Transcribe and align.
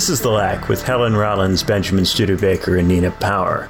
This 0.00 0.08
is 0.08 0.22
The 0.22 0.30
Lack 0.30 0.70
with 0.70 0.82
Helen 0.82 1.14
Rollins, 1.14 1.62
Benjamin 1.62 2.06
Studebaker, 2.06 2.78
and 2.78 2.88
Nina 2.88 3.10
Power. 3.10 3.68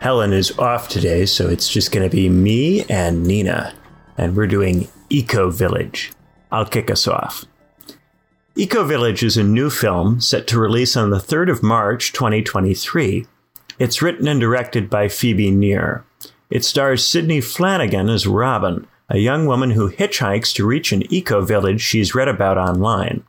Helen 0.00 0.32
is 0.32 0.56
off 0.56 0.88
today, 0.88 1.26
so 1.26 1.48
it's 1.48 1.68
just 1.68 1.90
going 1.90 2.08
to 2.08 2.16
be 2.16 2.28
me 2.28 2.84
and 2.84 3.24
Nina, 3.24 3.74
and 4.16 4.36
we're 4.36 4.46
doing 4.46 4.86
Eco 5.10 5.50
Village. 5.50 6.12
I'll 6.52 6.64
kick 6.64 6.92
us 6.92 7.08
off. 7.08 7.44
Eco 8.54 8.84
Village 8.84 9.24
is 9.24 9.36
a 9.36 9.42
new 9.42 9.68
film 9.68 10.20
set 10.20 10.46
to 10.46 10.60
release 10.60 10.96
on 10.96 11.10
the 11.10 11.16
3rd 11.16 11.50
of 11.50 11.62
March 11.64 12.12
2023. 12.12 13.26
It's 13.80 14.00
written 14.00 14.28
and 14.28 14.40
directed 14.40 14.88
by 14.88 15.08
Phoebe 15.08 15.50
Nir. 15.50 16.04
It 16.50 16.64
stars 16.64 17.04
Sidney 17.04 17.40
Flanigan 17.40 18.08
as 18.08 18.28
Robin, 18.28 18.86
a 19.08 19.18
young 19.18 19.44
woman 19.44 19.72
who 19.72 19.90
hitchhikes 19.90 20.54
to 20.54 20.64
reach 20.64 20.92
an 20.92 21.12
eco 21.12 21.40
village 21.40 21.80
she's 21.80 22.14
read 22.14 22.28
about 22.28 22.58
online. 22.58 23.24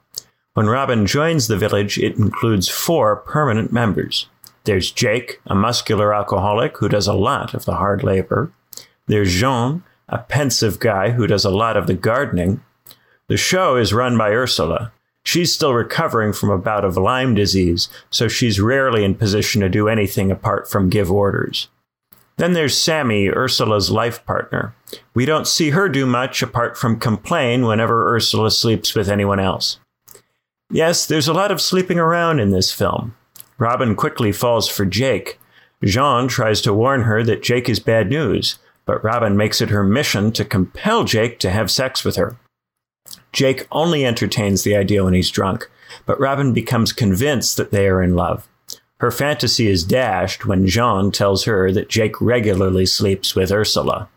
When 0.59 0.67
Robin 0.67 1.05
joins 1.05 1.47
the 1.47 1.55
village, 1.55 1.97
it 1.97 2.17
includes 2.17 2.67
four 2.67 3.15
permanent 3.15 3.71
members. 3.71 4.27
There's 4.65 4.91
Jake, 4.91 5.39
a 5.45 5.55
muscular 5.55 6.13
alcoholic 6.13 6.75
who 6.79 6.89
does 6.89 7.07
a 7.07 7.13
lot 7.13 7.53
of 7.53 7.63
the 7.63 7.75
hard 7.75 8.03
labor. 8.03 8.51
There's 9.07 9.33
Jean, 9.33 9.83
a 10.09 10.17
pensive 10.17 10.81
guy 10.81 11.11
who 11.11 11.27
does 11.27 11.45
a 11.45 11.49
lot 11.49 11.77
of 11.77 11.87
the 11.87 11.93
gardening. 11.93 12.61
The 13.29 13.37
show 13.37 13.77
is 13.77 13.93
run 13.93 14.17
by 14.17 14.31
Ursula. 14.31 14.91
She's 15.23 15.53
still 15.53 15.73
recovering 15.73 16.33
from 16.33 16.49
a 16.49 16.57
bout 16.57 16.83
of 16.83 16.97
Lyme 16.97 17.35
disease, 17.35 17.87
so 18.09 18.27
she's 18.27 18.59
rarely 18.59 19.05
in 19.05 19.15
position 19.15 19.61
to 19.61 19.69
do 19.69 19.87
anything 19.87 20.29
apart 20.29 20.69
from 20.69 20.89
give 20.89 21.09
orders. 21.09 21.69
Then 22.35 22.51
there's 22.51 22.75
Sammy, 22.75 23.29
Ursula's 23.29 23.91
life 23.91 24.25
partner. 24.25 24.75
We 25.13 25.23
don't 25.23 25.47
see 25.47 25.69
her 25.69 25.87
do 25.87 26.05
much 26.05 26.41
apart 26.41 26.77
from 26.77 26.99
complain 26.99 27.65
whenever 27.65 28.13
Ursula 28.13 28.51
sleeps 28.51 28.93
with 28.93 29.07
anyone 29.07 29.39
else. 29.39 29.79
Yes, 30.71 31.05
there's 31.05 31.27
a 31.27 31.33
lot 31.33 31.51
of 31.51 31.61
sleeping 31.61 31.97
around 31.97 32.39
in 32.39 32.51
this 32.51 32.71
film. 32.71 33.15
Robin 33.57 33.95
quickly 33.95 34.31
falls 34.31 34.67
for 34.67 34.85
Jake. 34.85 35.39
Jean 35.83 36.27
tries 36.27 36.61
to 36.61 36.73
warn 36.73 37.01
her 37.01 37.23
that 37.23 37.41
Jake 37.41 37.67
is 37.67 37.79
bad 37.79 38.09
news, 38.09 38.59
but 38.85 39.03
Robin 39.03 39.35
makes 39.35 39.61
it 39.61 39.69
her 39.69 39.83
mission 39.83 40.31
to 40.33 40.45
compel 40.45 41.03
Jake 41.03 41.39
to 41.39 41.49
have 41.49 41.71
sex 41.71 42.03
with 42.03 42.15
her. 42.17 42.37
Jake 43.31 43.67
only 43.71 44.05
entertains 44.05 44.63
the 44.63 44.75
idea 44.75 45.03
when 45.03 45.13
he's 45.13 45.31
drunk, 45.31 45.69
but 46.05 46.19
Robin 46.19 46.53
becomes 46.53 46.93
convinced 46.93 47.57
that 47.57 47.71
they 47.71 47.87
are 47.87 48.01
in 48.01 48.15
love. 48.15 48.47
Her 48.99 49.11
fantasy 49.11 49.67
is 49.67 49.83
dashed 49.83 50.45
when 50.45 50.67
Jean 50.67 51.11
tells 51.11 51.45
her 51.45 51.71
that 51.71 51.89
Jake 51.89 52.19
regularly 52.21 52.85
sleeps 52.85 53.35
with 53.35 53.51
Ursula. 53.51 54.09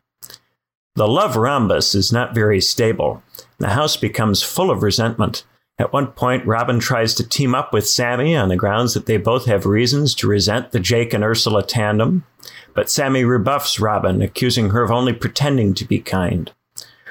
The 0.97 1.09
love 1.09 1.37
rhombus 1.37 1.95
is 1.95 2.13
not 2.13 2.35
very 2.35 2.61
stable. 2.61 3.23
The 3.59 3.71
house 3.71 3.97
becomes 3.97 4.43
full 4.43 4.71
of 4.71 4.83
resentment. 4.83 5.45
At 5.79 5.93
one 5.93 6.09
point, 6.09 6.47
Robin 6.47 6.79
tries 6.79 7.15
to 7.15 7.29
team 7.29 7.55
up 7.55 7.73
with 7.73 7.89
Sammy 7.89 8.37
on 8.37 8.49
the 8.49 8.57
grounds 8.57 8.95
that 8.95 9.07
they 9.07 9.17
both 9.17 9.47
have 9.47 9.67
reasons 9.67 10.15
to 10.17 10.29
resent 10.29 10.71
the 10.71 10.81
Jake 10.81 11.13
and 11.13 11.25
Ursula 11.25 11.63
tandem, 11.63 12.25
but 12.75 12.91
Sammy 12.91 13.25
rebuffs 13.25 13.81
Robin, 13.81 14.23
accusing 14.23 14.71
her 14.71 14.83
of 14.83 14.91
only 14.91 15.13
pretending 15.13 15.75
to 15.75 15.85
be 15.85 15.99
kind. 15.99 16.53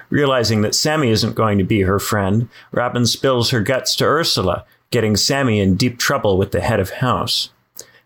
Realizing 0.10 0.62
that 0.62 0.76
Sammy 0.76 1.10
isn't 1.10 1.36
going 1.36 1.58
to 1.58 1.64
be 1.64 1.82
her 1.82 2.00
friend, 2.00 2.50
Robin 2.72 3.06
spills 3.06 3.50
her 3.50 3.62
guts 3.62 3.96
to 3.96 4.06
Ursula, 4.06 4.66
getting 4.90 5.16
Sammy 5.16 5.60
in 5.60 5.76
deep 5.76 5.98
trouble 5.98 6.38
with 6.38 6.52
the 6.52 6.62
head 6.62 6.80
of 6.80 6.90
house. 6.92 7.50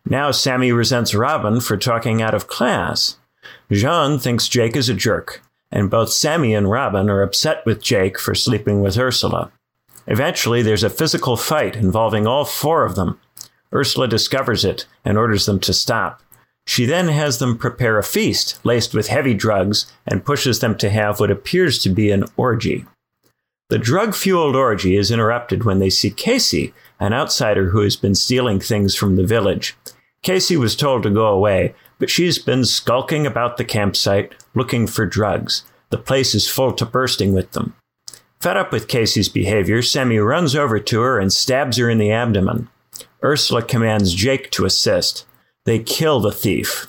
Now 0.07 0.31
Sammy 0.31 0.71
resents 0.71 1.15
Robin 1.15 1.59
for 1.59 1.77
talking 1.77 2.21
out 2.21 2.35
of 2.35 2.47
class. 2.47 3.17
Jean 3.71 4.19
thinks 4.19 4.47
Jake 4.47 4.75
is 4.75 4.87
a 4.87 4.93
jerk, 4.93 5.41
and 5.71 5.89
both 5.89 6.11
Sammy 6.11 6.53
and 6.53 6.69
Robin 6.69 7.09
are 7.09 7.23
upset 7.23 7.65
with 7.65 7.81
Jake 7.81 8.19
for 8.19 8.35
sleeping 8.35 8.81
with 8.81 8.97
Ursula. 8.97 9.51
Eventually, 10.07 10.61
there's 10.61 10.83
a 10.83 10.89
physical 10.89 11.35
fight 11.35 11.75
involving 11.75 12.27
all 12.27 12.45
four 12.45 12.85
of 12.85 12.95
them. 12.95 13.19
Ursula 13.73 14.07
discovers 14.07 14.63
it 14.63 14.85
and 15.03 15.17
orders 15.17 15.45
them 15.45 15.59
to 15.61 15.73
stop. 15.73 16.21
She 16.67 16.85
then 16.85 17.07
has 17.09 17.37
them 17.37 17.57
prepare 17.57 17.97
a 17.97 18.03
feast 18.03 18.59
laced 18.65 18.93
with 18.93 19.07
heavy 19.07 19.33
drugs 19.33 19.91
and 20.07 20.25
pushes 20.25 20.59
them 20.59 20.77
to 20.77 20.89
have 20.89 21.19
what 21.19 21.31
appears 21.31 21.79
to 21.79 21.89
be 21.89 22.11
an 22.11 22.25
orgy. 22.37 22.85
The 23.69 23.77
drug 23.77 24.13
fueled 24.13 24.55
orgy 24.55 24.95
is 24.95 25.11
interrupted 25.11 25.63
when 25.63 25.79
they 25.79 25.89
see 25.89 26.11
Casey, 26.11 26.73
an 26.99 27.13
outsider 27.13 27.69
who 27.69 27.81
has 27.81 27.95
been 27.95 28.15
stealing 28.15 28.59
things 28.59 28.95
from 28.95 29.15
the 29.15 29.25
village. 29.25 29.75
Casey 30.21 30.57
was 30.57 30.75
told 30.75 31.03
to 31.03 31.09
go 31.09 31.27
away, 31.27 31.75
but 31.99 32.09
she's 32.09 32.39
been 32.39 32.65
skulking 32.65 33.25
about 33.25 33.57
the 33.57 33.65
campsite 33.65 34.33
looking 34.53 34.87
for 34.87 35.05
drugs. 35.05 35.63
The 35.89 35.97
place 35.97 36.35
is 36.35 36.47
full 36.47 36.73
to 36.73 36.85
bursting 36.85 37.33
with 37.33 37.51
them. 37.51 37.75
Fed 38.45 38.57
up 38.57 38.71
with 38.71 38.87
Casey's 38.87 39.27
behavior, 39.27 39.81
Sammy 39.81 40.19
runs 40.19 40.55
over 40.55 40.79
to 40.79 41.01
her 41.01 41.17
and 41.17 41.33
stabs 41.33 41.77
her 41.77 41.89
in 41.89 41.97
the 41.97 42.11
abdomen. 42.11 42.69
Ursula 43.23 43.63
commands 43.63 44.13
Jake 44.13 44.51
to 44.51 44.65
assist. 44.65 45.25
They 45.63 45.79
kill 45.79 46.19
the 46.19 46.31
thief. 46.31 46.85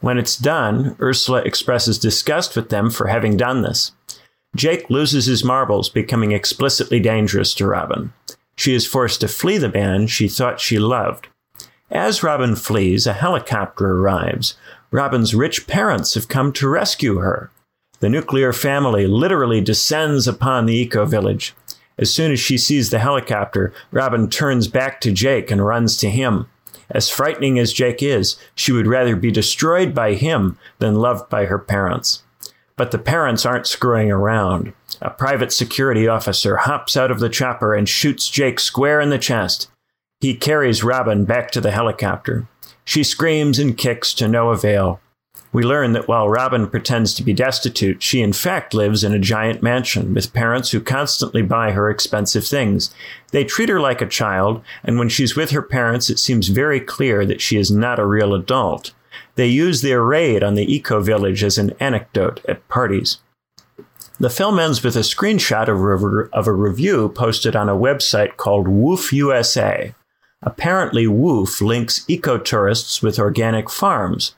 When 0.00 0.18
it's 0.18 0.36
done, 0.36 0.96
Ursula 1.00 1.42
expresses 1.42 2.00
disgust 2.00 2.56
with 2.56 2.70
them 2.70 2.90
for 2.90 3.06
having 3.06 3.36
done 3.36 3.62
this. 3.62 3.92
Jake 4.56 4.90
loses 4.90 5.26
his 5.26 5.44
marbles, 5.44 5.88
becoming 5.88 6.32
explicitly 6.32 6.98
dangerous 6.98 7.54
to 7.54 7.68
Robin. 7.68 8.12
She 8.56 8.74
is 8.74 8.84
forced 8.84 9.20
to 9.20 9.28
flee 9.28 9.58
the 9.58 9.68
man 9.68 10.08
she 10.08 10.26
thought 10.26 10.58
she 10.58 10.80
loved. 10.80 11.28
As 11.92 12.24
Robin 12.24 12.56
flees, 12.56 13.06
a 13.06 13.12
helicopter 13.12 13.88
arrives. 13.88 14.56
Robin's 14.90 15.32
rich 15.32 15.68
parents 15.68 16.14
have 16.14 16.26
come 16.26 16.52
to 16.54 16.68
rescue 16.68 17.18
her. 17.18 17.52
The 18.00 18.08
nuclear 18.08 18.52
family 18.52 19.06
literally 19.06 19.60
descends 19.60 20.28
upon 20.28 20.66
the 20.66 20.74
eco 20.74 21.04
village. 21.04 21.54
As 21.98 22.12
soon 22.12 22.30
as 22.30 22.38
she 22.38 22.56
sees 22.56 22.90
the 22.90 23.00
helicopter, 23.00 23.72
Robin 23.90 24.30
turns 24.30 24.68
back 24.68 25.00
to 25.00 25.10
Jake 25.10 25.50
and 25.50 25.64
runs 25.64 25.96
to 25.98 26.08
him. 26.08 26.46
As 26.90 27.10
frightening 27.10 27.58
as 27.58 27.72
Jake 27.72 28.02
is, 28.02 28.36
she 28.54 28.72
would 28.72 28.86
rather 28.86 29.16
be 29.16 29.30
destroyed 29.30 29.94
by 29.94 30.14
him 30.14 30.56
than 30.78 30.94
loved 30.94 31.28
by 31.28 31.46
her 31.46 31.58
parents. 31.58 32.22
But 32.76 32.92
the 32.92 32.98
parents 32.98 33.44
aren't 33.44 33.66
screwing 33.66 34.10
around. 34.10 34.72
A 35.02 35.10
private 35.10 35.52
security 35.52 36.06
officer 36.06 36.58
hops 36.58 36.96
out 36.96 37.10
of 37.10 37.18
the 37.18 37.28
chopper 37.28 37.74
and 37.74 37.88
shoots 37.88 38.28
Jake 38.28 38.60
square 38.60 39.00
in 39.00 39.10
the 39.10 39.18
chest. 39.18 39.68
He 40.20 40.34
carries 40.34 40.84
Robin 40.84 41.24
back 41.24 41.50
to 41.50 41.60
the 41.60 41.72
helicopter. 41.72 42.46
She 42.84 43.02
screams 43.02 43.58
and 43.58 43.76
kicks 43.76 44.14
to 44.14 44.28
no 44.28 44.50
avail. 44.50 45.00
We 45.52 45.62
learn 45.62 45.92
that 45.92 46.08
while 46.08 46.28
Robin 46.28 46.68
pretends 46.68 47.14
to 47.14 47.22
be 47.22 47.32
destitute, 47.32 48.02
she 48.02 48.20
in 48.20 48.34
fact 48.34 48.74
lives 48.74 49.02
in 49.02 49.14
a 49.14 49.18
giant 49.18 49.62
mansion 49.62 50.12
with 50.12 50.34
parents 50.34 50.70
who 50.70 50.80
constantly 50.80 51.40
buy 51.40 51.70
her 51.70 51.88
expensive 51.88 52.46
things. 52.46 52.94
They 53.30 53.44
treat 53.44 53.70
her 53.70 53.80
like 53.80 54.02
a 54.02 54.06
child, 54.06 54.62
and 54.84 54.98
when 54.98 55.08
she's 55.08 55.36
with 55.36 55.50
her 55.50 55.62
parents, 55.62 56.10
it 56.10 56.18
seems 56.18 56.48
very 56.48 56.80
clear 56.80 57.24
that 57.24 57.40
she 57.40 57.56
is 57.56 57.70
not 57.70 57.98
a 57.98 58.04
real 58.04 58.34
adult. 58.34 58.92
They 59.36 59.46
use 59.46 59.80
their 59.80 60.02
raid 60.02 60.42
on 60.42 60.54
the 60.54 60.70
eco 60.72 61.00
village 61.00 61.42
as 61.42 61.56
an 61.56 61.72
anecdote 61.80 62.44
at 62.46 62.66
parties. 62.68 63.18
The 64.20 64.30
film 64.30 64.58
ends 64.58 64.82
with 64.82 64.96
a 64.96 65.00
screenshot 65.00 65.68
of 65.68 66.46
a, 66.46 66.52
review 66.52 67.08
posted 67.08 67.54
on 67.54 67.68
a 67.68 67.76
website 67.76 68.36
called 68.36 68.66
WWOOF 68.66 69.12
USA. 69.12 69.94
Apparently, 70.42 71.06
WWOOF 71.06 71.60
links 71.60 72.04
ecotourists 72.08 73.00
with 73.00 73.20
organic 73.20 73.70
farms, 73.70 74.34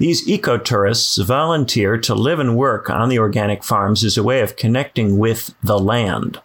these 0.00 0.26
ecotourists 0.26 1.22
volunteer 1.22 1.98
to 1.98 2.14
live 2.14 2.38
and 2.40 2.56
work 2.56 2.88
on 2.88 3.10
the 3.10 3.18
organic 3.18 3.62
farms 3.62 4.02
as 4.02 4.16
a 4.16 4.22
way 4.22 4.40
of 4.40 4.56
connecting 4.56 5.18
with 5.18 5.54
the 5.62 5.78
land. 5.78 6.40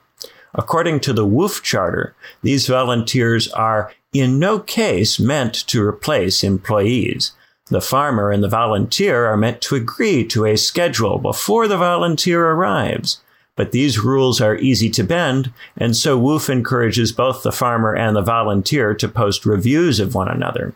According 0.54 1.00
to 1.02 1.14
the 1.14 1.26
WWOOF 1.26 1.64
Charter, 1.64 2.14
these 2.42 2.68
volunteers 2.68 3.48
are 3.54 3.94
in 4.12 4.40
no 4.40 4.60
case 4.60 5.22
meant 5.22 5.54
to 5.68 5.82
replace 5.82 6.44
employees. 6.44 7.32
The 7.68 7.80
farmer 7.80 8.30
and 8.30 8.44
the 8.44 8.50
volunteer 8.50 9.26
are 9.28 9.38
meant 9.38 9.62
to 9.62 9.76
agree 9.76 10.26
to 10.26 10.46
a 10.46 10.58
schedule 10.58 11.18
before 11.18 11.70
the 11.70 11.78
volunteer 11.78 12.46
arrives. 12.46 13.22
But 13.56 13.72
these 13.72 14.00
rules 14.00 14.42
are 14.42 14.58
easy 14.58 14.90
to 14.90 15.04
bend, 15.06 15.54
and 15.78 15.96
so 15.96 16.20
WWOOF 16.20 16.50
encourages 16.50 17.14
both 17.14 17.42
the 17.42 17.54
farmer 17.54 17.96
and 17.96 18.18
the 18.18 18.22
volunteer 18.22 18.94
to 18.96 19.08
post 19.08 19.46
reviews 19.46 20.02
of 20.02 20.14
one 20.14 20.28
another. 20.28 20.76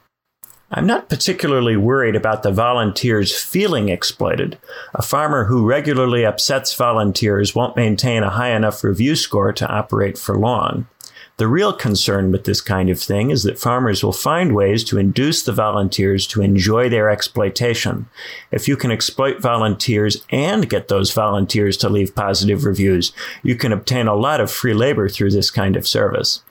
I'm 0.72 0.86
not 0.86 1.10
particularly 1.10 1.76
worried 1.76 2.16
about 2.16 2.44
the 2.44 2.52
volunteers 2.52 3.36
feeling 3.36 3.90
exploited. 3.90 4.60
A 4.94 5.02
farmer 5.02 5.46
who 5.46 5.66
regularly 5.66 6.24
upsets 6.24 6.76
volunteers 6.76 7.56
won't 7.56 7.76
maintain 7.76 8.22
a 8.22 8.30
high 8.30 8.52
enough 8.52 8.84
review 8.84 9.16
score 9.16 9.52
to 9.52 9.68
operate 9.68 10.16
for 10.16 10.38
long. 10.38 10.86
The 11.38 11.48
real 11.48 11.74
concern 11.74 12.32
with 12.32 12.44
this 12.44 12.62
kind 12.62 12.90
of 12.90 13.00
thing 13.00 13.32
is 13.32 13.44
that 13.44 13.58
farmers 13.58 14.04
will 14.04 14.12
find 14.12 14.54
ways 14.54 14.84
to 14.84 15.00
induce 15.00 15.42
the 15.42 15.54
volunteers 15.54 16.28
to 16.28 16.42
enjoy 16.42 16.90
their 16.90 17.10
exploitation. 17.10 18.08
If 18.52 18.68
you 18.68 18.76
can 18.76 18.92
exploit 18.92 19.42
volunteers 19.42 20.24
and 20.30 20.70
get 20.70 20.90
those 20.90 21.14
volunteers 21.14 21.78
to 21.78 21.90
leave 21.90 22.14
positive 22.14 22.66
reviews, 22.66 23.14
you 23.42 23.56
can 23.56 23.72
obtain 23.72 24.08
a 24.08 24.16
lot 24.16 24.42
of 24.42 24.52
free 24.52 24.74
labor 24.74 25.10
through 25.10 25.32
this 25.32 25.50
kind 25.50 25.76
of 25.78 25.88
service. 25.88 26.44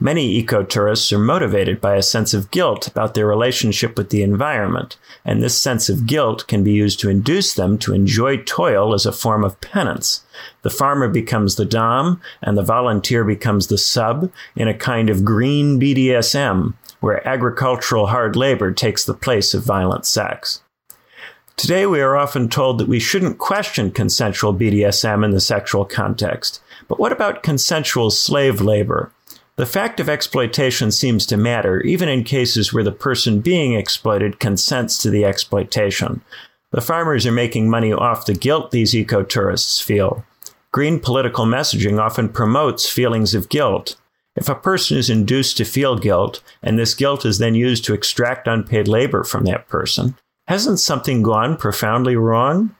Many 0.00 0.42
ecotourists 0.42 1.12
are 1.12 1.18
motivated 1.18 1.80
by 1.80 1.94
a 1.94 2.02
sense 2.02 2.34
of 2.34 2.50
guilt 2.50 2.88
about 2.88 3.14
their 3.14 3.28
relationship 3.28 3.96
with 3.96 4.10
the 4.10 4.24
environment, 4.24 4.96
and 5.24 5.40
this 5.40 5.58
sense 5.60 5.88
of 5.88 6.06
guilt 6.06 6.48
can 6.48 6.64
be 6.64 6.72
used 6.72 6.98
to 7.00 7.08
induce 7.08 7.54
them 7.54 7.78
to 7.78 7.94
enjoy 7.94 8.38
toil 8.38 8.92
as 8.92 9.06
a 9.06 9.12
form 9.12 9.44
of 9.44 9.60
penance. 9.60 10.24
The 10.62 10.70
farmer 10.70 11.08
becomes 11.08 11.54
the 11.54 11.64
Dom, 11.64 12.20
and 12.42 12.58
the 12.58 12.62
volunteer 12.64 13.24
becomes 13.24 13.68
the 13.68 13.78
sub 13.78 14.32
in 14.56 14.66
a 14.66 14.74
kind 14.74 15.08
of 15.08 15.24
green 15.24 15.78
BDSM, 15.78 16.74
where 16.98 17.26
agricultural 17.26 18.08
hard 18.08 18.34
labor 18.34 18.72
takes 18.72 19.04
the 19.04 19.14
place 19.14 19.54
of 19.54 19.62
violent 19.62 20.06
sex. 20.06 20.60
Today, 21.56 21.86
we 21.86 22.00
are 22.00 22.16
often 22.16 22.48
told 22.48 22.78
that 22.78 22.88
we 22.88 22.98
shouldn't 22.98 23.38
question 23.38 23.92
consensual 23.92 24.52
BDSM 24.52 25.24
in 25.24 25.30
the 25.30 25.40
sexual 25.40 25.84
context. 25.84 26.60
But 26.88 26.98
what 26.98 27.12
about 27.12 27.44
consensual 27.44 28.10
slave 28.10 28.60
labor? 28.60 29.12
The 29.56 29.66
fact 29.66 30.00
of 30.00 30.08
exploitation 30.08 30.90
seems 30.90 31.26
to 31.26 31.36
matter, 31.36 31.80
even 31.82 32.08
in 32.08 32.24
cases 32.24 32.72
where 32.72 32.82
the 32.82 32.90
person 32.90 33.40
being 33.40 33.74
exploited 33.74 34.40
consents 34.40 34.98
to 34.98 35.10
the 35.10 35.24
exploitation. 35.24 36.22
The 36.72 36.80
farmers 36.80 37.24
are 37.24 37.32
making 37.32 37.70
money 37.70 37.92
off 37.92 38.26
the 38.26 38.34
guilt 38.34 38.72
these 38.72 38.94
ecotourists 38.94 39.80
feel. 39.80 40.24
Green 40.72 40.98
political 40.98 41.46
messaging 41.46 42.00
often 42.00 42.28
promotes 42.30 42.90
feelings 42.90 43.32
of 43.32 43.48
guilt. 43.48 43.94
If 44.34 44.48
a 44.48 44.56
person 44.56 44.98
is 44.98 45.08
induced 45.08 45.56
to 45.58 45.64
feel 45.64 45.96
guilt, 45.96 46.42
and 46.60 46.76
this 46.76 46.94
guilt 46.94 47.24
is 47.24 47.38
then 47.38 47.54
used 47.54 47.84
to 47.84 47.94
extract 47.94 48.48
unpaid 48.48 48.88
labor 48.88 49.22
from 49.22 49.44
that 49.44 49.68
person, 49.68 50.16
hasn't 50.48 50.80
something 50.80 51.22
gone 51.22 51.56
profoundly 51.56 52.16
wrong? 52.16 52.74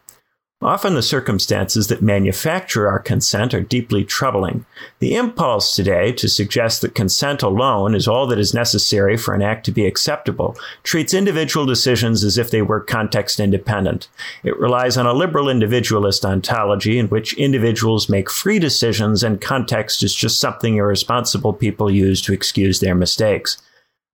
Often 0.64 0.94
the 0.94 1.02
circumstances 1.02 1.88
that 1.88 2.00
manufacture 2.00 2.88
our 2.88 2.98
consent 2.98 3.52
are 3.52 3.60
deeply 3.60 4.02
troubling. 4.02 4.64
The 4.98 5.14
impulse 5.14 5.76
today 5.76 6.10
to 6.12 6.26
suggest 6.26 6.80
that 6.80 6.94
consent 6.94 7.42
alone 7.42 7.94
is 7.94 8.08
all 8.08 8.26
that 8.28 8.38
is 8.38 8.54
necessary 8.54 9.18
for 9.18 9.34
an 9.34 9.42
act 9.42 9.66
to 9.66 9.72
be 9.72 9.84
acceptable 9.84 10.56
treats 10.82 11.12
individual 11.12 11.66
decisions 11.66 12.24
as 12.24 12.38
if 12.38 12.50
they 12.50 12.62
were 12.62 12.80
context 12.80 13.40
independent. 13.40 14.08
It 14.42 14.58
relies 14.58 14.96
on 14.96 15.04
a 15.04 15.12
liberal 15.12 15.50
individualist 15.50 16.24
ontology 16.24 16.98
in 16.98 17.08
which 17.08 17.34
individuals 17.34 18.08
make 18.08 18.30
free 18.30 18.58
decisions 18.58 19.22
and 19.22 19.42
context 19.42 20.02
is 20.02 20.14
just 20.14 20.40
something 20.40 20.76
irresponsible 20.76 21.52
people 21.52 21.90
use 21.90 22.22
to 22.22 22.32
excuse 22.32 22.80
their 22.80 22.94
mistakes. 22.94 23.60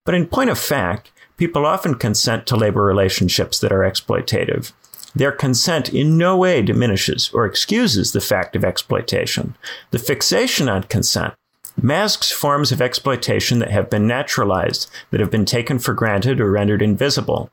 But 0.04 0.16
in 0.16 0.26
point 0.26 0.50
of 0.50 0.58
fact, 0.58 1.12
people 1.36 1.64
often 1.64 1.94
consent 1.94 2.48
to 2.48 2.56
labor 2.56 2.82
relationships 2.82 3.60
that 3.60 3.70
are 3.70 3.88
exploitative. 3.88 4.72
Their 5.14 5.32
consent 5.32 5.92
in 5.92 6.16
no 6.16 6.36
way 6.36 6.62
diminishes 6.62 7.30
or 7.32 7.44
excuses 7.46 8.12
the 8.12 8.20
fact 8.20 8.54
of 8.54 8.64
exploitation. 8.64 9.56
The 9.90 9.98
fixation 9.98 10.68
on 10.68 10.84
consent 10.84 11.34
masks 11.82 12.30
forms 12.30 12.72
of 12.72 12.82
exploitation 12.82 13.58
that 13.60 13.70
have 13.70 13.88
been 13.88 14.06
naturalized, 14.06 14.90
that 15.10 15.20
have 15.20 15.30
been 15.30 15.44
taken 15.44 15.78
for 15.78 15.94
granted 15.94 16.40
or 16.40 16.50
rendered 16.50 16.82
invisible. 16.82 17.50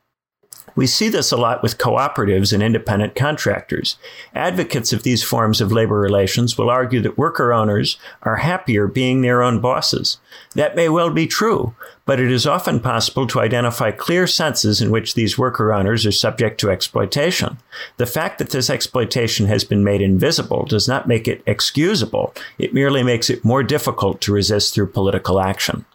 We 0.77 0.85
see 0.85 1.09
this 1.09 1.31
a 1.31 1.37
lot 1.37 1.63
with 1.63 1.79
cooperatives 1.79 2.53
and 2.53 2.61
independent 2.61 3.15
contractors. 3.15 3.97
Advocates 4.35 4.93
of 4.93 5.01
these 5.01 5.23
forms 5.23 5.59
of 5.59 5.71
labor 5.71 5.99
relations 5.99 6.55
will 6.55 6.69
argue 6.69 7.01
that 7.01 7.17
worker 7.17 7.51
owners 7.51 7.97
are 8.21 8.35
happier 8.35 8.87
being 8.87 9.21
their 9.21 9.41
own 9.41 9.59
bosses. 9.59 10.19
That 10.53 10.75
may 10.75 10.87
well 10.87 11.09
be 11.09 11.25
true, 11.25 11.75
but 12.05 12.19
it 12.19 12.31
is 12.31 12.45
often 12.45 12.79
possible 12.79 13.25
to 13.25 13.39
identify 13.39 13.89
clear 13.89 14.27
senses 14.27 14.79
in 14.79 14.91
which 14.91 15.15
these 15.15 15.35
worker 15.35 15.73
owners 15.73 16.05
are 16.05 16.11
subject 16.11 16.59
to 16.59 16.69
exploitation. 16.69 17.57
The 17.97 18.05
fact 18.05 18.37
that 18.37 18.51
this 18.51 18.69
exploitation 18.69 19.47
has 19.47 19.63
been 19.63 19.83
made 19.83 20.03
invisible 20.03 20.65
does 20.65 20.87
not 20.87 21.07
make 21.07 21.27
it 21.27 21.41
excusable. 21.47 22.35
It 22.59 22.75
merely 22.75 23.01
makes 23.01 23.31
it 23.31 23.43
more 23.43 23.63
difficult 23.63 24.21
to 24.21 24.31
resist 24.31 24.75
through 24.75 24.91
political 24.91 25.39
action. 25.39 25.85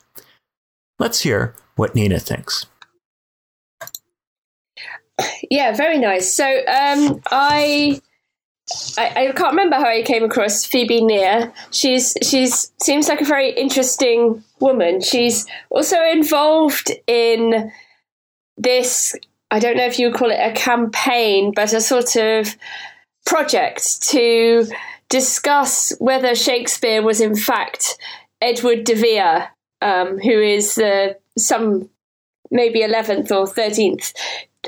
Let's 0.98 1.20
hear 1.20 1.54
what 1.76 1.94
Nina 1.94 2.18
thinks. 2.18 2.66
Yeah, 5.50 5.72
very 5.74 5.98
nice. 5.98 6.32
So 6.32 6.44
um, 6.44 7.20
I, 7.30 8.00
I, 8.96 9.28
I 9.28 9.32
can't 9.32 9.52
remember 9.52 9.76
how 9.76 9.86
I 9.86 10.02
came 10.02 10.24
across 10.24 10.64
Phoebe 10.64 11.02
Nir. 11.02 11.52
She's 11.70 12.14
she's 12.22 12.72
seems 12.82 13.08
like 13.08 13.20
a 13.20 13.26
very 13.26 13.50
interesting 13.50 14.42
woman. 14.60 15.00
She's 15.00 15.46
also 15.70 16.02
involved 16.04 16.90
in 17.06 17.70
this. 18.56 19.14
I 19.50 19.58
don't 19.58 19.76
know 19.76 19.86
if 19.86 19.98
you 19.98 20.06
would 20.08 20.16
call 20.16 20.30
it 20.30 20.40
a 20.40 20.52
campaign, 20.52 21.52
but 21.54 21.72
a 21.74 21.80
sort 21.80 22.16
of 22.16 22.56
project 23.26 24.02
to 24.10 24.66
discuss 25.08 25.92
whether 25.98 26.34
Shakespeare 26.34 27.02
was 27.02 27.20
in 27.20 27.36
fact 27.36 27.98
Edward 28.40 28.84
de 28.84 28.94
Vere, 28.94 29.48
um, 29.82 30.18
who 30.18 30.40
is 30.40 30.76
the 30.76 31.18
some 31.36 31.90
maybe 32.50 32.80
11th 32.80 33.30
or 33.30 33.46
13th 33.46 34.12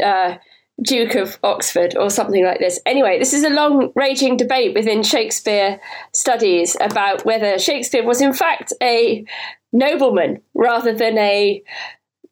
uh, 0.03 0.37
Duke 0.83 1.15
of 1.15 1.39
Oxford 1.43 1.97
or 1.97 2.11
something 2.11 2.45
like 2.45 2.59
this. 2.59 2.81
Anyway, 2.85 3.19
this 3.19 3.33
is 3.33 3.45
a 3.45 3.51
long 3.51 3.93
raging 3.95 4.37
debate 4.37 4.75
within 4.75 5.03
Shakespeare 5.03 5.81
studies 6.13 6.77
about 6.81 7.25
whether 7.25 7.59
Shakespeare 7.59 8.05
was 8.05 8.21
in 8.21 8.33
fact 8.33 8.73
a 8.83 9.25
nobleman 9.73 10.43
rather 10.55 10.93
than 10.93 11.17
a 11.19 11.63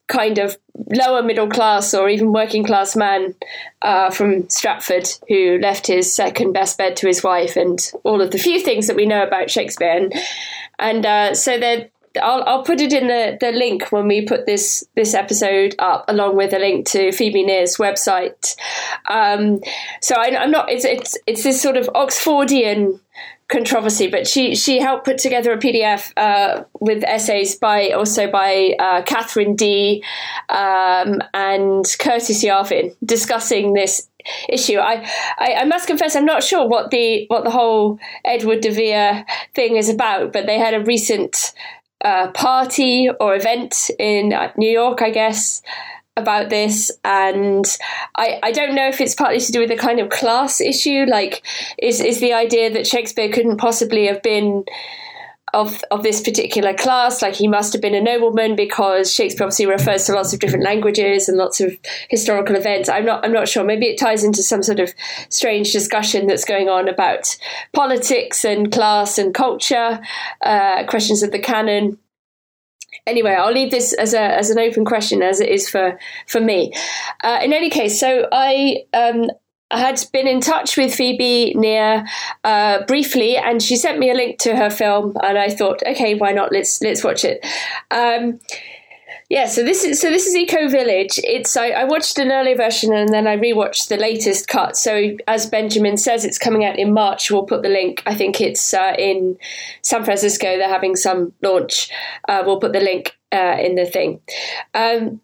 kind 0.09 0.39
of 0.39 0.57
lower 0.95 1.23
middle 1.23 1.49
class 1.49 1.95
or 1.95 2.09
even 2.09 2.33
working 2.33 2.65
class 2.65 2.97
man 2.97 3.35
uh, 3.81 4.11
from 4.11 4.49
Stratford 4.49 5.09
who 5.29 5.59
left 5.59 5.87
his 5.87 6.13
second 6.13 6.53
best 6.53 6.77
bed 6.77 6.97
to 6.97 7.07
his 7.07 7.23
wife 7.23 7.57
and 7.57 7.93
all 8.05 8.21
of 8.21 8.31
the 8.31 8.39
few 8.39 8.61
things 8.61 8.89
that 8.89 8.97
we 8.97 9.07
know 9.07 9.23
about 9.23 9.51
Shakespeare. 9.51 9.97
And, 9.97 10.13
and 10.79 11.07
uh, 11.07 11.35
so 11.35 11.59
they're 11.59 11.89
I'll, 12.21 12.43
I'll 12.45 12.65
put 12.65 12.81
it 12.81 12.93
in 12.93 13.07
the, 13.07 13.37
the 13.41 13.53
link 13.53 13.91
when 13.91 14.09
we 14.09 14.23
put 14.27 14.47
this 14.47 14.85
this 14.95 15.15
episode 15.15 15.75
up, 15.79 16.05
along 16.09 16.37
with 16.37 16.53
a 16.53 16.59
link 16.59 16.87
to 16.89 17.13
Phoebe 17.13 17.45
Nir's 17.45 17.77
website. 17.77 18.57
Um, 19.09 19.61
so 20.01 20.17
I, 20.17 20.27
am 20.43 20.51
not. 20.51 20.71
It's 20.71 20.85
it's 20.85 21.17
it's 21.27 21.43
this 21.43 21.61
sort 21.61 21.77
of 21.77 21.87
Oxfordian 21.89 23.01
controversy, 23.53 24.09
but 24.09 24.27
she 24.27 24.55
she 24.55 24.81
helped 24.81 25.05
put 25.05 25.19
together 25.19 25.53
a 25.53 25.59
PDF 25.59 26.13
uh, 26.17 26.65
with 26.81 27.05
essays 27.05 27.57
by 27.57 27.91
also 27.91 28.31
by 28.31 28.75
uh, 28.79 29.03
Katherine 29.03 29.55
Dee 29.55 30.03
um, 30.49 31.23
and 31.35 31.85
Curtis 31.99 32.43
Yarvin 32.43 32.97
discussing 33.05 33.75
this 33.75 34.09
issue. 34.49 34.79
I, 34.79 35.07
I, 35.39 35.55
I 35.55 35.65
must 35.65 35.87
confess 35.87 36.17
I'm 36.17 36.25
not 36.25 36.43
sure 36.43 36.67
what 36.67 36.91
the 36.91 37.27
what 37.29 37.45
the 37.45 37.51
whole 37.51 37.99
Edward 38.25 38.61
de 38.61 38.71
Vere 38.71 39.25
thing 39.55 39.77
is 39.77 39.89
about, 39.89 40.33
but 40.33 40.47
they 40.47 40.59
had 40.59 40.75
a 40.75 40.81
recent 40.81 41.53
party 42.33 43.09
or 43.21 43.35
event 43.35 43.91
in 43.99 44.33
uh, 44.33 44.53
New 44.57 44.71
York, 44.71 45.03
I 45.03 45.11
guess, 45.11 45.63
about 46.17 46.51
this. 46.51 46.91
And 47.05 47.65
I, 48.17 48.39
I 48.43 48.53
don't 48.53 48.75
know 48.75 48.89
if 48.89 49.01
it's 49.01 49.15
partly 49.15 49.41
to 49.41 49.53
do 49.53 49.61
with 49.61 49.71
the 49.71 49.77
kind 49.77 50.01
of 50.01 50.11
class 50.11 50.61
issue. 50.61 51.07
Like, 51.09 51.47
is, 51.79 52.01
is 52.01 52.21
the 52.21 52.33
idea 52.33 52.73
that 52.73 52.87
Shakespeare 52.87 53.31
couldn't 53.31 53.59
possibly 53.59 54.07
have 54.07 54.23
been 54.23 54.65
of 55.53 55.83
of 55.91 56.03
this 56.03 56.21
particular 56.21 56.75
class. 56.75 57.23
Like 57.23 57.35
he 57.35 57.49
must 57.49 57.73
have 57.73 57.83
been 57.83 57.95
a 57.95 58.01
nobleman 58.01 58.57
because 58.57 59.13
Shakespeare 59.13 59.45
obviously 59.45 59.67
refers 59.67 60.07
to 60.07 60.15
lots 60.15 60.33
of 60.33 60.41
different 60.41 60.65
languages 60.65 61.29
and 61.29 61.37
lots 61.37 61.61
of 61.61 61.77
historical 62.09 62.57
events. 62.57 62.89
I'm 62.89 63.05
not 63.05 63.25
I'm 63.25 63.33
not 63.33 63.49
sure. 63.49 63.65
Maybe 63.65 63.87
it 63.87 63.99
ties 63.99 64.25
into 64.25 64.43
some 64.43 64.63
sort 64.63 64.81
of 64.81 64.93
strange 65.29 65.73
discussion 65.73 66.27
that's 66.27 66.45
going 66.45 66.69
on 66.69 66.89
about 66.89 67.37
politics 67.73 68.45
and 68.45 68.73
class 68.73 69.19
and 69.19 69.35
culture, 69.35 70.01
uh, 70.41 70.85
questions 70.87 71.23
of 71.23 71.33
the 71.33 71.39
canon. 71.39 71.99
Anyway, 73.07 73.33
I'll 73.33 73.53
leave 73.53 73.71
this 73.71 73.93
as 73.93 74.15
a 74.15 74.21
as 74.21 74.51
an 74.51 74.59
open 74.59 74.85
question 74.85 75.23
as 75.23 75.41
it 75.41 75.49
is 75.49 75.69
for 75.69 75.99
for 76.27 76.41
me. 76.41 76.73
Uh, 77.23 77.41
in 77.43 77.53
any 77.53 77.69
case, 77.69 77.99
so 77.99 78.29
I 78.31 78.85
um, 78.95 79.31
had 79.73 80.05
been 80.13 80.27
in 80.27 80.41
touch 80.41 80.77
with 80.77 80.95
Phoebe 80.95 81.55
Nir 81.55 82.07
uh, 82.45 82.85
briefly, 82.87 83.37
and 83.37 83.63
she 83.63 83.77
sent 83.77 83.99
me 83.99 84.11
a 84.11 84.15
link 84.15 84.39
to 84.41 84.57
her 84.57 84.71
film, 84.71 85.17
and 85.23 85.39
I 85.39 85.51
thought, 85.51 85.83
okay, 85.87 86.15
why 86.15 86.33
not? 86.33 86.53
Let's 86.53 86.81
let's 86.81 87.03
watch 87.03 87.25
it. 87.25 87.45
Um, 87.91 88.41
yeah, 89.33 89.47
so 89.47 89.63
this 89.63 89.83
is 89.83 89.99
so 89.99 90.11
this 90.11 90.27
is 90.27 90.37
Eco 90.37 90.69
Village. 90.69 91.19
It's 91.25 91.57
I, 91.57 91.71
I, 91.71 91.85
watched 91.85 92.19
an 92.19 92.31
earlier 92.31 92.55
version 92.55 92.93
and 92.93 93.09
then 93.09 93.27
I 93.27 93.39
rewatched 93.39 93.89
the 93.89 93.97
latest 93.97 94.47
cut. 94.47 94.77
So 94.77 95.17
as 95.27 95.47
Benjamin 95.47 95.97
says, 95.97 96.27
it's 96.27 96.37
coming 96.37 96.67
out 96.67 96.79
in 96.79 96.93
March. 96.93 97.31
We'll 97.31 97.45
put 97.45 97.63
the 97.63 97.71
link. 97.71 98.03
I 98.05 98.15
think 98.15 98.43
it's 98.43 98.75
uh, 98.75 98.95
in 98.99 99.39
San 99.81 100.05
Francisco. 100.05 100.59
They're 100.59 100.69
having 100.69 100.97
some 100.97 101.33
launch. 101.41 101.91
Uh, 102.29 102.43
we'll 102.45 102.61
put 102.61 102.75
the 102.75 102.81
link 102.81 103.17
uh, 103.33 103.57
in 103.59 103.75
the 103.75 103.87
thing. 103.87 104.21
Um, 104.75 105.23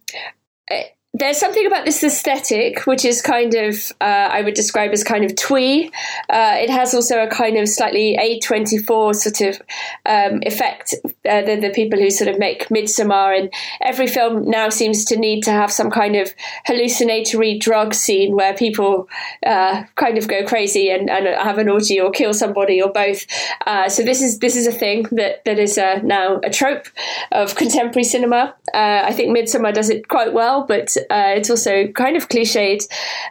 there's 1.14 1.38
something 1.38 1.66
about 1.66 1.86
this 1.86 2.04
aesthetic 2.04 2.86
which 2.86 3.02
is 3.02 3.22
kind 3.22 3.54
of 3.54 3.92
uh, 4.00 4.04
I 4.04 4.42
would 4.42 4.52
describe 4.52 4.92
as 4.92 5.02
kind 5.02 5.24
of 5.24 5.34
twee. 5.36 5.86
Uh, 6.28 6.56
it 6.58 6.68
has 6.68 6.92
also 6.92 7.22
a 7.22 7.28
kind 7.28 7.56
of 7.56 7.66
slightly 7.66 8.18
A24 8.20 9.14
sort 9.14 9.40
of 9.40 9.62
um, 10.04 10.40
effect. 10.42 10.94
Uh, 11.28 11.42
the, 11.42 11.56
the 11.60 11.70
people 11.70 11.98
who 11.98 12.10
sort 12.10 12.28
of 12.28 12.38
make 12.38 12.68
Midsommar 12.68 13.38
and 13.38 13.50
every 13.80 14.06
film 14.06 14.50
now 14.50 14.68
seems 14.68 15.06
to 15.06 15.16
need 15.16 15.42
to 15.44 15.50
have 15.50 15.72
some 15.72 15.90
kind 15.90 16.14
of 16.14 16.34
hallucinatory 16.66 17.58
drug 17.58 17.94
scene 17.94 18.36
where 18.36 18.52
people 18.52 19.08
uh, 19.46 19.84
kind 19.94 20.18
of 20.18 20.28
go 20.28 20.44
crazy 20.44 20.90
and, 20.90 21.08
and, 21.08 21.26
have 21.26 21.58
an 21.58 21.70
orgy 21.70 21.98
or 21.98 22.10
kill 22.10 22.34
somebody 22.34 22.82
or 22.82 22.92
both. 22.92 23.24
Uh, 23.66 23.88
so 23.88 24.02
this 24.02 24.20
is 24.20 24.40
this 24.40 24.56
is 24.56 24.66
a 24.66 24.72
thing 24.72 25.06
that 25.12 25.42
that 25.46 25.58
is 25.58 25.78
uh, 25.78 26.00
now 26.02 26.38
a 26.44 26.50
trope 26.50 26.86
of 27.32 27.54
contemporary 27.54 28.04
cinema. 28.04 28.54
I 28.74 29.12
think 29.14 29.36
Midsommar 29.36 29.72
does 29.72 29.88
it 29.88 30.08
quite 30.08 30.34
well, 30.34 30.64
but 30.64 30.97
uh, 30.98 31.32
it's 31.36 31.50
also 31.50 31.88
kind 31.88 32.16
of 32.16 32.28
cliched 32.28 32.86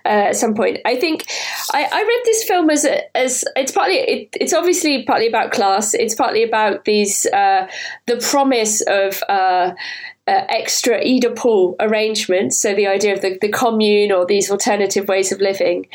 uh, 0.05 0.29
at 0.29 0.35
some 0.35 0.53
point. 0.53 0.79
I 0.85 0.95
think 0.95 1.25
I, 1.73 1.83
I 1.83 2.01
read 2.01 2.21
this 2.25 2.43
film 2.43 2.69
as 2.69 2.85
as 3.15 3.43
it's 3.55 3.71
partly 3.71 3.97
it, 3.97 4.29
it's 4.33 4.53
obviously 4.53 5.03
partly 5.03 5.27
about 5.27 5.51
class. 5.51 5.93
It's 5.93 6.15
partly 6.15 6.43
about 6.43 6.85
these 6.85 7.25
uh, 7.27 7.67
the 8.05 8.17
promise 8.17 8.81
of 8.81 9.21
uh, 9.29 9.73
uh, 10.27 10.45
extra 10.49 10.99
Oedipal 10.99 11.75
arrangements, 11.79 12.57
so 12.57 12.75
the 12.75 12.87
idea 12.87 13.13
of 13.13 13.21
the, 13.21 13.37
the 13.39 13.49
commune 13.49 14.11
or 14.11 14.25
these 14.25 14.51
alternative 14.51 15.07
ways 15.07 15.31
of 15.31 15.39
living. 15.39 15.87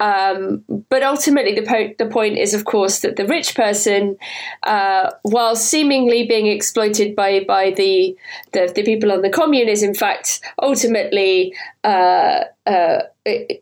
Um, 0.00 0.64
but 0.88 1.02
ultimately, 1.02 1.54
the, 1.54 1.66
po- 1.66 1.94
the 1.98 2.10
point 2.10 2.38
is, 2.38 2.54
of 2.54 2.64
course, 2.64 3.00
that 3.00 3.16
the 3.16 3.26
rich 3.26 3.54
person, 3.54 4.16
uh, 4.62 5.10
while 5.22 5.56
seemingly 5.56 6.26
being 6.26 6.46
exploited 6.46 7.16
by, 7.16 7.44
by 7.44 7.72
the, 7.72 8.16
the, 8.52 8.72
the 8.74 8.84
people 8.84 9.10
on 9.10 9.22
the 9.22 9.30
commune, 9.30 9.68
is 9.68 9.82
in 9.82 9.94
fact 9.94 10.40
ultimately 10.62 11.54
uh, 11.84 12.44
uh, 12.68 13.00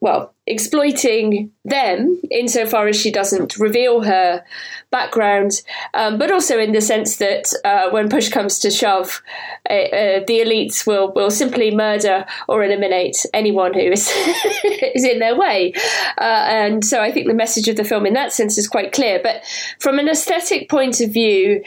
well, 0.00 0.34
exploiting 0.46 1.50
them 1.64 2.20
insofar 2.30 2.88
as 2.88 3.00
she 3.00 3.10
doesn't 3.10 3.56
reveal 3.58 4.02
her 4.02 4.44
background, 4.90 5.62
um, 5.94 6.18
but 6.18 6.30
also 6.30 6.58
in 6.58 6.72
the 6.72 6.80
sense 6.80 7.16
that 7.16 7.52
uh, 7.64 7.90
when 7.90 8.08
push 8.08 8.28
comes 8.28 8.58
to 8.58 8.70
shove, 8.70 9.22
uh, 9.70 9.72
uh, 9.72 10.20
the 10.26 10.40
elites 10.40 10.86
will 10.86 11.12
will 11.14 11.30
simply 11.30 11.74
murder 11.74 12.24
or 12.48 12.64
eliminate 12.64 13.24
anyone 13.32 13.74
who 13.74 13.80
is 13.80 14.12
is 14.94 15.04
in 15.04 15.18
their 15.18 15.36
way. 15.36 15.72
Uh, 16.18 16.24
and 16.26 16.84
so 16.84 17.00
I 17.00 17.12
think 17.12 17.26
the 17.26 17.34
message 17.34 17.68
of 17.68 17.76
the 17.76 17.84
film 17.84 18.06
in 18.06 18.14
that 18.14 18.32
sense 18.32 18.58
is 18.58 18.68
quite 18.68 18.92
clear. 18.92 19.20
But 19.22 19.42
from 19.78 19.98
an 19.98 20.08
aesthetic 20.08 20.68
point 20.68 21.00
of 21.00 21.12
view, 21.12 21.62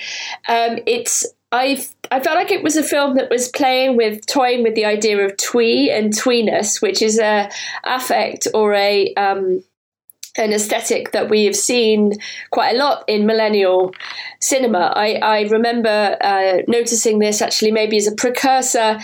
um, 0.47 0.79
it's 0.85 1.25
I 1.51 1.83
I 2.11 2.19
felt 2.19 2.37
like 2.37 2.51
it 2.51 2.63
was 2.63 2.75
a 2.75 2.83
film 2.83 3.15
that 3.15 3.29
was 3.29 3.47
playing 3.49 3.97
with 3.97 4.25
toying 4.27 4.63
with 4.63 4.75
the 4.75 4.85
idea 4.85 5.25
of 5.25 5.37
twee 5.37 5.89
and 5.89 6.13
tweeness, 6.13 6.81
which 6.81 7.01
is 7.01 7.19
a 7.19 7.49
affect 7.83 8.47
or 8.53 8.73
a 8.73 9.13
um, 9.15 9.63
an 10.37 10.53
aesthetic 10.53 11.11
that 11.11 11.29
we 11.29 11.45
have 11.45 11.55
seen 11.55 12.13
quite 12.51 12.75
a 12.75 12.77
lot 12.77 13.03
in 13.07 13.25
millennial 13.25 13.93
cinema. 14.39 14.93
I, 14.95 15.15
I 15.15 15.41
remember 15.49 16.17
uh, 16.21 16.57
noticing 16.67 17.19
this 17.19 17.41
actually 17.41 17.71
maybe 17.71 17.97
as 17.97 18.07
a 18.07 18.15
precursor 18.15 18.99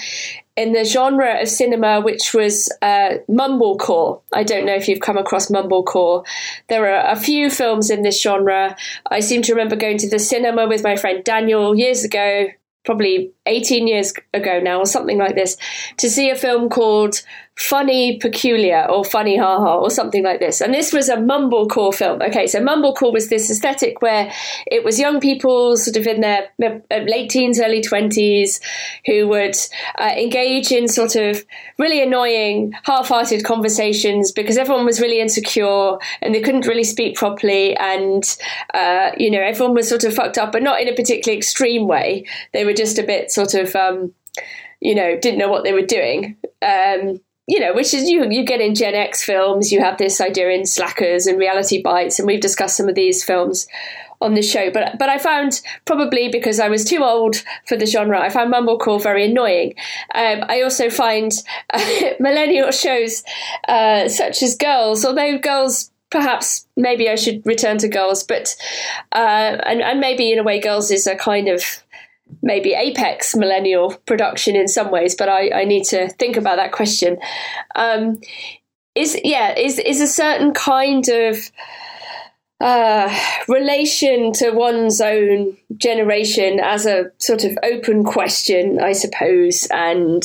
in 0.56 0.72
the 0.72 0.86
genre 0.86 1.42
of 1.42 1.50
cinema 1.50 2.02
which 2.02 2.34
was 2.34 2.70
uh, 2.82 3.16
mumblecore. 3.30 4.22
I 4.34 4.44
don't 4.44 4.66
know 4.66 4.76
if 4.76 4.88
you've 4.88 5.02
come 5.02 5.18
across 5.18 5.52
mumblecore. 5.52 6.26
There 6.70 6.96
are 6.96 7.12
a 7.12 7.16
few 7.16 7.50
films 7.50 7.90
in 7.90 8.04
this 8.04 8.22
genre. 8.22 8.76
I 9.10 9.20
seem 9.20 9.42
to 9.44 9.54
remember 9.54 9.76
going 9.76 9.98
to 10.00 10.10
the 10.10 10.20
cinema 10.20 10.68
with 10.68 10.84
my 10.84 10.96
friend 10.96 11.24
Daniel 11.24 11.76
years 11.76 12.04
ago, 12.04 12.48
probably 12.86 13.32
18 13.46 13.88
years 13.88 14.14
ago 14.34 14.60
now, 14.60 14.80
or 14.80 14.86
something 14.86 15.18
like 15.18 15.36
this, 15.36 15.58
to 15.98 16.10
see 16.10 16.30
a 16.30 16.36
film 16.36 16.70
called 16.70 17.22
funny 17.56 18.18
peculiar 18.18 18.86
or 18.90 19.06
funny 19.06 19.38
haha 19.38 19.78
or 19.78 19.90
something 19.90 20.24
like 20.24 20.40
this. 20.40 20.60
And 20.60 20.74
this 20.74 20.92
was 20.92 21.08
a 21.08 21.16
mumblecore 21.16 21.94
film. 21.94 22.22
Okay 22.22 22.48
so 22.48 22.60
mumblecore 22.60 23.14
was 23.14 23.30
this 23.30 23.50
aesthetic 23.50 24.02
where 24.02 24.32
it 24.68 24.84
was 24.84 25.00
young 25.00 25.22
people 25.22 25.78
sort 25.78 25.96
of 25.96 26.06
in 26.06 26.22
their 26.22 26.50
late 26.92 27.30
teens 27.30 27.60
early 27.60 27.82
20s 27.82 28.60
who 29.06 29.28
would 29.30 29.56
uh, 29.98 30.12
engage 30.18 30.72
in 30.72 30.88
sort 30.88 31.16
of 31.16 31.46
really 31.80 32.02
annoying 32.02 32.74
half-hearted 32.84 33.44
conversations 33.46 34.32
because 34.32 34.58
everyone 34.58 34.86
was 34.86 35.00
really 35.00 35.22
insecure 35.22 35.98
and 36.22 36.36
they 36.36 36.42
couldn't 36.42 36.68
really 36.68 36.84
speak 36.84 37.16
properly 37.16 37.76
and 37.78 38.38
uh, 38.74 39.12
you 39.18 39.32
know 39.32 39.42
everyone 39.42 39.74
was 39.74 39.88
sort 39.88 40.04
of 40.04 40.14
fucked 40.14 40.38
up 40.38 40.52
but 40.52 40.62
not 40.62 40.82
in 40.82 40.90
a 40.90 40.94
particularly 40.94 41.38
extreme 41.38 41.88
way. 41.88 42.26
They 42.52 42.66
were 42.66 42.74
just 42.74 43.00
a 43.00 43.04
bit 43.04 43.32
sort 43.32 43.54
of 43.54 43.76
um, 43.76 44.14
you 44.82 44.94
know 44.94 45.18
didn't 45.18 45.40
know 45.40 45.50
what 45.50 45.64
they 45.64 45.74
were 45.74 45.82
doing. 45.82 46.38
Um, 46.62 47.20
you 47.48 47.60
know, 47.60 47.74
which 47.74 47.94
is 47.94 48.10
you 48.10 48.28
you 48.30 48.44
get 48.44 48.62
in 48.62 48.74
Gen 48.74 48.96
X 48.96 49.24
films, 49.24 49.72
you 49.72 49.80
have 49.80 49.98
this 49.98 50.20
idea 50.20 50.50
in 50.50 50.66
Slackers 50.66 51.28
and 51.28 51.38
Reality 51.38 51.82
Bites, 51.82 52.18
and 52.18 52.28
we've 52.28 52.42
discussed 52.42 52.78
some 52.78 52.90
of 52.90 52.96
these 52.96 53.24
films 53.24 53.68
on 54.22 54.34
the 54.34 54.42
show. 54.42 54.72
But 54.72 54.98
but 54.98 55.10
I 55.10 55.20
found 55.20 55.62
probably 55.86 56.30
because 56.30 56.60
I 56.60 56.70
was 56.70 56.84
too 56.84 57.04
old 57.04 57.44
for 57.68 57.78
the 57.78 57.86
genre, 57.86 58.20
I 58.20 58.30
found 58.30 58.54
mumblecore 58.54 59.02
very 59.02 59.30
annoying. 59.30 59.76
Um, 60.14 60.44
I 60.48 60.62
also 60.62 60.90
find 60.90 61.32
uh, 61.72 61.86
millennial 62.20 62.72
shows 62.72 63.24
uh, 63.68 64.10
such 64.10 64.42
as 64.42 64.56
Girls, 64.56 65.06
although 65.06 65.38
Girls 65.38 65.92
perhaps 66.10 66.66
maybe 66.78 67.10
I 67.10 67.16
should 67.16 67.46
return 67.46 67.78
to 67.80 67.88
Girls, 67.88 68.24
but 68.24 68.56
uh, 69.12 69.58
and 69.66 69.82
and 69.82 70.00
maybe 70.00 70.32
in 70.32 70.40
a 70.40 70.44
way 70.44 70.60
Girls 70.60 70.90
is 70.90 71.06
a 71.06 71.16
kind 71.16 71.48
of 71.48 71.62
maybe 72.42 72.74
apex 72.74 73.36
millennial 73.36 73.96
production 74.06 74.56
in 74.56 74.68
some 74.68 74.92
ways, 74.92 75.16
but 75.16 75.30
I, 75.30 75.62
I 75.62 75.64
need 75.66 75.86
to 75.86 76.10
think 76.10 76.38
about 76.38 76.58
that 76.58 76.72
question. 76.72 77.18
Um, 77.76 78.22
is 78.94 79.20
yeah, 79.24 79.58
is 79.58 79.78
is 79.80 80.00
a 80.00 80.08
certain 80.08 80.54
kind 80.54 81.08
of 81.10 81.38
uh, 82.62 83.14
relation 83.48 84.32
to 84.34 84.52
one's 84.52 85.02
own 85.02 85.58
generation 85.76 86.60
as 86.62 86.86
a 86.86 87.12
sort 87.18 87.44
of 87.44 87.58
open 87.64 88.04
question, 88.04 88.80
I 88.80 88.94
suppose, 88.94 89.68
and 89.72 90.24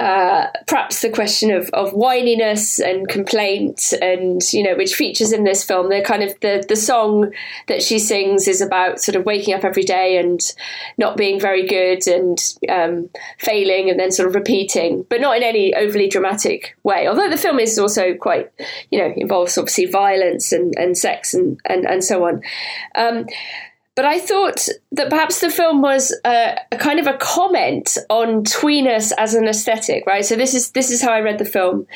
uh, 0.00 0.46
perhaps 0.66 1.02
the 1.02 1.08
question 1.08 1.52
of, 1.52 1.70
of 1.70 1.92
whininess 1.92 2.80
and 2.84 3.06
complaint 3.06 3.94
and 4.02 4.42
you 4.52 4.60
know 4.60 4.74
which 4.74 4.94
features 4.94 5.32
in 5.32 5.44
this 5.44 5.62
film. 5.62 5.88
The 5.88 6.02
kind 6.02 6.24
of 6.24 6.38
the 6.40 6.64
the 6.68 6.74
song 6.74 7.32
that 7.68 7.80
she 7.80 8.00
sings 8.00 8.48
is 8.48 8.60
about 8.60 9.00
sort 9.00 9.14
of 9.14 9.24
waking 9.24 9.54
up 9.54 9.62
every 9.62 9.84
day 9.84 10.18
and 10.18 10.40
not 10.98 11.16
being 11.16 11.38
very 11.38 11.64
good 11.64 12.08
and 12.08 12.38
um, 12.68 13.08
failing 13.38 13.88
and 13.88 14.00
then 14.00 14.10
sort 14.10 14.28
of 14.28 14.34
repeating 14.34 15.06
but 15.08 15.20
not 15.20 15.36
in 15.36 15.44
any 15.44 15.72
overly 15.74 16.08
dramatic 16.08 16.76
way. 16.82 17.06
Although 17.06 17.30
the 17.30 17.36
film 17.36 17.60
is 17.60 17.78
also 17.78 18.14
quite 18.14 18.50
you 18.90 18.98
know 18.98 19.12
involves 19.16 19.56
obviously 19.56 19.86
violence 19.86 20.50
and, 20.50 20.74
and 20.76 20.98
sex 20.98 21.34
and, 21.34 21.60
and, 21.66 21.86
and 21.86 22.02
so 22.02 22.24
on. 22.24 22.42
Um, 22.96 23.26
but 23.96 24.04
I 24.04 24.18
thought 24.18 24.68
that 24.92 25.08
perhaps 25.08 25.40
the 25.40 25.50
film 25.50 25.80
was 25.80 26.12
a, 26.24 26.58
a, 26.72 26.76
kind 26.76 26.98
of 26.98 27.06
a 27.06 27.16
comment 27.16 27.96
on 28.10 28.44
tweeness 28.44 29.12
as 29.16 29.34
an 29.34 29.46
aesthetic, 29.46 30.04
right? 30.06 30.24
So 30.24 30.34
this 30.34 30.52
is 30.52 30.72
this 30.72 30.90
is 30.90 31.00
how 31.00 31.12
I 31.12 31.20
read 31.20 31.38
the 31.38 31.44
film, 31.44 31.86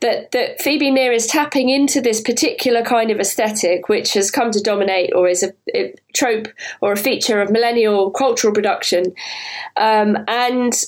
that 0.00 0.30
that 0.30 0.60
Phoebe 0.60 0.92
Nir 0.92 1.12
is 1.12 1.26
tapping 1.26 1.68
into 1.68 2.00
this 2.00 2.20
particular 2.20 2.82
kind 2.82 3.10
of 3.10 3.18
aesthetic, 3.18 3.88
which 3.88 4.14
has 4.14 4.30
come 4.30 4.52
to 4.52 4.60
dominate 4.60 5.12
or 5.14 5.28
is 5.28 5.42
a, 5.42 5.52
a 5.74 5.94
trope 6.14 6.46
or 6.80 6.92
a 6.92 6.96
feature 6.96 7.40
of 7.40 7.50
millennial 7.50 8.10
cultural 8.12 8.54
production, 8.54 9.12
um, 9.76 10.16
and 10.28 10.84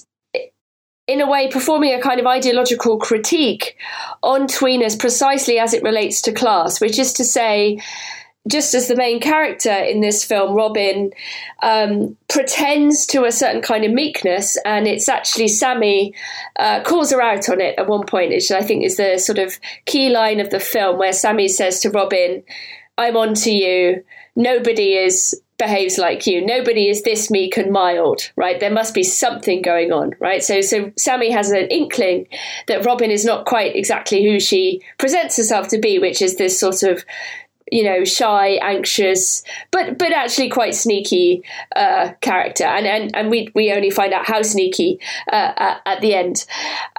in 1.08 1.20
a 1.20 1.28
way 1.28 1.50
performing 1.50 1.92
a 1.92 2.00
kind 2.00 2.20
of 2.20 2.26
ideological 2.26 2.98
critique 2.98 3.76
on 4.22 4.46
tweeness 4.46 4.96
precisely 4.96 5.58
as 5.58 5.74
it 5.74 5.82
relates 5.82 6.22
to 6.22 6.32
class, 6.32 6.80
which 6.80 7.00
is 7.00 7.12
to 7.14 7.24
say 7.24 7.80
just 8.48 8.74
as 8.74 8.88
the 8.88 8.96
main 8.96 9.20
character 9.20 9.72
in 9.72 10.00
this 10.00 10.24
film, 10.24 10.54
Robin, 10.54 11.12
um, 11.62 12.16
pretends 12.28 13.06
to 13.06 13.24
a 13.24 13.32
certain 13.32 13.62
kind 13.62 13.84
of 13.84 13.92
meekness, 13.92 14.58
and 14.64 14.86
it's 14.88 15.08
actually 15.08 15.48
Sammy 15.48 16.14
uh, 16.58 16.82
calls 16.82 17.12
her 17.12 17.22
out 17.22 17.48
on 17.48 17.60
it 17.60 17.78
at 17.78 17.86
one 17.86 18.04
point, 18.04 18.30
which 18.30 18.50
I 18.50 18.62
think 18.62 18.84
is 18.84 18.96
the 18.96 19.18
sort 19.18 19.38
of 19.38 19.58
key 19.84 20.08
line 20.10 20.40
of 20.40 20.50
the 20.50 20.60
film, 20.60 20.98
where 20.98 21.12
Sammy 21.12 21.48
says 21.48 21.80
to 21.80 21.90
Robin, 21.90 22.42
"I'm 22.98 23.16
on 23.16 23.34
to 23.34 23.52
you. 23.52 24.04
Nobody 24.34 24.94
is." 24.94 25.40
behaves 25.58 25.96
like 25.96 26.26
you 26.26 26.44
nobody 26.44 26.88
is 26.88 27.02
this 27.02 27.30
meek 27.30 27.56
and 27.56 27.70
mild 27.70 28.32
right 28.34 28.58
there 28.58 28.70
must 28.70 28.94
be 28.94 29.04
something 29.04 29.62
going 29.62 29.92
on 29.92 30.12
right 30.18 30.42
so 30.42 30.60
so 30.60 30.90
sammy 30.96 31.30
has 31.30 31.52
an 31.52 31.68
inkling 31.70 32.26
that 32.66 32.84
robin 32.84 33.12
is 33.12 33.24
not 33.24 33.46
quite 33.46 33.76
exactly 33.76 34.24
who 34.24 34.40
she 34.40 34.82
presents 34.98 35.36
herself 35.36 35.68
to 35.68 35.78
be 35.78 36.00
which 36.00 36.20
is 36.20 36.34
this 36.34 36.58
sort 36.58 36.82
of 36.82 37.04
you 37.72 37.82
know, 37.82 38.04
shy, 38.04 38.58
anxious, 38.60 39.42
but 39.70 39.96
but 39.96 40.12
actually 40.12 40.50
quite 40.50 40.74
sneaky 40.74 41.42
uh, 41.74 42.12
character, 42.20 42.64
and 42.64 42.86
and 42.86 43.16
and 43.16 43.30
we 43.30 43.48
we 43.54 43.72
only 43.72 43.88
find 43.88 44.12
out 44.12 44.26
how 44.26 44.42
sneaky 44.42 45.00
uh, 45.32 45.52
at, 45.56 45.80
at, 45.86 46.00
the 46.02 46.14
end. 46.14 46.44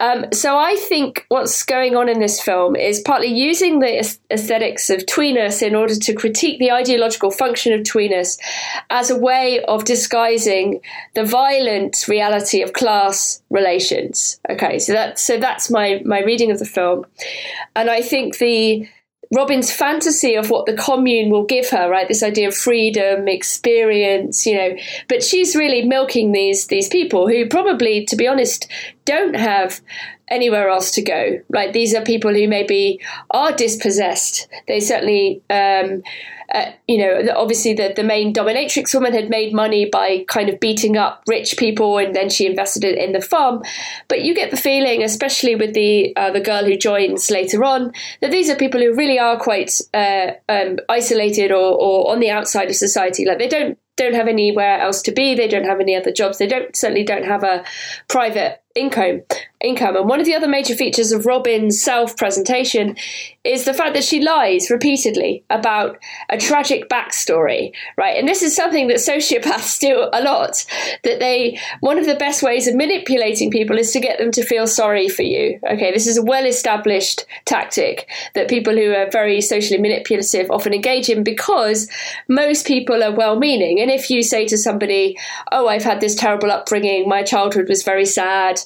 Um, 0.01 0.25
so 0.33 0.57
I 0.57 0.75
think 0.75 1.27
what's 1.29 1.61
going 1.61 1.95
on 1.95 2.09
in 2.09 2.19
this 2.19 2.41
film 2.41 2.75
is 2.75 2.99
partly 3.01 3.27
using 3.27 3.81
the 3.81 3.99
aesthetics 4.31 4.89
of 4.89 5.01
tweeness 5.01 5.61
in 5.61 5.75
order 5.75 5.95
to 5.95 6.13
critique 6.15 6.57
the 6.57 6.71
ideological 6.71 7.29
function 7.29 7.71
of 7.73 7.81
tweeness 7.81 8.39
as 8.89 9.11
a 9.11 9.15
way 9.15 9.63
of 9.65 9.85
disguising 9.85 10.81
the 11.13 11.23
violent 11.23 12.07
reality 12.07 12.63
of 12.63 12.73
class 12.73 13.43
relations. 13.51 14.39
Okay, 14.49 14.79
so 14.79 14.91
that 14.93 15.19
so 15.19 15.37
that's 15.37 15.69
my 15.69 16.01
my 16.03 16.21
reading 16.21 16.49
of 16.49 16.57
the 16.57 16.65
film, 16.65 17.05
and 17.75 17.91
I 17.91 18.01
think 18.01 18.39
the 18.39 18.87
Robin's 19.33 19.71
fantasy 19.71 20.35
of 20.35 20.49
what 20.49 20.65
the 20.65 20.75
commune 20.75 21.29
will 21.29 21.45
give 21.45 21.69
her, 21.69 21.89
right? 21.89 22.07
This 22.07 22.23
idea 22.23 22.47
of 22.47 22.55
freedom, 22.55 23.27
experience, 23.27 24.45
you 24.45 24.55
know, 24.55 24.75
but 25.07 25.23
she's 25.23 25.55
really 25.55 25.83
milking 25.83 26.31
these 26.31 26.67
these 26.67 26.87
people 26.87 27.27
who 27.27 27.47
probably, 27.47 28.05
to 28.05 28.15
be 28.15 28.27
honest, 28.27 28.67
don't 29.05 29.35
have 29.35 29.81
anywhere 30.33 30.69
else 30.69 30.91
to 30.91 31.01
go. 31.01 31.39
Right? 31.49 31.71
These 31.71 31.93
are 31.95 32.01
people 32.01 32.33
who 32.33 32.47
maybe 32.47 32.99
are 33.31 33.51
dispossessed. 33.51 34.47
They 34.67 34.79
certainly 34.79 35.41
um, 35.49 36.03
uh, 36.53 36.71
you 36.87 36.97
know, 36.99 37.33
obviously 37.35 37.73
the, 37.73 37.93
the 37.95 38.03
main 38.03 38.31
dominatrix 38.31 38.93
woman 38.93 39.13
had 39.13 39.29
made 39.29 39.53
money 39.53 39.89
by 39.89 40.23
kind 40.27 40.49
of 40.49 40.59
beating 40.59 40.97
up 40.97 41.23
rich 41.27 41.57
people, 41.57 41.97
and 41.97 42.15
then 42.15 42.29
she 42.29 42.45
invested 42.45 42.83
it 42.83 42.97
in 42.97 43.11
the 43.11 43.21
farm. 43.21 43.63
But 44.07 44.21
you 44.21 44.35
get 44.35 44.51
the 44.51 44.57
feeling, 44.57 45.03
especially 45.03 45.55
with 45.55 45.73
the 45.73 46.15
uh, 46.15 46.31
the 46.31 46.41
girl 46.41 46.63
who 46.63 46.77
joins 46.77 47.31
later 47.31 47.63
on, 47.63 47.91
that 48.21 48.31
these 48.31 48.49
are 48.49 48.55
people 48.55 48.81
who 48.81 48.93
really 48.93 49.17
are 49.17 49.39
quite 49.39 49.81
uh, 49.93 50.31
um, 50.47 50.77
isolated 50.89 51.51
or, 51.51 51.75
or 51.75 52.11
on 52.11 52.19
the 52.19 52.29
outside 52.29 52.69
of 52.69 52.75
society. 52.75 53.25
Like 53.25 53.39
they 53.39 53.49
don't 53.49 53.77
don't 53.95 54.15
have 54.15 54.27
anywhere 54.27 54.79
else 54.79 55.01
to 55.03 55.11
be. 55.11 55.35
They 55.35 55.47
don't 55.47 55.65
have 55.65 55.79
any 55.79 55.95
other 55.95 56.11
jobs. 56.11 56.37
They 56.37 56.47
don't 56.47 56.75
certainly 56.75 57.03
don't 57.03 57.25
have 57.25 57.43
a 57.43 57.63
private 58.07 58.61
income 58.75 59.21
income. 59.63 59.95
And 59.95 60.07
one 60.07 60.19
of 60.19 60.25
the 60.25 60.35
other 60.35 60.47
major 60.47 60.75
features 60.75 61.11
of 61.11 61.25
robin's 61.25 61.81
self 61.81 62.17
presentation 62.17 62.95
is 63.43 63.65
the 63.65 63.73
fact 63.73 63.93
that 63.93 64.03
she 64.03 64.21
lies 64.21 64.69
repeatedly 64.69 65.43
about 65.49 65.97
a 66.29 66.37
tragic 66.37 66.89
backstory 66.89 67.73
right? 67.97 68.17
And 68.17 68.27
this 68.27 68.41
is 68.41 68.55
something 68.55 68.87
that 68.87 68.97
sociopaths 68.97 69.79
do 69.87 70.09
a 70.11 70.21
lot 70.21 70.65
that 71.03 71.19
they 71.19 71.59
one 71.79 71.97
of 71.97 72.05
the 72.05 72.15
best 72.15 72.43
ways 72.43 72.67
of 72.67 72.75
manipulating 72.75 73.51
people 73.51 73.77
is 73.77 73.91
to 73.91 73.99
get 73.99 74.19
them 74.19 74.31
to 74.31 74.43
feel 74.43 74.67
sorry 74.67 75.09
for 75.09 75.23
you 75.23 75.59
okay? 75.71 75.91
This 75.91 76.07
is 76.07 76.17
a 76.17 76.23
well 76.23 76.45
established 76.45 77.25
tactic 77.45 78.09
that 78.35 78.49
people 78.49 78.73
who 78.73 78.93
are 78.93 79.09
very 79.09 79.41
socially 79.41 79.79
manipulative 79.79 80.51
often 80.51 80.73
engage 80.73 81.09
in 81.09 81.23
because 81.23 81.89
most 82.27 82.65
people 82.65 83.03
are 83.03 83.15
well 83.15 83.37
meaning 83.37 83.79
and 83.79 83.89
if 83.89 84.09
you 84.09 84.21
say 84.21 84.45
to 84.45 84.57
somebody 84.57 85.17
oh 85.51 85.67
i've 85.67 85.83
had 85.83 86.01
this 86.01 86.15
terrible 86.15 86.51
upbringing. 86.51 87.07
My 87.07 87.23
childhood 87.23 87.69
was 87.69 87.83
very 87.83 88.05
sad 88.05 88.59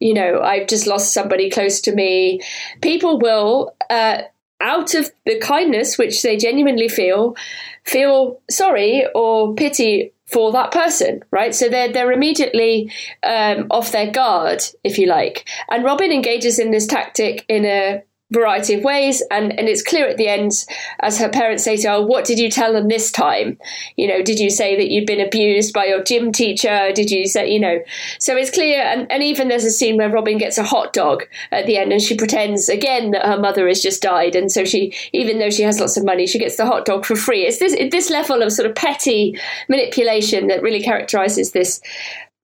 you 0.00 0.14
know, 0.14 0.40
I've 0.40 0.68
just 0.68 0.86
lost 0.86 1.12
somebody 1.12 1.50
close 1.50 1.80
to 1.82 1.94
me. 1.94 2.40
People 2.80 3.18
will, 3.18 3.74
uh, 3.90 4.22
out 4.60 4.94
of 4.94 5.10
the 5.26 5.38
kindness 5.40 5.98
which 5.98 6.22
they 6.22 6.36
genuinely 6.36 6.88
feel, 6.88 7.36
feel 7.84 8.40
sorry 8.48 9.04
or 9.14 9.54
pity 9.54 10.12
for 10.26 10.52
that 10.52 10.72
person, 10.72 11.22
right? 11.30 11.54
So 11.54 11.68
they're 11.68 11.92
they're 11.92 12.12
immediately 12.12 12.90
um, 13.22 13.66
off 13.70 13.92
their 13.92 14.10
guard, 14.10 14.64
if 14.82 14.98
you 14.98 15.06
like. 15.06 15.48
And 15.70 15.84
Robin 15.84 16.10
engages 16.10 16.58
in 16.58 16.70
this 16.70 16.86
tactic 16.86 17.44
in 17.48 17.64
a 17.64 18.02
variety 18.30 18.74
of 18.74 18.82
ways 18.82 19.22
and 19.30 19.56
and 19.58 19.68
it's 19.68 19.82
clear 19.82 20.08
at 20.08 20.16
the 20.16 20.28
end 20.28 20.64
as 21.00 21.18
her 21.18 21.28
parents 21.28 21.62
say 21.62 21.76
to 21.76 21.88
her 21.88 22.04
what 22.04 22.24
did 22.24 22.38
you 22.38 22.50
tell 22.50 22.72
them 22.72 22.88
this 22.88 23.12
time? 23.12 23.58
You 23.96 24.08
know 24.08 24.22
did 24.22 24.40
you 24.40 24.48
say 24.48 24.76
that 24.76 24.90
you'd 24.90 25.06
been 25.06 25.20
abused 25.20 25.74
by 25.74 25.84
your 25.84 26.02
gym 26.02 26.32
teacher? 26.32 26.90
Did 26.94 27.10
you 27.10 27.26
say 27.26 27.50
you 27.50 27.60
know? 27.60 27.80
So 28.18 28.34
it's 28.36 28.50
clear 28.50 28.82
and, 28.82 29.10
and 29.12 29.22
even 29.22 29.48
there's 29.48 29.64
a 29.64 29.70
scene 29.70 29.98
where 29.98 30.10
robin 30.10 30.38
gets 30.38 30.56
a 30.56 30.64
hot 30.64 30.94
dog 30.94 31.24
at 31.52 31.66
the 31.66 31.76
end 31.76 31.92
and 31.92 32.00
she 32.00 32.16
pretends 32.16 32.68
again 32.70 33.10
that 33.10 33.26
her 33.26 33.38
mother 33.38 33.68
has 33.68 33.82
just 33.82 34.02
died 34.02 34.34
and 34.34 34.50
so 34.50 34.64
she 34.64 34.94
even 35.12 35.38
though 35.38 35.50
she 35.50 35.62
has 35.62 35.78
lots 35.78 35.96
of 35.98 36.04
money 36.04 36.26
she 36.26 36.38
gets 36.38 36.56
the 36.56 36.66
hot 36.66 36.86
dog 36.86 37.04
for 37.04 37.16
free. 37.16 37.46
It's 37.46 37.58
this 37.58 37.76
this 37.90 38.08
level 38.08 38.42
of 38.42 38.52
sort 38.52 38.68
of 38.68 38.74
petty 38.74 39.38
manipulation 39.68 40.46
that 40.46 40.62
really 40.62 40.82
characterizes 40.82 41.52
this 41.52 41.80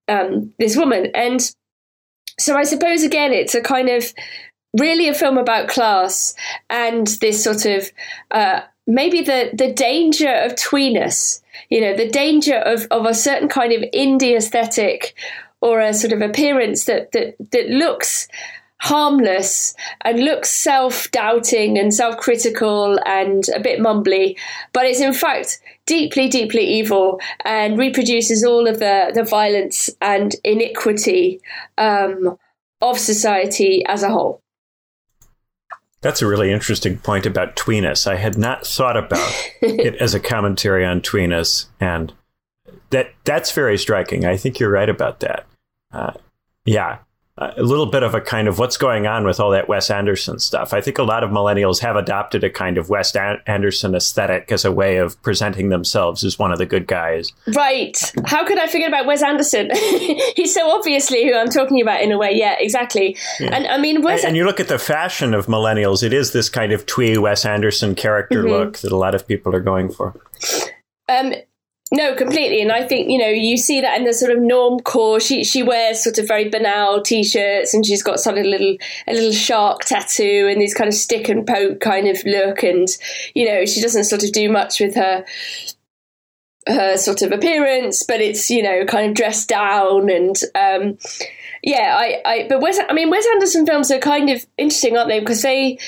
um, 0.08 0.52
this 0.58 0.76
woman. 0.76 1.10
And 1.14 1.40
so 2.40 2.56
i 2.56 2.64
suppose 2.64 3.02
again 3.02 3.32
it's 3.32 3.54
a 3.54 3.60
kind 3.60 3.90
of 3.90 4.12
really 4.78 5.08
a 5.08 5.14
film 5.14 5.38
about 5.38 5.68
class 5.68 6.34
and 6.68 7.06
this 7.20 7.42
sort 7.42 7.66
of 7.66 7.90
uh, 8.30 8.60
maybe 8.86 9.22
the 9.22 9.50
the 9.52 9.72
danger 9.72 10.32
of 10.32 10.54
tweeness 10.54 11.42
you 11.68 11.80
know 11.80 11.96
the 11.96 12.08
danger 12.08 12.56
of 12.56 12.86
of 12.90 13.06
a 13.06 13.14
certain 13.14 13.48
kind 13.48 13.72
of 13.72 13.82
indie 13.92 14.36
aesthetic 14.36 15.14
or 15.60 15.80
a 15.80 15.94
sort 15.94 16.12
of 16.12 16.22
appearance 16.22 16.84
that 16.84 17.12
that 17.12 17.34
that 17.52 17.68
looks 17.68 18.28
harmless 18.82 19.74
and 20.02 20.20
looks 20.20 20.48
self-doubting 20.50 21.78
and 21.78 21.92
self-critical 21.92 22.98
and 23.04 23.44
a 23.54 23.60
bit 23.60 23.78
mumbly 23.78 24.38
but 24.72 24.86
it's 24.86 25.00
in 25.00 25.12
fact 25.12 25.60
deeply 25.84 26.28
deeply 26.28 26.64
evil 26.64 27.21
and 27.45 27.78
reproduces 27.78 28.42
all 28.42 28.66
of 28.66 28.78
the 28.78 29.10
the 29.14 29.23
violence 29.23 29.90
and 30.00 30.36
iniquity 30.45 31.40
um, 31.76 32.38
of 32.80 32.99
society 32.99 33.84
as 33.84 34.02
a 34.02 34.08
whole 34.08 34.42
that's 36.02 36.23
a 36.23 36.26
really 36.26 36.50
interesting 36.50 36.99
point 36.99 37.26
about 37.26 37.56
tweeness. 37.56 38.06
I 38.06 38.17
had 38.17 38.39
not 38.39 38.67
thought 38.67 38.97
about 38.97 39.32
it 39.60 39.97
as 39.97 40.15
a 40.15 40.21
commentary 40.21 40.84
on 40.84 41.00
tweeness, 41.00 41.67
and 41.80 42.13
that 42.91 43.13
that's 43.25 43.52
very 43.52 43.78
striking. 43.78 44.25
I 44.25 44.36
think 44.36 44.58
you're 44.58 44.71
right 44.71 44.89
about 44.89 45.21
that. 45.21 45.47
Uh, 45.93 46.13
yeah, 46.65 46.99
a 47.40 47.62
little 47.62 47.86
bit 47.86 48.02
of 48.02 48.14
a 48.14 48.20
kind 48.20 48.48
of 48.48 48.58
what's 48.58 48.76
going 48.76 49.06
on 49.06 49.24
with 49.24 49.40
all 49.40 49.50
that 49.50 49.68
Wes 49.68 49.90
Anderson 49.90 50.38
stuff. 50.38 50.74
I 50.74 50.82
think 50.82 50.98
a 50.98 51.02
lot 51.02 51.24
of 51.24 51.30
millennials 51.30 51.80
have 51.80 51.96
adopted 51.96 52.44
a 52.44 52.50
kind 52.50 52.76
of 52.76 52.90
Wes 52.90 53.16
Anderson 53.16 53.94
aesthetic 53.94 54.52
as 54.52 54.64
a 54.64 54.72
way 54.72 54.98
of 54.98 55.20
presenting 55.22 55.70
themselves 55.70 56.22
as 56.22 56.38
one 56.38 56.52
of 56.52 56.58
the 56.58 56.66
good 56.66 56.86
guys. 56.86 57.32
Right. 57.54 57.98
How 58.26 58.44
could 58.46 58.58
I 58.58 58.66
forget 58.66 58.88
about 58.88 59.06
Wes 59.06 59.22
Anderson? 59.22 59.70
He's 60.36 60.52
so 60.52 60.70
obviously 60.70 61.26
who 61.26 61.34
I'm 61.34 61.48
talking 61.48 61.80
about 61.80 62.02
in 62.02 62.12
a 62.12 62.18
way. 62.18 62.32
Yeah, 62.34 62.56
exactly. 62.58 63.16
Yeah. 63.38 63.54
And 63.54 63.66
I 63.66 63.78
mean, 63.78 64.02
Wes. 64.02 64.20
And, 64.20 64.28
and, 64.28 64.36
you 64.36 64.44
look 64.44 64.60
at 64.60 64.68
the 64.68 64.78
fashion 64.78 65.32
of 65.32 65.46
millennials, 65.46 66.02
it 66.02 66.12
is 66.12 66.32
this 66.32 66.50
kind 66.50 66.72
of 66.72 66.84
twee 66.84 67.16
Wes 67.16 67.46
Anderson 67.46 67.94
character 67.94 68.42
mm-hmm. 68.42 68.52
look 68.52 68.78
that 68.78 68.92
a 68.92 68.96
lot 68.96 69.14
of 69.14 69.26
people 69.26 69.54
are 69.54 69.60
going 69.60 69.90
for. 69.90 70.14
Um, 71.08 71.34
no, 71.92 72.14
completely. 72.14 72.62
And 72.62 72.70
I 72.70 72.86
think, 72.86 73.10
you 73.10 73.18
know, 73.18 73.28
you 73.28 73.56
see 73.56 73.80
that 73.80 73.98
in 73.98 74.04
the 74.04 74.14
sort 74.14 74.30
of 74.30 74.40
norm 74.40 74.78
core. 74.80 75.18
She 75.18 75.42
she 75.42 75.62
wears 75.62 76.02
sort 76.02 76.18
of 76.18 76.28
very 76.28 76.48
banal 76.48 77.02
t 77.02 77.24
shirts 77.24 77.74
and 77.74 77.84
she's 77.84 78.02
got 78.02 78.20
sort 78.20 78.38
of 78.38 78.44
a 78.44 78.48
little 78.48 78.76
a 79.08 79.12
little 79.12 79.32
shark 79.32 79.84
tattoo 79.84 80.48
and 80.50 80.60
this 80.60 80.74
kind 80.74 80.88
of 80.88 80.94
stick 80.94 81.28
and 81.28 81.46
poke 81.46 81.80
kind 81.80 82.06
of 82.06 82.22
look 82.24 82.62
and, 82.62 82.86
you 83.34 83.44
know, 83.44 83.64
she 83.66 83.80
doesn't 83.80 84.04
sort 84.04 84.22
of 84.22 84.30
do 84.30 84.48
much 84.48 84.78
with 84.78 84.94
her 84.94 85.24
her 86.68 86.96
sort 86.96 87.22
of 87.22 87.32
appearance, 87.32 88.04
but 88.04 88.20
it's, 88.20 88.50
you 88.50 88.62
know, 88.62 88.84
kind 88.84 89.08
of 89.08 89.14
dressed 89.16 89.48
down 89.48 90.10
and 90.10 90.36
um 90.54 90.96
yeah, 91.62 91.96
I, 91.98 92.22
I 92.24 92.46
but 92.48 92.60
Wes 92.60 92.78
I 92.88 92.92
mean 92.92 93.10
Wes 93.10 93.26
Anderson 93.34 93.66
films 93.66 93.90
are 93.90 93.98
kind 93.98 94.30
of 94.30 94.46
interesting, 94.56 94.96
aren't 94.96 95.08
they? 95.08 95.18
Because 95.18 95.42
they 95.42 95.78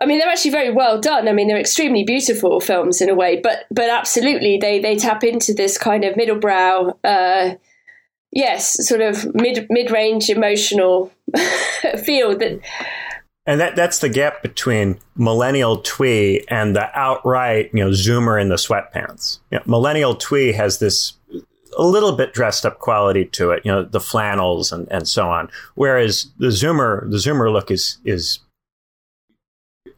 I 0.00 0.06
mean, 0.06 0.18
they're 0.18 0.28
actually 0.28 0.50
very 0.50 0.70
well 0.70 1.00
done. 1.00 1.28
I 1.28 1.32
mean, 1.32 1.48
they're 1.48 1.58
extremely 1.58 2.04
beautiful 2.04 2.60
films 2.60 3.00
in 3.00 3.08
a 3.08 3.14
way, 3.14 3.40
but 3.40 3.64
but 3.70 3.88
absolutely, 3.88 4.58
they 4.58 4.78
they 4.78 4.96
tap 4.96 5.24
into 5.24 5.54
this 5.54 5.78
kind 5.78 6.04
of 6.04 6.14
middlebrow, 6.14 6.96
uh, 7.04 7.56
yes, 8.30 8.86
sort 8.86 9.00
of 9.00 9.34
mid 9.34 9.66
mid 9.70 9.90
range 9.90 10.28
emotional 10.28 11.12
feel 12.04 12.36
that. 12.38 12.60
And 13.48 13.60
that 13.60 13.76
that's 13.76 14.00
the 14.00 14.08
gap 14.08 14.42
between 14.42 14.98
millennial 15.14 15.78
twee 15.78 16.44
and 16.48 16.74
the 16.74 16.90
outright, 16.98 17.70
you 17.72 17.84
know, 17.84 17.90
zoomer 17.90 18.40
in 18.40 18.48
the 18.48 18.56
sweatpants. 18.56 19.38
You 19.50 19.58
know, 19.58 19.64
millennial 19.66 20.16
twee 20.16 20.52
has 20.52 20.78
this 20.78 21.14
a 21.78 21.84
little 21.84 22.12
bit 22.12 22.32
dressed 22.32 22.66
up 22.66 22.80
quality 22.80 23.26
to 23.26 23.50
it, 23.50 23.62
you 23.64 23.70
know, 23.70 23.84
the 23.84 24.00
flannels 24.00 24.72
and, 24.72 24.90
and 24.90 25.06
so 25.06 25.28
on. 25.28 25.48
Whereas 25.74 26.26
the 26.38 26.48
zoomer 26.48 27.08
the 27.08 27.18
zoomer 27.18 27.52
look 27.52 27.70
is 27.70 27.98
is 28.04 28.40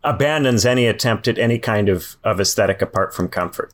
abandons 0.05 0.65
any 0.67 0.87
attempt 0.87 1.29
at 1.29 1.39
any 1.39 1.59
kind 1.59 1.89
of, 1.89 2.17
of 2.25 2.41
aesthetic 2.41 2.83
apart 2.83 3.15
from 3.15 3.29
comfort. 3.29 3.73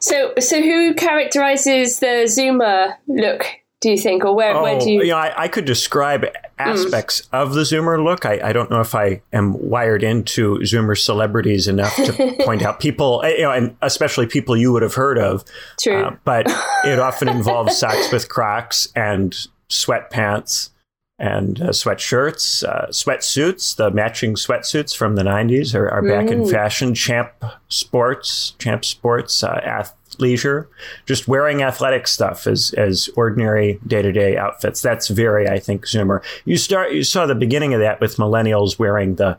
So, 0.00 0.34
so 0.38 0.60
who 0.62 0.94
characterizes 0.94 1.98
the 1.98 2.24
Zoomer 2.26 2.94
look? 3.06 3.46
Do 3.80 3.90
you 3.90 3.98
think, 3.98 4.24
or 4.24 4.34
where, 4.34 4.54
oh, 4.54 4.62
where 4.62 4.80
do 4.80 4.90
you? 4.90 5.02
you 5.02 5.10
know, 5.10 5.18
I, 5.18 5.42
I 5.42 5.48
could 5.48 5.66
describe 5.66 6.24
aspects 6.58 7.20
mm. 7.20 7.38
of 7.38 7.52
the 7.52 7.62
Zoomer 7.62 8.02
look. 8.02 8.24
I, 8.24 8.40
I, 8.42 8.52
don't 8.54 8.70
know 8.70 8.80
if 8.80 8.94
I 8.94 9.20
am 9.30 9.52
wired 9.68 10.02
into 10.02 10.58
Zoomer 10.60 10.96
celebrities 10.96 11.68
enough 11.68 11.94
to 11.96 12.34
point 12.44 12.62
out 12.62 12.80
people, 12.80 13.22
you 13.26 13.42
know, 13.42 13.50
and 13.50 13.76
especially 13.82 14.26
people 14.26 14.56
you 14.56 14.72
would 14.72 14.80
have 14.80 14.94
heard 14.94 15.18
of. 15.18 15.44
True, 15.78 16.02
uh, 16.02 16.16
but 16.24 16.46
it 16.84 16.98
often 16.98 17.28
involves 17.36 17.76
socks 17.76 18.10
with 18.10 18.30
Crocs 18.30 18.88
and 18.96 19.36
sweatpants 19.68 20.70
and 21.18 21.60
uh, 21.60 21.68
sweatshirts, 21.68 22.64
uh, 22.68 22.88
sweatsuits. 22.88 23.76
The 23.76 23.90
matching 23.90 24.34
sweatsuits 24.34 24.96
from 24.96 25.14
the 25.14 25.22
'90s 25.22 25.74
are, 25.74 25.88
are 25.88 26.02
back 26.02 26.28
in 26.28 26.46
fashion. 26.46 26.94
Champ 26.94 27.30
Sports, 27.68 28.54
Champ 28.58 28.84
Sports, 28.84 29.42
uh, 29.44 29.60
athleisure, 29.60 30.66
just 31.06 31.28
wearing 31.28 31.62
athletic 31.62 32.08
stuff 32.08 32.46
as 32.46 32.74
as 32.76 33.08
ordinary 33.16 33.78
day 33.86 34.02
to 34.02 34.12
day 34.12 34.36
outfits. 34.36 34.82
That's 34.82 35.08
very, 35.08 35.48
I 35.48 35.60
think, 35.60 35.86
Zoomer. 35.86 36.22
You 36.44 36.56
start, 36.56 36.92
you 36.92 37.04
saw 37.04 37.26
the 37.26 37.34
beginning 37.34 37.74
of 37.74 37.80
that 37.80 38.00
with 38.00 38.16
millennials 38.16 38.78
wearing 38.78 39.14
the 39.14 39.38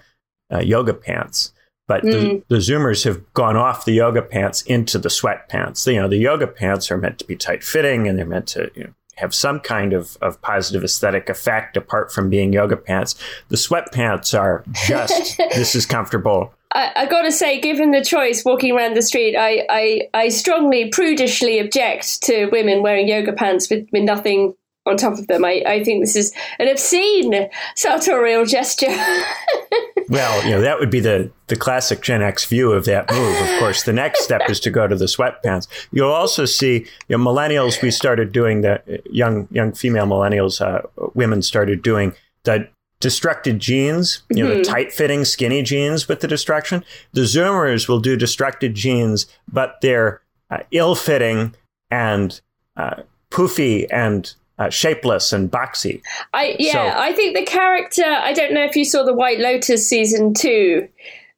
uh, 0.51 0.59
yoga 0.59 0.93
pants. 0.93 1.51
But 1.88 2.03
mm. 2.03 2.43
the, 2.47 2.55
the, 2.55 2.61
Zoomers 2.61 3.03
have 3.03 3.31
gone 3.33 3.55
off 3.55 3.85
the 3.85 3.93
yoga 3.93 4.23
pants 4.23 4.63
into 4.63 4.97
the 4.97 5.09
sweatpants. 5.09 5.85
You 5.91 6.01
know, 6.01 6.07
the 6.07 6.17
yoga 6.17 6.47
pants 6.47 6.89
are 6.89 6.97
meant 6.97 7.19
to 7.19 7.25
be 7.25 7.35
tight 7.35 7.63
fitting 7.63 8.07
and 8.07 8.17
they're 8.17 8.25
meant 8.25 8.47
to 8.47 8.71
you 8.75 8.85
know, 8.85 8.93
have 9.15 9.34
some 9.34 9.60
kind 9.60 9.93
of, 9.93 10.17
of 10.21 10.41
positive 10.41 10.84
aesthetic 10.84 11.30
effect 11.30 11.78
apart 11.78 12.12
from 12.12 12.30
being 12.30 12.54
yoga 12.54 12.78
pants. 12.78 13.15
The 13.49 13.56
sweatpants 13.56 14.38
are 14.38 14.63
just, 14.86 15.38
this 15.54 15.75
is 15.75 15.86
comfortable. 15.86 16.54
I, 16.73 16.91
I, 16.95 17.06
gotta 17.06 17.32
say, 17.32 17.62
given 17.62 17.91
the 17.91 18.04
choice 18.04 18.43
walking 18.43 18.75
around 18.75 18.95
the 18.95 19.01
street, 19.01 19.36
I, 19.38 19.65
I, 19.69 20.01
I 20.13 20.30
strongly, 20.30 20.89
prudishly 20.89 21.60
object 21.60 22.23
to 22.23 22.47
women 22.47 22.82
wearing 22.82 23.08
yoga 23.08 23.32
pants 23.32 23.69
with, 23.69 23.88
with 23.93 24.04
nothing 24.04 24.54
on 24.85 24.97
top 24.97 25.13
of 25.13 25.27
them. 25.27 25.43
I, 25.43 25.63
I 25.65 25.83
think 25.83 26.03
this 26.03 26.15
is 26.15 26.33
an 26.59 26.67
obscene 26.67 27.49
sartorial 27.75 28.45
gesture. 28.45 28.87
well, 30.09 30.43
you 30.45 30.51
know, 30.51 30.61
that 30.61 30.79
would 30.79 30.91
be 30.91 30.99
the, 30.99 31.31
the 31.47 31.55
classic 31.55 32.01
Gen 32.01 32.21
X 32.21 32.45
view 32.45 32.71
of 32.71 32.85
that 32.85 33.11
move. 33.11 33.41
Of 33.41 33.59
course, 33.59 33.83
the 33.83 33.93
next 33.93 34.23
step 34.23 34.49
is 34.49 34.59
to 34.61 34.69
go 34.69 34.87
to 34.87 34.95
the 34.95 35.05
sweatpants. 35.05 35.67
You'll 35.91 36.11
also 36.11 36.45
see, 36.45 36.85
you 37.07 37.17
know, 37.17 37.23
millennials, 37.23 37.81
we 37.81 37.91
started 37.91 38.31
doing 38.31 38.61
the 38.61 39.01
young, 39.09 39.47
young 39.51 39.73
female 39.73 40.05
millennials, 40.05 40.61
uh, 40.61 40.81
women 41.13 41.41
started 41.41 41.81
doing 41.81 42.13
the 42.43 42.67
destructed 43.01 43.57
jeans, 43.57 44.23
you 44.29 44.43
know, 44.43 44.49
mm-hmm. 44.49 44.59
the 44.59 44.63
tight 44.63 44.91
fitting 44.91 45.25
skinny 45.25 45.61
jeans 45.61 46.07
with 46.07 46.21
the 46.21 46.27
destruction. 46.27 46.83
The 47.13 47.21
Zoomers 47.21 47.87
will 47.87 47.99
do 47.99 48.17
destructed 48.17 48.73
jeans, 48.73 49.25
but 49.51 49.81
they're 49.81 50.21
uh, 50.49 50.59
ill 50.71 50.95
fitting 50.95 51.55
and 51.91 52.39
uh, 52.77 53.03
poofy 53.31 53.85
and 53.91 54.33
uh, 54.57 54.69
shapeless 54.69 55.33
and 55.33 55.51
boxy. 55.51 56.01
I 56.33 56.55
yeah, 56.59 56.71
so, 56.71 56.99
I 56.99 57.13
think 57.13 57.35
the 57.35 57.45
character. 57.45 58.05
I 58.05 58.33
don't 58.33 58.53
know 58.53 58.63
if 58.63 58.75
you 58.75 58.85
saw 58.85 59.03
the 59.03 59.13
White 59.13 59.39
Lotus 59.39 59.87
season 59.87 60.33
two. 60.33 60.87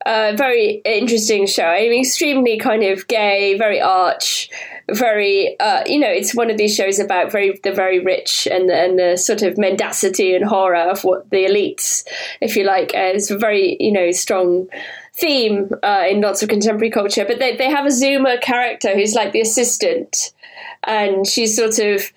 Uh, 0.06 0.34
very 0.38 0.82
interesting 0.86 1.46
show. 1.48 1.66
I 1.66 1.90
mean, 1.90 2.02
extremely 2.02 2.58
kind 2.58 2.84
of 2.84 3.08
gay, 3.08 3.58
very 3.58 3.82
arch, 3.82 4.50
very. 4.90 5.60
Uh, 5.60 5.84
you 5.86 6.00
know, 6.00 6.08
it's 6.08 6.34
one 6.34 6.50
of 6.50 6.58
these 6.58 6.74
shows 6.74 7.00
about 7.00 7.32
very 7.32 7.60
the 7.64 7.74
very 7.74 8.00
rich 8.00 8.48
and 8.50 8.70
and 8.70 9.00
the 9.00 9.18
sort 9.18 9.42
of 9.42 9.58
mendacity 9.58 10.34
and 10.34 10.46
horror 10.46 10.90
of 10.90 11.04
what 11.04 11.30
the 11.32 11.46
elites, 11.46 12.08
if 12.40 12.56
you 12.56 12.64
like. 12.64 12.94
Uh, 12.94 13.12
it's 13.16 13.32
a 13.32 13.38
very 13.38 13.76
you 13.80 13.92
know 13.92 14.12
strong 14.12 14.70
theme 15.14 15.72
uh, 15.84 16.06
in 16.08 16.22
lots 16.22 16.44
of 16.44 16.50
contemporary 16.50 16.92
culture. 16.92 17.26
But 17.28 17.40
they 17.40 17.58
they 17.58 17.70
have 17.70 17.86
a 17.86 17.90
Zoomer 17.90 18.40
character 18.40 18.94
who's 18.94 19.16
like 19.16 19.34
the 19.34 19.42
assistant, 19.42 20.32
and 20.84 21.28
she's 21.28 21.56
sort 21.56 21.80
of 21.80 22.14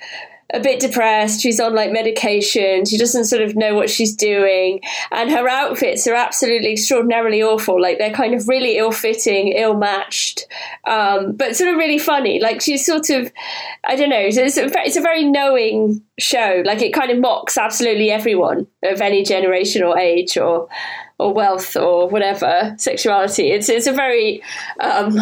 a 0.53 0.61
bit 0.61 0.81
depressed. 0.81 1.41
She's 1.41 1.61
on 1.61 1.75
like 1.75 1.93
medication. 1.93 2.85
She 2.85 2.99
doesn't 2.99 3.25
sort 3.25 3.43
of 3.43 3.57
know 3.57 3.75
what 3.75 3.91
she's 3.91 4.15
doing. 4.15 4.81
And 5.11 5.31
her 5.31 5.49
outfits 5.49 6.07
are 6.07 6.15
absolutely 6.15 6.73
extraordinarily 6.73 7.43
awful. 7.43 7.81
Like 7.81 7.99
they're 7.99 8.13
kind 8.13 8.35
of 8.35 8.49
really 8.49 8.77
ill 8.79 8.93
fitting, 8.93 9.49
ill 9.49 9.77
matched, 9.77 10.47
um, 10.87 11.33
but 11.33 11.57
sort 11.57 11.71
of 11.71 11.77
really 11.77 11.99
funny. 11.99 12.41
Like 12.41 12.61
she's 12.61 12.85
sort 12.85 13.11
of, 13.11 13.33
I 13.85 13.97
don't 13.97 14.11
know, 14.11 14.21
it's 14.21 14.37
a, 14.37 14.71
it's 14.85 14.97
a 14.97 15.01
very 15.01 15.25
knowing 15.25 16.03
show. 16.19 16.63
Like 16.65 16.83
it 16.83 16.93
kind 16.93 17.11
of 17.11 17.19
mocks 17.19 17.57
absolutely 17.57 18.11
everyone 18.11 18.67
of 18.83 19.01
any 19.01 19.23
generation 19.23 19.83
or 19.83 19.99
age 19.99 20.37
or 20.37 20.69
or 21.21 21.35
wealth 21.35 21.77
or 21.77 22.09
whatever 22.09 22.75
sexuality. 22.79 23.51
It's 23.51 23.69
it's 23.69 23.87
a 23.87 23.93
very 23.93 24.43
um, 24.81 25.19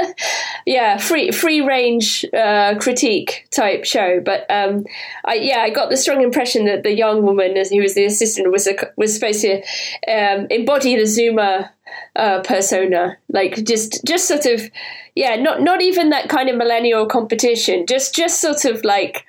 yeah 0.66 0.98
free 0.98 1.30
free 1.30 1.60
range 1.60 2.24
uh, 2.34 2.74
critique 2.78 3.46
type 3.50 3.84
show. 3.84 4.20
But 4.24 4.46
um, 4.50 4.84
I, 5.24 5.34
yeah, 5.34 5.60
I 5.60 5.70
got 5.70 5.90
the 5.90 5.96
strong 5.96 6.22
impression 6.22 6.66
that 6.66 6.82
the 6.82 6.92
young 6.92 7.22
woman 7.22 7.56
who 7.56 7.80
was 7.80 7.94
the 7.94 8.04
assistant 8.04 8.50
was 8.50 8.66
a, 8.66 8.74
was 8.96 9.14
supposed 9.14 9.42
to 9.42 9.62
um, 10.08 10.46
embody 10.50 10.96
the 10.96 11.02
Zoomer 11.02 11.70
uh, 12.16 12.40
persona, 12.40 13.16
like 13.28 13.64
just 13.64 14.04
just 14.04 14.26
sort 14.26 14.46
of 14.46 14.68
yeah, 15.14 15.36
not 15.36 15.62
not 15.62 15.82
even 15.82 16.10
that 16.10 16.28
kind 16.28 16.48
of 16.48 16.56
millennial 16.56 17.06
competition, 17.06 17.86
just 17.86 18.14
just 18.14 18.40
sort 18.40 18.64
of 18.64 18.84
like 18.84 19.24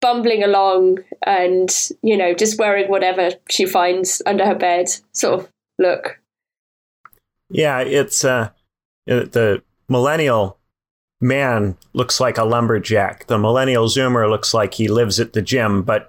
bumbling 0.00 0.42
along 0.42 0.98
and 1.26 1.70
you 2.02 2.16
know 2.16 2.34
just 2.34 2.58
wearing 2.58 2.90
whatever 2.90 3.30
she 3.50 3.66
finds 3.66 4.22
under 4.26 4.46
her 4.46 4.54
bed 4.54 4.88
sort 5.12 5.40
of 5.40 5.48
look. 5.78 6.20
Yeah 7.50 7.80
it's 7.80 8.24
uh 8.24 8.50
the 9.06 9.62
millennial 9.88 10.58
man 11.20 11.76
looks 11.94 12.20
like 12.20 12.38
a 12.38 12.44
lumberjack. 12.44 13.26
The 13.26 13.38
millennial 13.38 13.86
zoomer 13.86 14.28
looks 14.28 14.54
like 14.54 14.74
he 14.74 14.88
lives 14.88 15.18
at 15.18 15.32
the 15.32 15.42
gym 15.42 15.82
but 15.82 16.08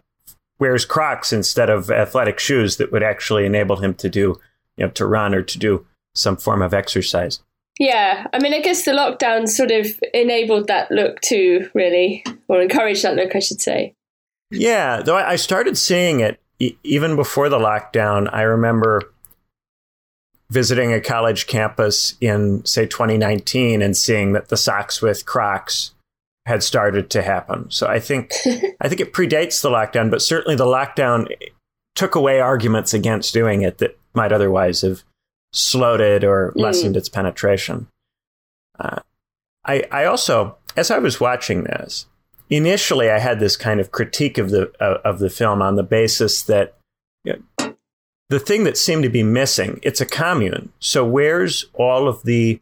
wears 0.59 0.85
crocs 0.85 1.31
instead 1.31 1.69
of 1.69 1.89
athletic 1.89 2.39
shoes 2.39 2.77
that 2.77 2.91
would 2.91 3.03
actually 3.03 3.45
enable 3.45 3.77
him 3.77 3.93
to 3.95 4.09
do 4.09 4.39
you 4.77 4.85
know 4.85 4.89
to 4.89 5.05
run 5.05 5.33
or 5.33 5.41
to 5.41 5.57
do 5.57 5.85
some 6.15 6.37
form 6.37 6.61
of 6.61 6.73
exercise 6.73 7.39
yeah, 7.79 8.27
I 8.33 8.39
mean, 8.39 8.53
I 8.53 8.59
guess 8.59 8.83
the 8.83 8.91
lockdown 8.91 9.47
sort 9.47 9.71
of 9.71 9.87
enabled 10.13 10.67
that 10.67 10.91
look 10.91 11.21
too, 11.21 11.69
really, 11.73 12.25
or 12.49 12.61
encouraged 12.61 13.03
that 13.03 13.15
look, 13.15 13.35
I 13.35 13.39
should 13.39 13.61
say. 13.61 13.93
Yeah, 14.51 15.01
though 15.01 15.15
I 15.15 15.37
started 15.37 15.77
seeing 15.77 16.19
it 16.19 16.39
e- 16.59 16.75
even 16.83 17.15
before 17.15 17.49
the 17.49 17.57
lockdown. 17.57 18.29
I 18.33 18.41
remember 18.41 19.13
visiting 20.49 20.93
a 20.93 20.99
college 20.99 21.47
campus 21.47 22.15
in, 22.19 22.65
say, 22.65 22.85
2019 22.85 23.81
and 23.81 23.95
seeing 23.95 24.33
that 24.33 24.49
the 24.49 24.57
socks 24.57 25.01
with 25.01 25.25
Crocs 25.25 25.93
had 26.45 26.63
started 26.63 27.09
to 27.11 27.21
happen. 27.21 27.69
So 27.69 27.87
I 27.87 27.99
think 27.99 28.33
I 28.81 28.89
think 28.89 28.99
it 28.99 29.13
predates 29.13 29.61
the 29.61 29.69
lockdown, 29.69 30.11
but 30.11 30.21
certainly 30.21 30.55
the 30.55 30.65
lockdown 30.65 31.31
took 31.95 32.15
away 32.15 32.39
arguments 32.39 32.93
against 32.93 33.33
doing 33.33 33.61
it 33.61 33.77
that 33.77 33.97
might 34.13 34.31
otherwise 34.31 34.81
have 34.81 35.03
slowed 35.51 36.01
it 36.01 36.23
or 36.23 36.51
mm. 36.55 36.61
lessened 36.61 36.97
its 36.97 37.09
penetration. 37.09 37.87
Uh, 38.79 38.99
I, 39.65 39.83
I 39.91 40.05
also, 40.05 40.57
as 40.75 40.89
I 40.89 40.99
was 40.99 41.19
watching 41.19 41.63
this, 41.63 42.05
initially 42.49 43.09
I 43.09 43.19
had 43.19 43.39
this 43.39 43.57
kind 43.57 43.79
of 43.79 43.91
critique 43.91 44.37
of 44.37 44.49
the 44.49 44.71
uh, 44.79 44.99
of 45.03 45.19
the 45.19 45.29
film 45.29 45.61
on 45.61 45.75
the 45.75 45.83
basis 45.83 46.41
that 46.43 46.75
you 47.23 47.43
know, 47.57 47.75
the 48.29 48.39
thing 48.39 48.63
that 48.63 48.77
seemed 48.77 49.03
to 49.03 49.09
be 49.09 49.23
missing 49.23 49.79
it's 49.83 50.01
a 50.01 50.05
commune. 50.05 50.71
So 50.79 51.05
where's 51.05 51.65
all 51.73 52.07
of 52.07 52.23
the 52.23 52.61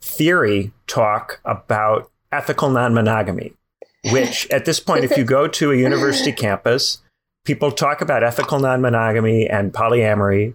theory 0.00 0.72
talk 0.86 1.40
about 1.44 2.10
ethical 2.32 2.70
non-monogamy? 2.70 3.52
Which 4.12 4.48
at 4.50 4.64
this 4.64 4.80
point, 4.80 5.04
if 5.04 5.16
you 5.16 5.24
go 5.24 5.48
to 5.48 5.72
a 5.72 5.76
university 5.76 6.32
campus, 6.44 6.98
people 7.44 7.72
talk 7.72 8.00
about 8.00 8.22
ethical 8.22 8.60
non-monogamy 8.60 9.48
and 9.48 9.72
polyamory 9.72 10.54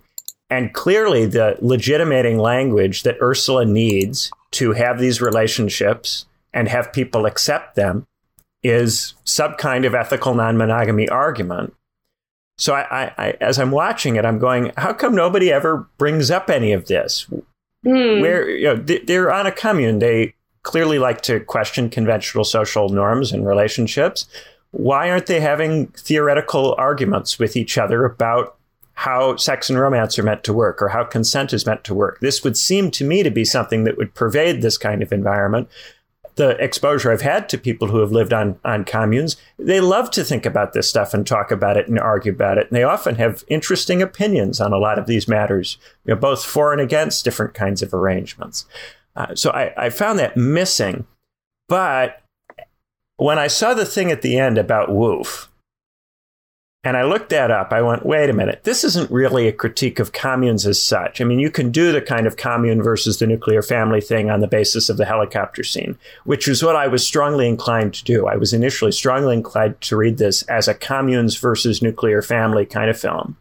and 0.54 0.72
clearly, 0.72 1.26
the 1.26 1.58
legitimating 1.62 2.38
language 2.38 3.02
that 3.04 3.18
Ursula 3.20 3.66
needs 3.66 4.32
to 4.52 4.74
have 4.74 5.00
these 5.00 5.20
relationships 5.20 6.28
and 6.54 6.68
have 6.68 6.94
people 6.94 7.26
accept 7.26 7.76
them 7.76 8.06
is 8.62 9.16
some 9.24 9.56
kind 9.56 9.84
of 9.84 9.96
ethical 9.96 10.36
non 10.36 10.56
monogamy 10.56 11.10
argument. 11.10 11.74
So, 12.60 12.76
I, 12.76 12.82
I, 12.82 13.14
I, 13.18 13.38
as 13.42 13.58
I'm 13.58 13.72
watching 13.72 14.16
it, 14.16 14.26
I'm 14.26 14.38
going, 14.38 14.72
how 14.78 14.94
come 14.94 15.16
nobody 15.16 15.52
ever 15.52 15.88
brings 15.98 16.30
up 16.30 16.52
any 16.52 16.72
of 16.72 16.86
this? 16.86 17.26
Mm. 17.84 18.22
Where 18.22 18.48
you 18.48 18.66
know 18.66 18.76
they're 18.76 19.34
on 19.34 19.48
a 19.48 19.52
commune, 19.52 19.98
they 19.98 20.36
clearly 20.62 21.00
like 21.00 21.22
to 21.22 21.40
question 21.40 21.90
conventional 21.90 22.44
social 22.44 22.90
norms 22.90 23.32
and 23.32 23.48
relationships. 23.48 24.28
Why 24.70 25.10
aren't 25.10 25.26
they 25.26 25.40
having 25.40 25.88
theoretical 25.88 26.76
arguments 26.78 27.40
with 27.40 27.58
each 27.58 27.80
other 27.80 28.06
about 28.06 28.56
how 28.94 29.36
sex 29.36 29.70
and 29.70 29.80
romance 29.80 30.18
are 30.20 30.24
meant 30.24 30.44
to 30.44 30.54
work 30.54 30.82
or 30.82 30.90
how 30.90 31.04
consent 31.04 31.52
is 31.52 31.66
meant 31.66 31.84
to 31.84 31.94
work. 31.94 32.20
This 32.20 32.44
would 32.44 32.56
seem 32.56 32.92
to 32.92 33.04
me 33.04 33.24
to 33.24 33.32
be 33.32 33.44
something 33.44 33.84
that 33.84 33.98
would 33.98 34.14
pervade 34.14 34.62
this 34.62 34.78
kind 34.78 35.02
of 35.02 35.12
environment. 35.12 35.68
The 36.36 36.52
exposure 36.64 37.12
I've 37.12 37.22
had 37.22 37.48
to 37.50 37.58
people 37.58 37.88
who 37.88 38.00
have 38.00 38.12
lived 38.12 38.34
on, 38.34 38.60
on 38.64 38.86
communes, 38.86 39.36
they 39.60 39.80
love 39.80 40.10
to 40.12 40.24
think 40.24 40.46
about 40.46 40.74
this 40.74 40.90
stuff 40.90 41.14
and 41.14 41.26
talk 41.26 41.52
about 41.52 41.78
it 41.78 41.88
and 41.88 42.00
argue 42.00 42.32
about 42.32 42.58
it. 42.58 42.68
And 42.68 42.78
they 42.78 42.84
often 42.84 43.16
have 43.16 43.44
interesting 43.48 44.02
opinions 44.02 44.60
on 44.60 44.74
a 44.74 44.78
lot 44.78 44.98
of 44.98 45.06
these 45.06 45.28
matters, 45.28 45.78
you 46.06 46.14
know, 46.14 46.20
both 46.20 46.44
for 46.44 46.72
and 46.72 46.82
against 46.82 47.24
different 47.24 47.54
kinds 47.54 47.82
of 47.82 47.94
arrangements. 47.94 48.66
Uh, 49.16 49.36
so 49.36 49.52
I, 49.52 49.74
I 49.78 49.90
found 49.90 50.18
that 50.20 50.38
missing. 50.38 51.06
But 51.68 52.22
when 53.18 53.38
I 53.38 53.48
saw 53.48 53.74
the 53.74 53.86
thing 53.86 54.12
at 54.12 54.22
the 54.22 54.38
end 54.38 54.58
about 54.58 54.90
WWOOF, 54.90 55.48
And 56.86 56.98
I 56.98 57.04
looked 57.04 57.30
that 57.30 57.50
up. 57.50 57.72
I 57.72 57.82
went, 57.82 58.06
wait 58.06 58.30
a 58.30 58.34
minute, 58.34 58.64
this 58.64 58.84
isn't 58.84 59.10
really 59.10 59.48
a 59.48 59.54
critique 59.54 60.00
of 60.00 60.12
communes 60.12 60.66
as 60.66 60.82
such. 60.82 61.22
I 61.22 61.24
mean, 61.24 61.40
you 61.40 61.50
can 61.50 61.72
do 61.72 61.94
the 61.94 62.02
kind 62.02 62.28
of 62.28 62.36
commune 62.36 62.84
versus 62.84 63.20
the 63.20 63.28
nuclear 63.28 63.62
family 63.62 64.02
thing 64.02 64.30
on 64.30 64.42
the 64.42 64.48
basis 64.48 64.90
of 64.90 64.98
the 64.98 65.06
helicopter 65.06 65.64
scene, 65.64 65.98
which 66.26 66.46
is 66.46 66.62
what 66.62 66.76
I 66.76 66.88
was 66.88 67.06
strongly 67.08 67.48
inclined 67.48 67.94
to 67.94 68.04
do. 68.04 68.28
I 68.28 68.36
was 68.36 68.52
initially 68.52 68.92
strongly 68.92 69.38
inclined 69.38 69.80
to 69.82 69.96
read 69.96 70.18
this 70.18 70.42
as 70.44 70.68
a 70.68 70.74
communes 70.74 71.38
versus 71.38 71.82
nuclear 71.82 72.22
family 72.22 72.66
kind 72.66 72.90
of 72.90 73.00
film. 73.00 73.38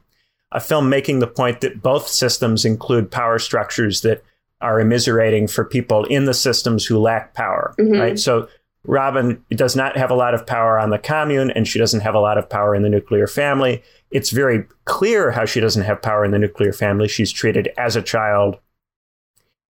A 0.52 0.60
film 0.60 0.88
making 0.88 1.18
the 1.18 1.26
point 1.26 1.62
that 1.62 1.82
both 1.82 2.06
systems 2.06 2.64
include 2.64 3.10
power 3.10 3.40
structures 3.40 4.02
that 4.02 4.22
are 4.60 4.78
immiserating 4.78 5.50
for 5.50 5.64
people 5.64 6.04
in 6.04 6.26
the 6.26 6.34
systems 6.34 6.86
who 6.86 6.98
lack 6.98 7.34
power, 7.34 7.74
mm-hmm. 7.76 7.98
right? 7.98 8.18
So 8.18 8.48
Robin 8.84 9.44
does 9.50 9.76
not 9.76 9.96
have 9.96 10.10
a 10.10 10.16
lot 10.16 10.34
of 10.34 10.46
power 10.46 10.78
on 10.78 10.90
the 10.90 10.98
commune, 10.98 11.50
and 11.52 11.68
she 11.68 11.78
doesn't 11.78 12.00
have 12.00 12.14
a 12.14 12.20
lot 12.20 12.38
of 12.38 12.50
power 12.50 12.74
in 12.74 12.82
the 12.82 12.88
nuclear 12.88 13.26
family. 13.26 13.82
It's 14.10 14.30
very 14.30 14.64
clear 14.84 15.30
how 15.30 15.44
she 15.44 15.60
doesn't 15.60 15.84
have 15.84 16.02
power 16.02 16.24
in 16.24 16.32
the 16.32 16.38
nuclear 16.38 16.72
family. 16.72 17.08
She's 17.08 17.30
treated 17.30 17.68
as 17.78 17.94
a 17.94 18.02
child. 18.02 18.58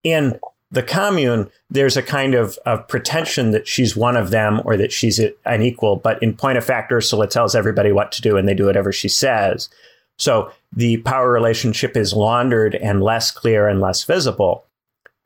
In 0.02 0.40
the 0.70 0.82
commune, 0.82 1.50
there's 1.68 1.98
a 1.98 2.02
kind 2.02 2.34
of, 2.34 2.58
of 2.64 2.88
pretension 2.88 3.50
that 3.50 3.68
she's 3.68 3.94
one 3.94 4.16
of 4.16 4.30
them 4.30 4.62
or 4.64 4.78
that 4.78 4.90
she's 4.90 5.20
an 5.44 5.62
equal. 5.62 5.96
But 5.96 6.20
in 6.22 6.34
point 6.34 6.56
of 6.56 6.64
fact, 6.64 6.90
Ursula 6.90 7.28
tells 7.28 7.54
everybody 7.54 7.92
what 7.92 8.10
to 8.12 8.22
do 8.22 8.38
and 8.38 8.48
they 8.48 8.54
do 8.54 8.66
whatever 8.66 8.90
she 8.90 9.08
says. 9.08 9.68
So 10.16 10.50
the 10.72 10.96
power 10.98 11.30
relationship 11.30 11.96
is 11.96 12.14
laundered 12.14 12.74
and 12.74 13.02
less 13.02 13.30
clear 13.30 13.68
and 13.68 13.80
less 13.80 14.04
visible. 14.04 14.64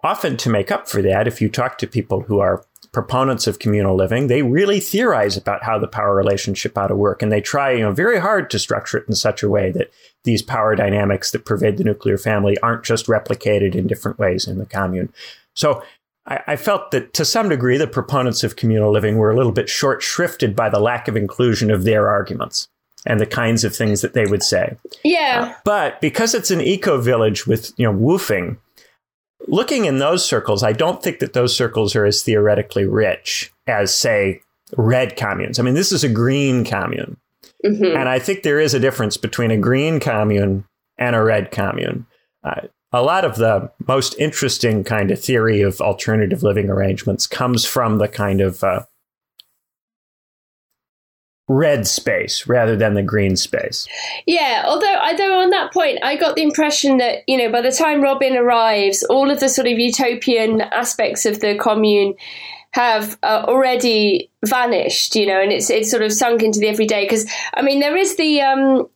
Often, 0.03 0.37
to 0.38 0.51
make 0.51 0.70
up 0.70 0.88
for 0.88 1.01
that, 1.03 1.27
if 1.27 1.40
you 1.40 1.49
talk 1.49 1.79
to 1.79 1.87
people 1.87 2.22
who 2.22 2.38
are 2.38 2.64
proponents 2.97 3.47
of 3.47 3.59
communal 3.59 3.95
living, 3.95 4.27
they 4.27 4.41
really 4.41 4.81
theorize 4.81 5.37
about 5.37 5.63
how 5.63 5.79
the 5.79 5.87
power 5.87 6.15
relationship 6.17 6.79
ought 6.79 6.87
to 6.87 6.97
work. 6.97 7.21
And 7.21 7.31
they 7.31 7.43
try, 7.43 7.73
you 7.73 7.81
know, 7.81 7.93
very 7.93 8.19
hard 8.19 8.49
to 8.49 8.59
structure 8.59 8.97
it 8.97 9.07
in 9.07 9.15
such 9.15 9.43
a 9.43 9.51
way 9.51 9.71
that 9.73 9.91
these 10.25 10.41
power 10.41 10.75
dynamics 10.75 11.31
that 11.33 11.45
pervade 11.45 11.77
the 11.77 11.85
nuclear 11.85 12.17
family 12.17 12.57
aren't 12.61 12.85
just 12.85 13.07
replicated 13.07 13.75
in 13.75 13.87
different 13.87 14.19
ways 14.19 14.49
in 14.49 14.57
the 14.57 14.65
commune. 14.65 15.13
So 15.53 15.83
I, 16.25 16.41
I 16.47 16.57
felt 16.57 16.91
that 16.93 17.13
to 17.13 17.27
some 17.27 17.51
degree, 17.51 17.77
the 17.77 17.87
proponents 17.87 18.43
of 18.43 18.57
communal 18.57 18.91
living 18.91 19.19
were 19.19 19.31
a 19.31 19.37
little 19.37 19.53
bit 19.53 19.69
short 19.69 20.01
shrifted 20.01 20.57
by 20.57 20.71
the 20.71 20.81
lack 20.81 21.07
of 21.07 21.19
inclusion 21.19 21.71
of 21.71 21.85
their 21.85 22.09
arguments 22.09 22.67
and 23.05 23.21
the 23.21 23.27
kinds 23.27 23.63
of 23.63 23.77
things 23.77 24.01
that 24.01 24.15
they 24.15 24.25
would 24.25 24.43
say. 24.43 24.79
Yeah. 25.05 25.51
Uh, 25.51 25.61
but 25.67 26.01
because 26.01 26.33
it's 26.33 26.51
an 26.51 26.63
eco 26.63 26.99
village 26.99 27.47
with, 27.47 27.75
you 27.77 27.85
know, 27.85 27.93
woofing, 27.93 28.57
looking 29.47 29.85
in 29.85 29.99
those 29.99 30.25
circles, 30.25 30.63
I 30.63 30.73
don't 30.73 31.03
think 31.03 31.19
that 31.21 31.33
those 31.33 31.57
circles 31.57 31.95
are 31.97 32.05
as 32.05 32.23
theoretically 32.23 32.87
rich 32.87 33.53
as, 33.67 33.95
say, 33.95 34.41
red 34.77 35.17
communes. 35.17 35.59
I 35.59 35.63
mean, 35.63 35.75
this 35.75 35.93
is 35.93 36.05
a 36.05 36.09
green 36.09 36.65
commune. 36.65 37.17
Mm-hmm. 37.65 37.97
And 37.97 38.09
I 38.09 38.19
think 38.19 38.43
there 38.43 38.61
is 38.61 38.75
a 38.75 38.81
difference 38.81 39.17
between 39.17 39.51
a 39.51 39.57
green 39.57 40.01
commune 40.01 40.65
and 40.99 41.17
a 41.17 41.23
red 41.23 41.51
commune. 41.51 42.07
Uh, 42.45 42.63
a 42.93 43.03
lot 43.03 43.25
of 43.25 43.37
the 43.37 43.71
most 43.87 44.15
interesting 44.19 44.85
kind 44.85 45.11
of 45.11 45.23
theory 45.23 45.61
of 45.61 45.81
alternative 45.81 46.43
living 46.43 46.71
arrangements 46.71 47.27
comes 47.27 47.65
from 47.65 47.99
the 47.99 48.09
kind 48.09 48.41
of 48.41 48.63
uh, 48.63 48.85
red 51.49 51.87
space 51.87 52.47
rather 52.47 52.77
than 52.77 52.95
the 52.95 53.03
green 53.03 53.37
space. 53.37 53.87
Yeah, 54.27 54.65
although 54.67 54.97
although 54.97 55.41
on 55.41 55.51
that 55.51 55.73
point 55.73 55.99
I 56.03 56.17
got 56.17 56.35
the 56.35 56.43
impression 56.43 56.99
that, 56.99 57.23
you 57.27 57.39
know, 57.39 57.51
by 57.51 57.61
the 57.61 57.71
time 57.71 58.01
Robin 58.03 58.37
arrives, 58.37 59.05
all 59.05 59.31
of 59.31 59.41
the 59.41 59.49
sort 59.49 59.69
of 59.69 59.79
utopian 59.79 60.61
aspects 60.61 61.25
of 61.25 61.41
the 61.41 61.57
commune 61.57 62.15
have 62.73 63.17
uh, 63.23 63.45
already 63.47 64.31
vanished, 64.45 65.17
you 65.17 65.27
know, 65.27 65.41
and 65.41 65.53
it's 65.53 65.71
it's 65.71 65.91
sort 65.91 66.03
of 66.03 66.13
sunk 66.13 66.43
into 66.43 66.59
the 66.59 66.69
everyday 66.69 67.05
because 67.05 67.27
I 67.55 67.63
mean 67.63 67.81
there 67.81 67.97
is 67.97 68.17
the 68.17 68.41
um 68.41 68.89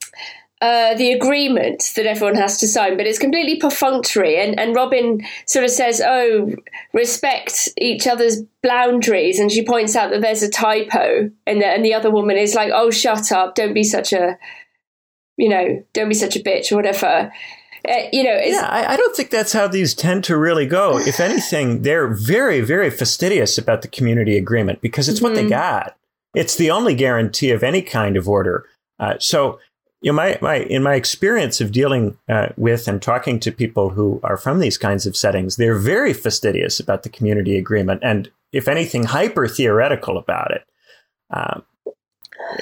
uh, 0.61 0.93
the 0.93 1.11
agreement 1.11 1.91
that 1.95 2.05
everyone 2.05 2.35
has 2.35 2.59
to 2.59 2.67
sign, 2.67 2.95
but 2.95 3.07
it's 3.07 3.17
completely 3.17 3.57
perfunctory. 3.57 4.39
And, 4.39 4.59
and 4.59 4.75
Robin 4.75 5.21
sort 5.47 5.65
of 5.65 5.71
says, 5.71 6.01
"Oh, 6.05 6.53
respect 6.93 7.69
each 7.77 8.05
other's 8.05 8.43
boundaries," 8.61 9.39
and 9.39 9.51
she 9.51 9.65
points 9.65 9.95
out 9.95 10.11
that 10.11 10.21
there's 10.21 10.43
a 10.43 10.49
typo, 10.49 11.31
and 11.47 11.61
the, 11.61 11.65
and 11.65 11.83
the 11.83 11.95
other 11.95 12.11
woman 12.11 12.37
is 12.37 12.53
like, 12.53 12.71
"Oh, 12.73 12.91
shut 12.91 13.31
up! 13.31 13.55
Don't 13.55 13.73
be 13.73 13.83
such 13.83 14.13
a, 14.13 14.37
you 15.37 15.49
know, 15.49 15.83
don't 15.93 16.09
be 16.09 16.15
such 16.15 16.35
a 16.35 16.39
bitch 16.43 16.71
or 16.71 16.75
whatever." 16.75 17.33
Uh, 17.89 17.93
you 18.13 18.23
know, 18.23 18.37
yeah, 18.39 18.67
I, 18.69 18.93
I, 18.93 18.97
don't 18.97 19.15
think 19.15 19.31
that's 19.31 19.53
how 19.53 19.67
these 19.67 19.95
tend 19.95 20.23
to 20.25 20.37
really 20.37 20.67
go. 20.67 20.99
If 20.99 21.19
anything, 21.19 21.81
they're 21.81 22.07
very, 22.07 22.61
very 22.61 22.91
fastidious 22.91 23.57
about 23.57 23.81
the 23.81 23.87
community 23.87 24.37
agreement 24.37 24.81
because 24.81 25.09
it's 25.09 25.17
mm-hmm. 25.17 25.29
what 25.29 25.33
they 25.33 25.41
mm-hmm. 25.41 25.49
got. 25.49 25.97
It's 26.35 26.55
the 26.55 26.69
only 26.69 26.93
guarantee 26.93 27.49
of 27.49 27.63
any 27.63 27.81
kind 27.81 28.15
of 28.15 28.29
order. 28.29 28.67
Uh, 28.99 29.15
so 29.17 29.59
you 30.01 30.11
know, 30.11 30.15
my, 30.15 30.37
my 30.41 30.55
in 30.55 30.83
my 30.83 30.95
experience 30.95 31.61
of 31.61 31.71
dealing 31.71 32.17
uh, 32.27 32.49
with 32.57 32.87
and 32.87 33.01
talking 33.01 33.39
to 33.39 33.51
people 33.51 33.91
who 33.91 34.19
are 34.23 34.37
from 34.37 34.59
these 34.59 34.77
kinds 34.77 35.05
of 35.05 35.15
settings, 35.15 35.55
they're 35.55 35.77
very 35.77 36.13
fastidious 36.13 36.79
about 36.79 37.03
the 37.03 37.09
community 37.09 37.57
agreement, 37.57 38.01
and 38.03 38.31
if 38.51 38.67
anything, 38.67 39.03
hyper 39.03 39.47
theoretical 39.47 40.17
about 40.17 40.51
it. 40.51 40.63
Um, 41.29 41.63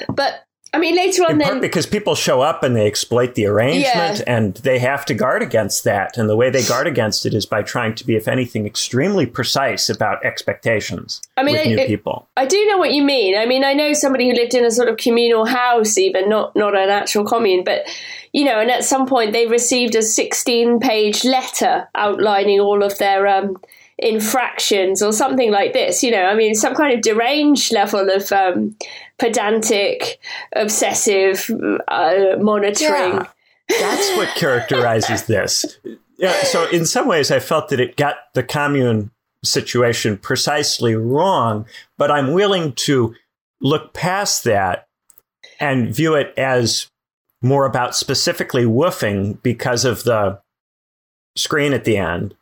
but 0.08 0.44
I 0.72 0.78
mean, 0.78 0.94
later 0.94 1.24
on, 1.24 1.32
in 1.32 1.38
then 1.38 1.48
part 1.48 1.60
because 1.62 1.86
people 1.86 2.14
show 2.14 2.40
up 2.42 2.62
and 2.62 2.76
they 2.76 2.86
exploit 2.86 3.34
the 3.34 3.46
arrangement, 3.46 4.18
yeah. 4.18 4.24
and 4.26 4.54
they 4.56 4.78
have 4.78 5.04
to 5.06 5.14
guard 5.14 5.42
against 5.42 5.82
that. 5.84 6.16
And 6.16 6.28
the 6.28 6.36
way 6.36 6.48
they 6.48 6.62
guard 6.62 6.86
against 6.86 7.26
it 7.26 7.34
is 7.34 7.44
by 7.44 7.62
trying 7.62 7.94
to 7.96 8.06
be, 8.06 8.14
if 8.14 8.28
anything, 8.28 8.66
extremely 8.66 9.26
precise 9.26 9.88
about 9.88 10.24
expectations. 10.24 11.20
I 11.36 11.42
mean, 11.42 11.56
with 11.56 11.66
new 11.66 11.86
people. 11.86 12.28
I 12.36 12.46
do 12.46 12.64
know 12.66 12.78
what 12.78 12.92
you 12.92 13.02
mean. 13.02 13.36
I 13.36 13.46
mean, 13.46 13.64
I 13.64 13.72
know 13.72 13.92
somebody 13.92 14.28
who 14.28 14.34
lived 14.34 14.54
in 14.54 14.64
a 14.64 14.70
sort 14.70 14.88
of 14.88 14.96
communal 14.96 15.44
house, 15.44 15.98
even 15.98 16.28
not 16.28 16.54
not 16.54 16.76
an 16.76 16.88
actual 16.88 17.24
commune, 17.24 17.64
but 17.64 17.82
you 18.32 18.44
know, 18.44 18.60
and 18.60 18.70
at 18.70 18.84
some 18.84 19.06
point 19.06 19.32
they 19.32 19.48
received 19.48 19.96
a 19.96 20.02
sixteen-page 20.02 21.24
letter 21.24 21.88
outlining 21.96 22.60
all 22.60 22.84
of 22.84 22.96
their 22.98 23.26
um, 23.26 23.56
infractions 24.00 25.02
or 25.02 25.12
something 25.12 25.50
like 25.50 25.72
this. 25.72 26.02
You 26.02 26.10
know, 26.10 26.24
I 26.24 26.34
mean, 26.34 26.54
some 26.54 26.74
kind 26.74 26.94
of 26.94 27.02
deranged 27.02 27.72
level 27.72 28.10
of 28.10 28.32
um, 28.32 28.76
pedantic, 29.18 30.18
obsessive 30.54 31.50
uh, 31.88 32.36
monitoring. 32.40 33.14
Yeah. 33.14 33.26
That's 33.68 34.16
what 34.16 34.28
characterizes 34.34 35.26
this. 35.26 35.78
Yeah, 36.18 36.42
so 36.42 36.68
in 36.68 36.84
some 36.84 37.06
ways, 37.06 37.30
I 37.30 37.38
felt 37.38 37.68
that 37.68 37.80
it 37.80 37.96
got 37.96 38.16
the 38.34 38.42
commune 38.42 39.10
situation 39.44 40.18
precisely 40.18 40.94
wrong, 40.94 41.66
but 41.96 42.10
I'm 42.10 42.32
willing 42.32 42.72
to 42.74 43.14
look 43.60 43.94
past 43.94 44.44
that 44.44 44.88
and 45.60 45.94
view 45.94 46.14
it 46.14 46.34
as 46.36 46.90
more 47.42 47.64
about 47.64 47.94
specifically 47.94 48.64
woofing 48.64 49.40
because 49.42 49.84
of 49.84 50.04
the 50.04 50.40
screen 51.36 51.72
at 51.72 51.84
the 51.84 51.96
end 51.96 52.34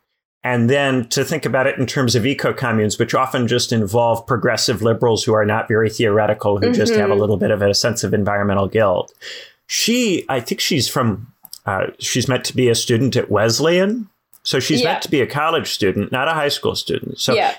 and 0.43 0.69
then 0.69 1.07
to 1.09 1.25
think 1.25 1.45
about 1.45 1.67
it 1.67 1.77
in 1.77 1.85
terms 1.85 2.15
of 2.15 2.25
eco 2.25 2.53
communes, 2.53 2.97
which 2.97 3.13
often 3.13 3.47
just 3.47 3.73
involve 3.73 4.25
progressive 4.25 4.81
liberals 4.81 5.23
who 5.23 5.33
are 5.33 5.45
not 5.45 5.67
very 5.67 5.89
theoretical, 5.89 6.57
who 6.57 6.67
mm-hmm. 6.67 6.73
just 6.73 6.93
have 6.93 7.09
a 7.09 7.13
mm-hmm. 7.13 7.19
little 7.19 7.37
bit 7.37 7.51
of 7.51 7.61
a 7.61 7.73
sense 7.73 8.03
of 8.03 8.13
environmental 8.13 8.67
guilt. 8.67 9.13
She, 9.67 10.25
I 10.29 10.39
think 10.39 10.61
she's 10.61 10.87
from, 10.87 11.33
uh, 11.65 11.87
she's 11.99 12.27
meant 12.27 12.45
to 12.45 12.55
be 12.55 12.69
a 12.69 12.75
student 12.75 13.17
at 13.17 13.29
Wesleyan. 13.29 14.09
So 14.43 14.61
she's 14.61 14.81
yeah. 14.81 14.93
meant 14.93 15.03
to 15.03 15.11
be 15.11 15.19
a 15.19 15.27
college 15.27 15.69
student, 15.69 16.13
not 16.13 16.29
a 16.29 16.33
high 16.33 16.47
school 16.47 16.73
student. 16.73 17.19
So 17.19 17.33
yeah. 17.33 17.55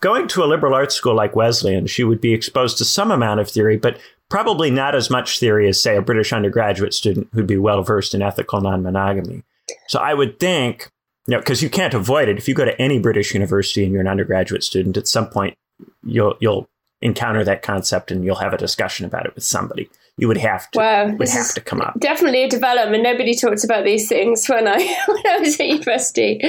going 0.00 0.26
to 0.28 0.42
a 0.42 0.46
liberal 0.46 0.74
arts 0.74 0.96
school 0.96 1.14
like 1.14 1.36
Wesleyan, 1.36 1.86
she 1.86 2.02
would 2.02 2.20
be 2.20 2.34
exposed 2.34 2.78
to 2.78 2.84
some 2.84 3.12
amount 3.12 3.38
of 3.38 3.48
theory, 3.48 3.76
but 3.76 3.98
probably 4.28 4.70
not 4.72 4.96
as 4.96 5.08
much 5.08 5.38
theory 5.38 5.68
as, 5.68 5.80
say, 5.80 5.96
a 5.96 6.02
British 6.02 6.32
undergraduate 6.32 6.92
student 6.92 7.28
who'd 7.32 7.46
be 7.46 7.56
well 7.56 7.82
versed 7.84 8.12
in 8.12 8.22
ethical 8.22 8.60
non 8.60 8.82
monogamy. 8.82 9.44
So 9.86 10.00
I 10.00 10.14
would 10.14 10.40
think 10.40 10.90
you 11.26 11.32
know, 11.32 11.38
because 11.38 11.62
you 11.62 11.70
can't 11.70 11.94
avoid 11.94 12.28
it. 12.28 12.38
If 12.38 12.48
you 12.48 12.54
go 12.54 12.64
to 12.64 12.80
any 12.80 12.98
British 12.98 13.34
university 13.34 13.84
and 13.84 13.92
you're 13.92 14.00
an 14.00 14.08
undergraduate 14.08 14.62
student, 14.62 14.96
at 14.96 15.08
some 15.08 15.28
point 15.28 15.56
you'll 16.04 16.36
you'll 16.40 16.68
encounter 17.02 17.44
that 17.44 17.62
concept 17.62 18.10
and 18.10 18.24
you'll 18.24 18.36
have 18.36 18.54
a 18.54 18.58
discussion 18.58 19.04
about 19.04 19.26
it 19.26 19.34
with 19.34 19.44
somebody. 19.44 19.90
You 20.18 20.28
would 20.28 20.38
have 20.38 20.70
to 20.70 20.78
wow, 20.78 21.14
would 21.14 21.28
have 21.28 21.52
to 21.54 21.60
come 21.60 21.82
up. 21.82 22.00
Definitely 22.00 22.44
a 22.44 22.48
development. 22.48 23.02
Nobody 23.02 23.34
talked 23.34 23.64
about 23.64 23.84
these 23.84 24.08
things 24.08 24.48
when 24.48 24.66
I 24.66 24.78
when 25.06 25.26
I 25.26 25.38
was 25.38 25.60
at 25.60 25.66
university. 25.66 26.40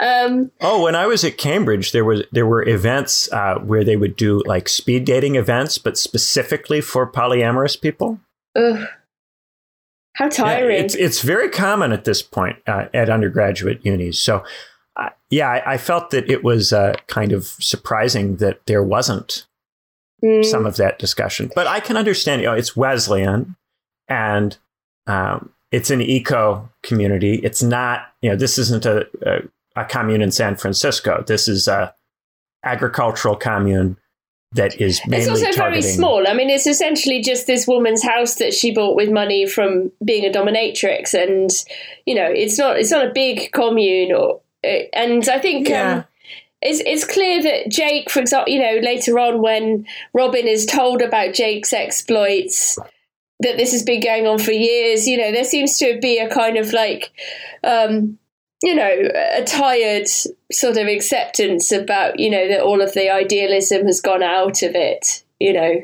Um, 0.00 0.50
oh, 0.60 0.82
when 0.82 0.96
I 0.96 1.06
was 1.06 1.24
at 1.24 1.38
Cambridge, 1.38 1.92
there 1.92 2.04
was 2.04 2.24
there 2.32 2.46
were 2.46 2.66
events 2.66 3.30
uh, 3.30 3.58
where 3.60 3.84
they 3.84 3.96
would 3.96 4.16
do 4.16 4.42
like 4.44 4.68
speed 4.68 5.04
dating 5.04 5.36
events, 5.36 5.78
but 5.78 5.96
specifically 5.96 6.80
for 6.80 7.10
polyamorous 7.10 7.80
people. 7.80 8.18
Ugh. 8.56 8.88
How 10.16 10.30
tiring! 10.30 10.76
Yeah, 10.76 10.82
it's 10.82 10.94
it's 10.94 11.20
very 11.20 11.50
common 11.50 11.92
at 11.92 12.04
this 12.04 12.22
point 12.22 12.56
uh, 12.66 12.86
at 12.94 13.10
undergraduate 13.10 13.84
unis. 13.84 14.18
So, 14.18 14.44
uh, 14.96 15.10
yeah, 15.28 15.48
I, 15.48 15.74
I, 15.74 15.76
felt 15.76 16.10
that 16.10 16.30
it 16.30 16.42
was 16.42 16.72
uh, 16.72 16.94
kind 17.06 17.32
of 17.32 17.44
surprising 17.44 18.36
that 18.36 18.64
there 18.64 18.82
wasn't 18.82 19.46
mm. 20.24 20.42
some 20.42 20.64
of 20.64 20.76
that 20.76 20.98
discussion. 20.98 21.50
But 21.54 21.66
I 21.66 21.80
can 21.80 21.98
understand. 21.98 22.40
You 22.40 22.48
know, 22.48 22.54
it's 22.54 22.74
Wesleyan, 22.74 23.56
and 24.08 24.56
um, 25.06 25.52
it's 25.70 25.90
an 25.90 26.00
eco 26.00 26.70
community. 26.82 27.34
It's 27.36 27.62
not. 27.62 28.06
You 28.22 28.30
know, 28.30 28.36
this 28.36 28.56
isn't 28.56 28.86
a, 28.86 29.06
a, 29.20 29.82
a 29.82 29.84
commune 29.84 30.22
in 30.22 30.30
San 30.30 30.56
Francisco. 30.56 31.24
This 31.26 31.46
is 31.46 31.68
a 31.68 31.94
agricultural 32.64 33.36
commune 33.36 33.98
that 34.56 34.80
is 34.80 35.00
mainly 35.06 35.22
it's 35.24 35.28
also 35.30 35.52
targeting. 35.52 35.82
very 35.82 35.82
small. 35.82 36.26
I 36.28 36.34
mean, 36.34 36.50
it's 36.50 36.66
essentially 36.66 37.22
just 37.22 37.46
this 37.46 37.66
woman's 37.66 38.02
house 38.02 38.34
that 38.36 38.52
she 38.52 38.72
bought 38.72 38.96
with 38.96 39.10
money 39.10 39.46
from 39.46 39.92
being 40.04 40.24
a 40.24 40.36
dominatrix, 40.36 41.14
and 41.14 41.50
you 42.04 42.14
know, 42.14 42.26
it's 42.26 42.58
not 42.58 42.78
it's 42.78 42.90
not 42.90 43.06
a 43.06 43.12
big 43.12 43.52
commune. 43.52 44.12
Or 44.12 44.40
and 44.64 45.28
I 45.28 45.38
think 45.38 45.68
Yeah. 45.68 45.92
um, 45.98 46.04
it's 46.60 46.80
it's 46.84 47.04
clear 47.04 47.42
that 47.42 47.70
Jake, 47.70 48.10
for 48.10 48.20
example, 48.20 48.52
you 48.52 48.60
know, 48.60 48.80
later 48.82 49.18
on 49.18 49.40
when 49.40 49.86
Robin 50.12 50.46
is 50.46 50.66
told 50.66 51.02
about 51.02 51.34
Jake's 51.34 51.72
exploits. 51.72 52.78
That 53.40 53.58
this 53.58 53.72
has 53.72 53.82
been 53.82 54.00
going 54.00 54.26
on 54.26 54.38
for 54.38 54.52
years, 54.52 55.06
you 55.06 55.18
know, 55.18 55.30
there 55.30 55.44
seems 55.44 55.76
to 55.80 55.98
be 56.00 56.18
a 56.18 56.30
kind 56.30 56.56
of 56.56 56.72
like, 56.72 57.12
um, 57.62 58.18
you 58.62 58.74
know, 58.74 59.10
a 59.36 59.44
tired 59.44 60.08
sort 60.08 60.76
of 60.76 60.86
acceptance 60.86 61.72
about, 61.72 62.18
you 62.18 62.30
know, 62.30 62.48
that 62.48 62.62
all 62.62 62.80
of 62.80 62.94
the 62.94 63.10
idealism 63.10 63.86
has 63.86 64.00
gone 64.00 64.22
out 64.22 64.62
of 64.62 64.74
it, 64.74 65.22
you 65.38 65.52
know. 65.52 65.82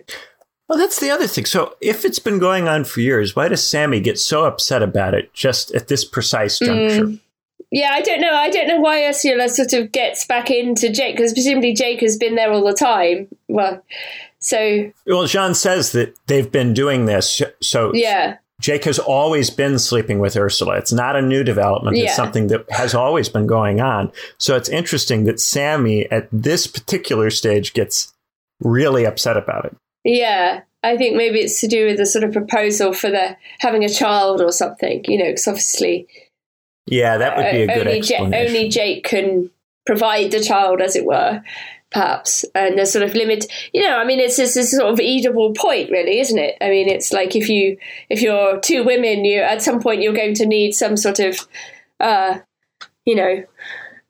Well, 0.69 0.79
that's 0.79 1.01
the 1.01 1.11
other 1.11 1.27
thing. 1.27 1.45
So, 1.45 1.77
if 1.83 2.05
it's 2.05 2.19
been 2.19 2.39
going 2.39 2.69
on 2.69 2.85
for 2.85 3.01
years, 3.01 3.37
why 3.37 3.49
does 3.49 3.67
Sammy 3.67 4.01
get 4.01 4.19
so 4.19 4.45
upset 4.45 4.83
about 4.83 5.13
it 5.13 5.33
just 5.35 5.71
at 5.75 5.89
this 5.89 6.05
precise 6.05 6.59
mm. 6.59 6.67
juncture? 6.67 7.23
Yeah, 7.71 7.91
I 7.93 8.03
don't 8.03 8.21
know. 8.21 8.33
I 8.33 8.51
don't 8.51 8.69
know 8.69 8.81
why 8.81 9.07
Ursula 9.07 9.49
sort 9.49 9.73
of 9.73 9.93
gets 9.93 10.27
back 10.27 10.51
into 10.51 10.91
Jake 10.91 11.17
because 11.17 11.33
presumably 11.33 11.73
Jake 11.73 12.01
has 12.01 12.17
been 12.19 12.35
there 12.35 12.53
all 12.53 12.65
the 12.67 12.75
time. 12.75 13.29
Well, 13.49 13.83
so 14.39 14.93
Well, 15.07 15.27
Jean 15.27 15.55
says 15.55 15.93
that 15.93 16.15
they've 16.27 16.51
been 16.51 16.75
doing 16.75 17.07
this. 17.07 17.41
So, 17.61 17.93
yeah, 17.95 18.37
Jake 18.63 18.85
has 18.85 18.99
always 18.99 19.51
been 19.51 19.79
sleeping 19.79 20.21
with 20.21 20.37
Ursula. 20.37 20.79
It's 20.79 20.93
not 20.93 21.17
a 21.17 21.21
new 21.21 21.43
development. 21.45 21.97
Yeah. 21.97 22.05
It's 22.05 22.17
something 22.17 22.47
that 22.47 22.65
has 22.71 22.95
always 22.95 23.29
been 23.29 23.47
going 23.47 23.81
on. 23.81 24.13
So, 24.39 24.57
it's 24.57 24.69
interesting 24.69 25.25
that 25.25 25.41
Sammy 25.41 26.11
at 26.11 26.29
this 26.33 26.67
particular 26.67 27.29
stage 27.31 27.75
gets 27.75 28.15
really 28.61 29.05
upset 29.05 29.37
about 29.37 29.67
it. 29.67 29.77
yeah. 30.05 30.63
I 30.85 30.97
think 30.97 31.17
maybe 31.17 31.39
it's 31.39 31.61
to 31.61 31.69
do 31.69 31.87
with 31.87 31.99
the 31.99 32.07
sort 32.07 32.25
of 32.25 32.33
proposal 32.33 32.93
for 32.93 33.09
the 33.09 33.37
having 33.61 33.85
a 33.85 33.89
child 33.89 34.41
or 34.41 34.51
something. 34.51 35.05
You 35.07 35.19
know, 35.19 35.27
because 35.27 35.47
obviously 35.47 36.09
Yeah, 36.87 37.19
that 37.19 37.37
would 37.37 37.51
be 37.53 37.63
a 37.63 37.71
uh, 37.71 37.75
good 37.75 37.87
only, 37.87 38.37
only 38.37 38.69
Jake 38.69 39.05
can 39.05 39.51
provide 39.87 40.33
the 40.33 40.41
child, 40.41 40.81
as 40.81 40.97
it 40.97 41.05
were, 41.05 41.43
perhaps. 41.93 42.45
And 42.55 42.79
there's 42.79 42.93
sort 42.93 43.05
of 43.05 43.15
limit. 43.15 43.47
You 43.73 43.83
know, 43.83 43.97
I 43.97 44.05
mean, 44.05 44.21
it's 44.21 44.37
this 44.37 44.55
sort 44.71 44.93
of 44.93 44.99
Oedipal 44.99 45.57
point, 45.57 45.91
really, 45.91 46.21
isn't 46.21 46.39
it? 46.39 46.57
I 46.61 46.71
mean, 46.71 46.89
it's 46.89 47.13
like 47.13 47.37
if 47.37 47.49
you 47.49 47.77
if 48.09 48.23
you're 48.23 48.59
two 48.61 48.85
women, 48.85 49.25
you 49.25 49.41
at 49.41 49.63
some 49.63 49.81
point 49.81 50.03
you're 50.03 50.13
going 50.13 50.35
to 50.35 50.47
need 50.47 50.73
some 50.73 50.97
sort 50.97 51.21
of, 51.21 51.47
uh, 52.01 52.39
you 53.05 53.15
know, 53.15 53.45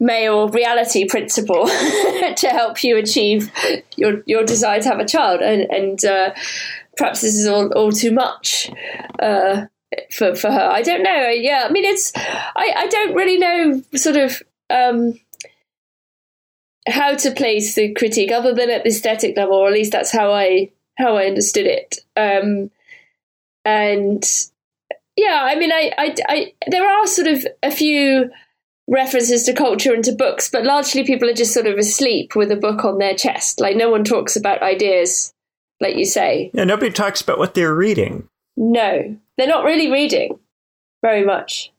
male 0.00 0.48
reality 0.48 1.06
principle 1.06 1.66
to 2.36 2.48
help 2.50 2.82
you 2.82 2.96
achieve 2.96 3.50
your 3.96 4.22
your 4.26 4.44
desire 4.44 4.80
to 4.80 4.88
have 4.88 5.00
a 5.00 5.06
child, 5.06 5.40
and 5.40 5.62
and 5.70 6.04
uh, 6.04 6.34
perhaps 6.96 7.20
this 7.20 7.34
is 7.34 7.46
all 7.46 7.72
all 7.72 7.92
too 7.92 8.12
much. 8.12 8.70
Uh, 9.18 9.66
for, 10.10 10.34
for 10.34 10.50
her, 10.50 10.70
I 10.72 10.80
don't 10.80 11.02
know. 11.02 11.28
Yeah, 11.28 11.66
I 11.68 11.70
mean, 11.70 11.84
it's 11.84 12.12
I, 12.16 12.72
I 12.76 12.86
don't 12.86 13.14
really 13.14 13.36
know 13.36 13.82
sort 13.94 14.16
of 14.16 14.42
um, 14.70 15.20
how 16.88 17.14
to 17.14 17.30
place 17.30 17.74
the 17.74 17.92
critique 17.94 18.32
other 18.32 18.54
than 18.54 18.70
at 18.70 18.82
the 18.82 18.90
aesthetic 18.90 19.36
level, 19.36 19.54
or 19.54 19.68
at 19.68 19.74
least 19.74 19.92
that's 19.92 20.12
how 20.12 20.32
I 20.32 20.70
how 20.96 21.16
I 21.16 21.26
understood 21.26 21.66
it. 21.66 21.98
Um, 22.16 22.70
and 23.64 24.24
yeah, 25.16 25.40
I 25.42 25.56
mean, 25.56 25.72
I, 25.72 25.92
I, 25.96 26.14
I 26.28 26.52
there 26.68 26.88
are 26.88 27.06
sort 27.06 27.28
of 27.28 27.46
a 27.62 27.70
few 27.70 28.30
references 28.88 29.44
to 29.44 29.52
culture 29.52 29.94
and 29.94 30.04
to 30.04 30.12
books, 30.12 30.50
but 30.50 30.64
largely 30.64 31.04
people 31.04 31.28
are 31.28 31.34
just 31.34 31.54
sort 31.54 31.66
of 31.66 31.78
asleep 31.78 32.34
with 32.34 32.50
a 32.50 32.56
book 32.56 32.84
on 32.84 32.98
their 32.98 33.14
chest. 33.14 33.60
Like 33.60 33.76
no 33.76 33.90
one 33.90 34.04
talks 34.04 34.36
about 34.36 34.62
ideas, 34.62 35.32
like 35.80 35.96
you 35.96 36.04
say. 36.04 36.50
yeah, 36.52 36.64
nobody 36.64 36.90
talks 36.90 37.20
about 37.20 37.38
what 37.38 37.54
they're 37.54 37.74
reading. 37.74 38.28
No, 38.56 39.16
they're 39.38 39.46
not 39.46 39.64
really 39.64 39.90
reading 39.90 40.38
very 41.02 41.24
much. 41.24 41.72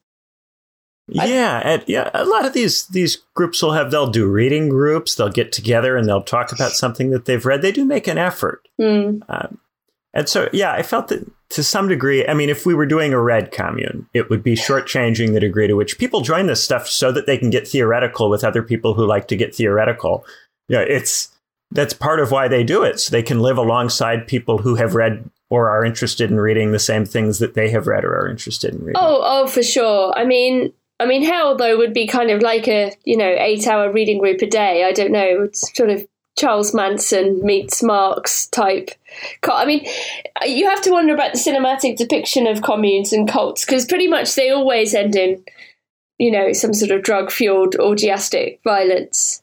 I- 1.20 1.26
Yeah, 1.26 1.62
and 1.64 1.84
yeah, 1.88 2.10
a 2.14 2.26
lot 2.26 2.46
of 2.46 2.54
these 2.54 2.88
these 2.88 3.18
groups 3.36 3.62
will 3.62 3.74
have 3.74 3.92
they'll 3.92 4.08
do 4.10 4.26
reading 4.28 4.70
groups. 4.70 5.16
They'll 5.16 5.30
get 5.30 5.52
together 5.52 5.98
and 5.98 6.08
they'll 6.08 6.24
talk 6.24 6.52
about 6.52 6.72
something 6.72 7.10
that 7.12 7.26
they've 7.26 7.46
read. 7.46 7.62
They 7.62 7.72
do 7.74 7.84
make 7.86 8.08
an 8.08 8.18
effort, 8.18 8.68
Hmm. 8.80 9.20
and 10.14 10.30
so 10.30 10.50
yeah, 10.54 10.72
I 10.72 10.82
felt 10.84 11.08
that 11.10 11.30
to 11.50 11.64
some 11.64 11.88
degree. 11.88 12.26
I 12.26 12.34
mean, 12.34 12.50
if 12.50 12.66
we 12.66 12.74
were 12.74 12.86
doing 12.86 13.14
a 13.14 13.20
red 13.22 13.52
commune, 13.52 14.08
it 14.14 14.30
would 14.30 14.44
be 14.44 14.56
shortchanging 14.56 15.34
the 15.34 15.40
degree 15.40 15.68
to 15.68 15.76
which 15.76 15.98
people 16.00 16.22
join 16.22 16.48
this 16.48 16.64
stuff 16.64 16.88
so 16.88 17.12
that 17.12 17.26
they 17.28 17.38
can 17.38 17.50
get 17.50 17.68
theoretical 17.68 18.30
with 18.30 18.44
other 18.44 18.64
people 18.64 18.94
who 18.94 19.06
like 19.06 19.28
to 19.28 19.36
get 19.36 19.54
theoretical. 19.56 20.26
Yeah, 20.70 20.80
it's 20.82 21.30
that's 21.72 21.94
part 21.94 22.20
of 22.20 22.32
why 22.32 22.48
they 22.48 22.64
do 22.64 22.84
it, 22.84 23.00
so 23.00 23.12
they 23.12 23.24
can 23.24 23.40
live 23.40 23.58
alongside 23.58 24.28
people 24.28 24.60
who 24.60 24.76
have 24.76 24.96
read 24.96 25.30
or 25.50 25.70
are 25.70 25.84
interested 25.84 26.32
in 26.32 26.40
reading 26.40 26.72
the 26.72 26.80
same 26.80 27.06
things 27.06 27.40
that 27.40 27.54
they 27.56 27.70
have 27.70 27.88
read 27.88 28.06
or 28.06 28.16
are 28.18 28.30
interested 28.30 28.74
in 28.74 28.80
reading. 28.80 28.96
Oh, 28.96 29.22
oh, 29.24 29.48
for 29.48 29.62
sure. 29.62 30.14
I 30.18 30.24
mean, 30.26 30.72
I 31.04 31.06
mean, 31.06 31.24
hell 31.24 31.58
though 31.58 31.78
would 31.78 31.94
be 31.94 32.08
kind 32.08 32.32
of 32.32 32.42
like 32.42 32.68
a 32.68 32.94
you 33.04 33.18
know 33.18 33.36
eight 33.38 33.68
hour 33.68 33.92
reading 33.92 34.20
group 34.20 34.42
a 34.42 34.48
day. 34.48 34.86
I 34.86 34.94
don't 34.94 35.12
know, 35.12 35.44
it's 35.44 35.76
sort 35.76 35.90
of 35.90 36.08
Charles 36.38 36.74
Manson 36.74 37.46
meets 37.46 37.84
Marx 37.84 38.48
type. 38.48 38.92
I 39.44 39.66
mean, 39.66 39.86
you 40.46 40.68
have 40.70 40.82
to 40.84 40.92
wonder 40.92 41.14
about 41.14 41.34
the 41.34 41.40
cinematic 41.40 41.98
depiction 41.98 42.48
of 42.48 42.64
communes 42.64 43.14
and 43.14 43.28
cults 43.28 43.66
because 43.66 43.86
pretty 43.86 44.08
much 44.08 44.34
they 44.34 44.50
always 44.50 44.96
end 44.96 45.16
in, 45.16 45.44
you 46.18 46.32
know, 46.32 46.54
some 46.54 46.74
sort 46.74 46.92
of 46.92 47.04
drug 47.04 47.32
fueled 47.32 47.76
orgiastic 47.76 48.60
violence. 48.64 49.43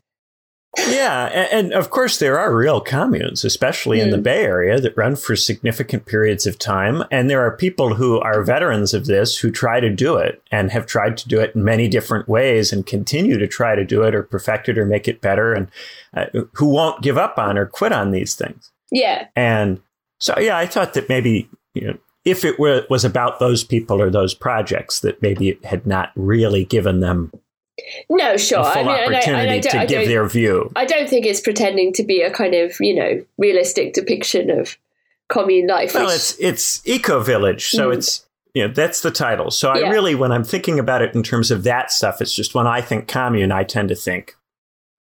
Yeah, 0.79 1.27
and, 1.27 1.49
and 1.53 1.73
of 1.73 1.91
course 1.91 2.19
there 2.19 2.39
are 2.39 2.55
real 2.55 2.81
communes, 2.81 3.45
especially 3.45 4.01
in 4.01 4.11
the 4.11 4.17
Hmm. 4.19 4.23
Bay 4.23 4.45
Area, 4.45 4.81
that 4.81 4.97
run 4.97 5.17
for 5.17 5.35
significant 5.35 6.07
periods 6.07 6.47
of 6.47 6.59
time. 6.59 7.03
And 7.11 7.29
there 7.29 7.41
are 7.45 7.57
people 7.57 7.95
who 7.95 8.21
are 8.21 8.43
veterans 8.45 8.95
of 8.95 9.07
this 9.07 9.37
who 9.39 9.51
try 9.51 9.81
to 9.81 9.91
do 9.91 10.17
it 10.17 10.41
and 10.53 10.71
have 10.71 10.87
tried 10.87 11.17
to 11.19 11.29
do 11.29 11.41
it 11.41 11.57
in 11.57 11.65
many 11.65 11.89
different 11.89 12.29
ways 12.29 12.73
and 12.73 12.87
continue 12.87 13.37
to 13.37 13.49
try 13.49 13.75
to 13.75 13.85
do 13.85 14.03
it 14.05 14.15
or 14.15 14.23
perfect 14.23 14.69
it 14.69 14.79
or 14.79 14.87
make 14.87 15.09
it 15.09 15.21
better, 15.21 15.53
and 15.53 15.69
uh, 16.15 16.27
who 16.55 16.67
won't 16.67 17.03
give 17.03 17.19
up 17.19 17.37
on 17.37 17.59
or 17.59 17.67
quit 17.67 17.93
on 17.93 18.13
these 18.13 18.35
things. 18.37 18.71
Yeah, 18.93 19.27
And 19.35 19.81
so, 20.19 20.39
yeah, 20.39 20.57
I 20.57 20.67
thought 20.67 20.95
that 20.95 21.09
maybe 21.09 21.49
you 21.75 21.87
know 21.89 21.99
if 22.25 22.45
it 22.45 22.59
were, 22.61 22.85
was 22.91 23.05
about 23.05 23.41
those 23.41 23.65
people 23.65 24.01
or 24.01 24.11
those 24.11 24.35
projects, 24.35 25.01
that 25.01 25.23
maybe 25.23 25.49
it 25.49 25.65
had 25.65 25.87
not 25.87 26.13
really 26.15 26.65
given 26.65 27.01
them 27.01 27.33
no, 28.09 28.37
sure. 28.37 28.59
I 28.61 28.83
mean, 28.83 28.89
and 28.89 28.89
I- 28.89 29.03
and 29.03 29.07
I 29.07 29.19
opportunity 29.19 29.61
don't- 29.61 29.81
to 29.81 29.87
give 29.87 30.09
their 30.09 30.27
view. 30.27 30.73
I 30.77 30.85
don't 30.85 31.09
think 31.09 31.27
it's 31.27 31.41
pretending 31.41 31.93
to 31.95 32.03
be 32.03 32.23
a 32.23 32.31
kind 32.31 32.55
of 32.55 32.77
you 32.81 32.95
know 32.95 33.25
realistic 33.39 33.93
depiction 33.93 34.51
of 34.51 34.77
commune 35.29 35.67
life. 35.67 35.95
Well, 35.95 36.07
which- 36.07 36.15
it's 36.15 36.37
it's 36.41 36.83
Eco 36.87 37.21
Village, 37.21 37.69
so 37.69 37.91
Mm. 37.91 37.95
it's 37.97 38.27
you 38.55 38.67
know 38.67 38.73
that's 38.75 39.01
the 39.01 39.11
title. 39.11 39.51
So 39.51 39.71
I 39.71 39.89
really, 39.91 40.15
when 40.15 40.33
I'm 40.33 40.45
thinking 40.45 40.79
about 40.79 41.03
it 41.03 41.15
in 41.15 41.23
terms 41.23 41.51
of 41.51 41.63
that 41.65 41.91
stuff, 41.93 42.21
it's 42.21 42.35
just 42.35 42.55
when 42.55 42.67
I 42.67 42.81
think 42.81 43.07
commune, 43.09 43.53
I 43.53 43.63
tend 43.65 43.89
to 43.91 43.95
think 43.95 44.35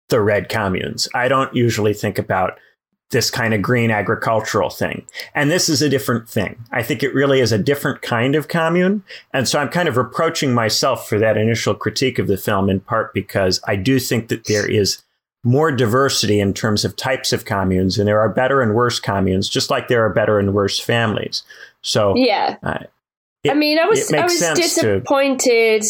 the 0.08 0.20
red 0.20 0.48
communes. 0.48 1.08
I 1.14 1.28
don't 1.28 1.54
usually 1.54 1.94
think 1.94 2.18
about 2.18 2.58
this 3.10 3.30
kind 3.30 3.52
of 3.52 3.60
green 3.60 3.90
agricultural 3.90 4.70
thing. 4.70 5.04
And 5.34 5.50
this 5.50 5.68
is 5.68 5.82
a 5.82 5.88
different 5.88 6.28
thing. 6.28 6.56
I 6.70 6.82
think 6.82 7.02
it 7.02 7.14
really 7.14 7.40
is 7.40 7.52
a 7.52 7.58
different 7.58 8.02
kind 8.02 8.34
of 8.34 8.48
commune. 8.48 9.02
And 9.32 9.48
so 9.48 9.58
I'm 9.58 9.68
kind 9.68 9.88
of 9.88 9.96
reproaching 9.96 10.54
myself 10.54 11.08
for 11.08 11.18
that 11.18 11.36
initial 11.36 11.74
critique 11.74 12.18
of 12.18 12.28
the 12.28 12.36
film 12.36 12.70
in 12.70 12.80
part 12.80 13.12
because 13.12 13.60
I 13.66 13.76
do 13.76 13.98
think 13.98 14.28
that 14.28 14.44
there 14.44 14.68
is 14.68 15.02
more 15.42 15.72
diversity 15.72 16.38
in 16.38 16.52
terms 16.52 16.84
of 16.84 16.96
types 16.96 17.32
of 17.32 17.44
communes 17.44 17.98
and 17.98 18.06
there 18.06 18.20
are 18.20 18.28
better 18.28 18.60
and 18.60 18.74
worse 18.74 19.00
communes, 19.00 19.48
just 19.48 19.70
like 19.70 19.88
there 19.88 20.04
are 20.04 20.12
better 20.12 20.38
and 20.38 20.54
worse 20.54 20.78
families. 20.78 21.42
So 21.82 22.14
yeah. 22.14 22.56
uh, 22.62 22.84
I 23.48 23.54
mean, 23.54 23.78
I 23.78 23.86
was 23.86 24.12
I 24.12 24.22
was 24.22 24.38
sense 24.38 24.58
to- 24.58 24.64
disappointed 24.64 25.84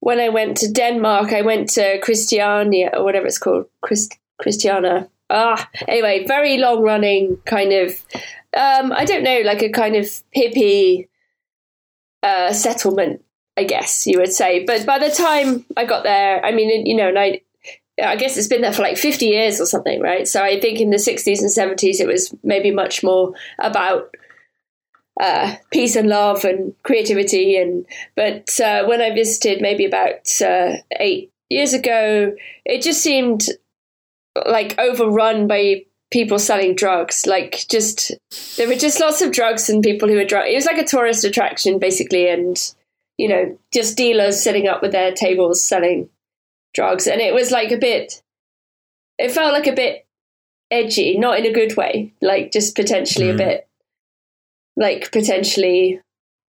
when 0.00 0.20
I 0.20 0.28
went 0.28 0.56
to 0.58 0.72
Denmark. 0.72 1.32
I 1.32 1.42
went 1.42 1.70
to 1.70 2.00
Christiania 2.00 2.90
or 2.94 3.04
whatever 3.04 3.26
it's 3.26 3.38
called, 3.38 3.66
Christ, 3.80 4.18
Christiana. 4.40 5.08
Ah, 5.30 5.68
anyway, 5.86 6.24
very 6.26 6.56
long 6.58 6.82
running 6.82 7.38
kind 7.44 7.72
of. 7.72 7.90
Um, 8.56 8.92
I 8.92 9.04
don't 9.04 9.22
know, 9.22 9.42
like 9.44 9.62
a 9.62 9.68
kind 9.68 9.94
of 9.94 10.06
hippie 10.34 11.08
uh, 12.22 12.52
settlement, 12.52 13.22
I 13.56 13.64
guess 13.64 14.06
you 14.06 14.18
would 14.18 14.32
say. 14.32 14.64
But 14.64 14.86
by 14.86 14.98
the 14.98 15.10
time 15.10 15.66
I 15.76 15.84
got 15.84 16.04
there, 16.04 16.44
I 16.44 16.52
mean, 16.52 16.86
you 16.86 16.96
know, 16.96 17.08
and 17.08 17.18
I. 17.18 17.40
I 18.00 18.14
guess 18.14 18.36
it's 18.36 18.46
been 18.46 18.60
there 18.60 18.72
for 18.72 18.82
like 18.82 18.96
50 18.96 19.26
years 19.26 19.60
or 19.60 19.66
something, 19.66 20.00
right? 20.00 20.28
So 20.28 20.40
I 20.40 20.60
think 20.60 20.78
in 20.78 20.90
the 20.90 20.98
60s 20.98 21.40
and 21.40 21.50
70s, 21.50 21.98
it 21.98 22.06
was 22.06 22.32
maybe 22.44 22.70
much 22.70 23.02
more 23.02 23.32
about 23.58 24.14
uh, 25.20 25.56
peace 25.72 25.96
and 25.96 26.08
love 26.08 26.44
and 26.44 26.74
creativity. 26.84 27.56
And 27.56 27.86
but 28.14 28.58
uh, 28.60 28.84
when 28.84 29.00
I 29.00 29.10
visited, 29.12 29.60
maybe 29.60 29.84
about 29.84 30.30
uh, 30.40 30.74
eight 30.92 31.32
years 31.48 31.72
ago, 31.72 32.34
it 32.64 32.82
just 32.82 33.02
seemed 33.02 33.48
like 34.46 34.78
overrun 34.78 35.46
by 35.46 35.84
people 36.10 36.38
selling 36.38 36.74
drugs. 36.74 37.26
Like 37.26 37.66
just 37.68 38.12
there 38.56 38.68
were 38.68 38.74
just 38.74 39.00
lots 39.00 39.22
of 39.22 39.32
drugs 39.32 39.68
and 39.68 39.82
people 39.82 40.08
who 40.08 40.16
were 40.16 40.24
drunk. 40.24 40.48
It 40.48 40.54
was 40.56 40.66
like 40.66 40.78
a 40.78 40.86
tourist 40.86 41.24
attraction 41.24 41.78
basically, 41.78 42.28
and 42.28 42.58
you 43.16 43.28
know, 43.28 43.58
just 43.72 43.96
dealers 43.96 44.42
sitting 44.42 44.68
up 44.68 44.82
with 44.82 44.92
their 44.92 45.12
tables 45.12 45.62
selling 45.62 46.08
drugs. 46.74 47.06
And 47.06 47.20
it 47.20 47.34
was 47.34 47.50
like 47.50 47.72
a 47.72 47.78
bit. 47.78 48.22
It 49.18 49.32
felt 49.32 49.52
like 49.52 49.66
a 49.66 49.72
bit 49.72 50.06
edgy, 50.70 51.18
not 51.18 51.38
in 51.38 51.46
a 51.46 51.52
good 51.52 51.76
way, 51.76 52.12
like 52.22 52.52
just 52.52 52.76
potentially 52.76 53.26
mm. 53.26 53.34
a 53.34 53.36
bit, 53.36 53.68
like 54.76 55.10
potentially 55.10 56.00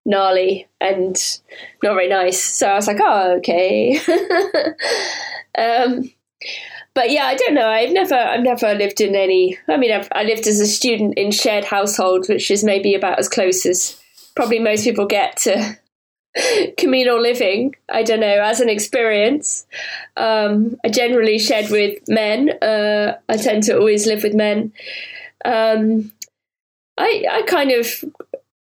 gnarly 0.05 0.67
and 0.79 1.15
not 1.83 1.93
very 1.93 2.09
nice. 2.09 2.41
So 2.41 2.67
I 2.67 2.75
was 2.75 2.87
like, 2.87 2.99
oh, 3.01 3.37
okay. 3.37 3.99
um, 5.57 6.11
but 6.93 7.11
yeah, 7.11 7.25
I 7.25 7.35
don't 7.35 7.53
know. 7.53 7.67
I've 7.67 7.91
never, 7.91 8.15
I've 8.15 8.41
never 8.41 8.73
lived 8.73 9.01
in 9.01 9.15
any. 9.15 9.57
I 9.67 9.77
mean, 9.77 9.91
I've, 9.91 10.07
I 10.11 10.23
lived 10.23 10.47
as 10.47 10.59
a 10.59 10.67
student 10.67 11.17
in 11.17 11.31
shared 11.31 11.65
household, 11.65 12.27
which 12.27 12.49
is 12.51 12.63
maybe 12.63 12.95
about 12.95 13.19
as 13.19 13.29
close 13.29 13.65
as 13.65 14.01
probably 14.35 14.59
most 14.59 14.83
people 14.83 15.05
get 15.05 15.37
to 15.37 15.77
communal 16.77 17.21
living. 17.21 17.75
I 17.91 18.03
don't 18.03 18.19
know, 18.19 18.41
as 18.41 18.59
an 18.59 18.69
experience. 18.69 19.65
Um, 20.17 20.77
I 20.83 20.89
generally 20.89 21.39
shared 21.39 21.69
with 21.69 21.99
men. 22.07 22.49
Uh, 22.61 23.17
I 23.27 23.37
tend 23.37 23.63
to 23.63 23.77
always 23.77 24.07
live 24.07 24.23
with 24.23 24.33
men. 24.33 24.73
Um, 25.45 26.11
I 26.97 27.25
I 27.29 27.41
kind 27.43 27.71
of 27.71 28.03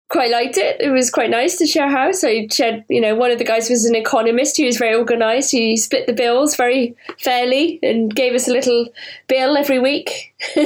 quite 0.09 0.31
liked 0.31 0.57
it. 0.57 0.79
It 0.79 0.89
was 0.89 1.09
quite 1.09 1.29
nice 1.29 1.57
to 1.57 1.67
share 1.67 1.87
a 1.87 1.91
house. 1.91 2.23
I 2.23 2.47
shared, 2.51 2.85
you 2.89 3.01
know, 3.01 3.15
one 3.15 3.31
of 3.31 3.37
the 3.37 3.43
guys 3.43 3.69
was 3.69 3.85
an 3.85 3.95
economist. 3.95 4.57
He 4.57 4.65
was 4.65 4.77
very 4.77 4.95
organised. 4.95 5.51
He 5.51 5.75
split 5.77 6.07
the 6.07 6.13
bills 6.13 6.55
very 6.55 6.95
fairly 7.19 7.79
and 7.81 8.13
gave 8.13 8.33
us 8.33 8.47
a 8.47 8.51
little 8.51 8.87
bill 9.27 9.57
every 9.57 9.79
week, 9.79 10.35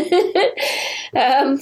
um, 1.16 1.60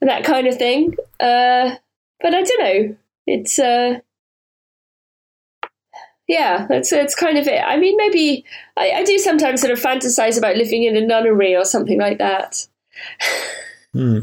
that 0.00 0.24
kind 0.24 0.46
of 0.46 0.56
thing. 0.56 0.94
Uh, 1.18 1.76
but 2.20 2.34
I 2.34 2.42
don't 2.42 2.62
know. 2.62 2.96
It's 3.26 3.58
uh, 3.58 4.00
yeah, 6.28 6.66
that's 6.68 6.90
that's 6.90 7.14
kind 7.14 7.38
of 7.38 7.48
it. 7.48 7.60
I 7.60 7.76
mean, 7.76 7.96
maybe 7.96 8.44
I, 8.76 8.90
I, 8.92 9.04
do 9.04 9.18
sometimes 9.18 9.60
sort 9.60 9.72
of 9.72 9.80
fantasize 9.80 10.38
about 10.38 10.56
living 10.56 10.84
in 10.84 10.96
a 10.96 11.00
nunnery 11.00 11.56
or 11.56 11.64
something 11.64 11.98
like 11.98 12.18
that. 12.18 12.66
Hmm. 13.92 14.20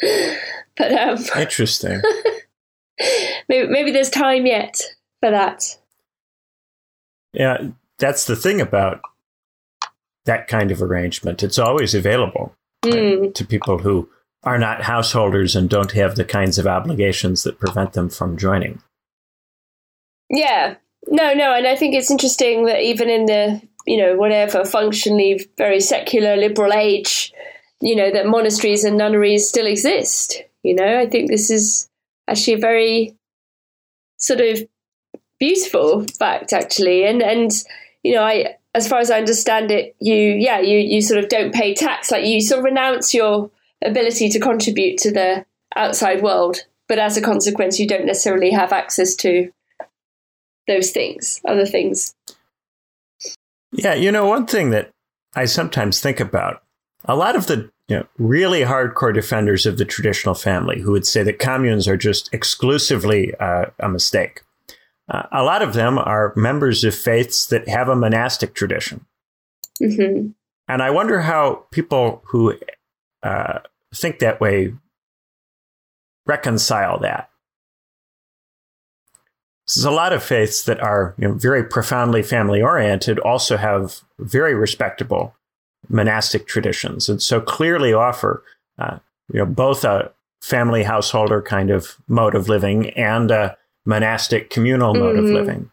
but 0.76 0.92
um, 0.92 1.18
interesting. 1.40 2.00
maybe 3.48 3.68
maybe 3.68 3.90
there's 3.90 4.10
time 4.10 4.46
yet 4.46 4.80
for 5.20 5.30
that. 5.30 5.76
Yeah, 7.32 7.68
that's 7.98 8.24
the 8.24 8.36
thing 8.36 8.60
about 8.60 9.00
that 10.24 10.48
kind 10.48 10.70
of 10.70 10.82
arrangement. 10.82 11.42
It's 11.42 11.58
always 11.58 11.94
available 11.94 12.54
mm. 12.82 13.20
right, 13.20 13.34
to 13.34 13.44
people 13.44 13.78
who 13.78 14.08
are 14.42 14.58
not 14.58 14.82
householders 14.82 15.56
and 15.56 15.68
don't 15.68 15.92
have 15.92 16.16
the 16.16 16.24
kinds 16.24 16.58
of 16.58 16.66
obligations 16.66 17.42
that 17.42 17.58
prevent 17.58 17.92
them 17.92 18.08
from 18.08 18.36
joining. 18.36 18.82
Yeah, 20.30 20.76
no, 21.08 21.34
no, 21.34 21.52
and 21.52 21.66
I 21.66 21.76
think 21.76 21.94
it's 21.94 22.10
interesting 22.10 22.66
that 22.66 22.82
even 22.82 23.08
in 23.10 23.26
the 23.26 23.62
you 23.86 23.96
know 23.96 24.16
whatever 24.16 24.64
functionally 24.64 25.48
very 25.56 25.80
secular 25.80 26.36
liberal 26.36 26.72
age, 26.72 27.32
you 27.80 27.94
know 27.94 28.10
that 28.10 28.26
monasteries 28.26 28.84
and 28.84 28.96
nunneries 28.96 29.48
still 29.48 29.66
exist. 29.66 30.42
You 30.66 30.74
know, 30.74 30.98
I 30.98 31.06
think 31.06 31.30
this 31.30 31.50
is 31.50 31.88
actually 32.28 32.54
a 32.54 32.58
very 32.58 33.16
sort 34.18 34.40
of 34.40 34.66
beautiful 35.38 36.04
fact, 36.18 36.52
actually, 36.52 37.04
and 37.04 37.22
and 37.22 37.52
you 38.02 38.14
know, 38.14 38.22
I 38.22 38.56
as 38.74 38.88
far 38.88 38.98
as 38.98 39.10
I 39.10 39.18
understand 39.18 39.70
it, 39.70 39.96
you 40.00 40.14
yeah, 40.14 40.60
you 40.60 40.78
you 40.78 41.00
sort 41.00 41.22
of 41.22 41.30
don't 41.30 41.54
pay 41.54 41.74
tax, 41.74 42.10
like 42.10 42.26
you 42.26 42.40
sort 42.40 42.58
of 42.58 42.64
renounce 42.64 43.14
your 43.14 43.50
ability 43.84 44.28
to 44.30 44.40
contribute 44.40 44.98
to 44.98 45.12
the 45.12 45.46
outside 45.74 46.22
world, 46.22 46.64
but 46.88 46.98
as 46.98 47.16
a 47.16 47.22
consequence, 47.22 47.78
you 47.78 47.86
don't 47.86 48.06
necessarily 48.06 48.50
have 48.50 48.72
access 48.72 49.14
to 49.16 49.52
those 50.66 50.90
things, 50.90 51.40
other 51.44 51.66
things. 51.66 52.14
Yeah, 53.72 53.94
you 53.94 54.10
know, 54.10 54.26
one 54.26 54.46
thing 54.46 54.70
that 54.70 54.90
I 55.34 55.44
sometimes 55.44 56.00
think 56.00 56.18
about 56.18 56.62
a 57.06 57.16
lot 57.16 57.36
of 57.36 57.46
the 57.46 57.70
you 57.88 57.96
know, 57.96 58.06
really 58.18 58.62
hardcore 58.62 59.14
defenders 59.14 59.64
of 59.64 59.78
the 59.78 59.84
traditional 59.84 60.34
family 60.34 60.80
who 60.80 60.92
would 60.92 61.06
say 61.06 61.22
that 61.22 61.38
communes 61.38 61.86
are 61.86 61.96
just 61.96 62.32
exclusively 62.34 63.34
uh, 63.36 63.66
a 63.78 63.88
mistake. 63.88 64.42
Uh, 65.08 65.22
a 65.30 65.44
lot 65.44 65.62
of 65.62 65.74
them 65.74 65.98
are 65.98 66.32
members 66.36 66.82
of 66.82 66.94
faiths 66.94 67.46
that 67.46 67.68
have 67.68 67.88
a 67.88 67.94
monastic 67.94 68.54
tradition. 68.54 69.06
Mm-hmm. 69.80 70.30
And 70.68 70.82
I 70.82 70.90
wonder 70.90 71.20
how 71.20 71.66
people 71.70 72.22
who 72.26 72.54
uh, 73.22 73.60
think 73.94 74.18
that 74.18 74.40
way 74.40 74.74
reconcile 76.26 76.98
that. 77.00 77.30
There's 79.68 79.84
a 79.84 79.92
lot 79.92 80.12
of 80.12 80.24
faiths 80.24 80.64
that 80.64 80.80
are 80.80 81.14
you 81.18 81.28
know, 81.28 81.34
very 81.34 81.62
profoundly 81.62 82.22
family 82.22 82.62
oriented, 82.62 83.20
also 83.20 83.56
have 83.56 84.00
very 84.18 84.54
respectable 84.54 85.35
monastic 85.88 86.46
traditions, 86.46 87.08
and 87.08 87.22
so 87.22 87.40
clearly 87.40 87.92
offer 87.92 88.42
uh, 88.78 88.98
you 89.32 89.38
know 89.38 89.46
both 89.46 89.84
a 89.84 90.12
family 90.42 90.82
householder 90.82 91.42
kind 91.42 91.70
of 91.70 91.96
mode 92.08 92.34
of 92.34 92.48
living 92.48 92.90
and 92.90 93.30
a 93.30 93.56
monastic 93.84 94.50
communal 94.50 94.94
mode 94.94 95.16
mm-hmm. 95.16 95.26
of 95.26 95.30
living. 95.32 95.70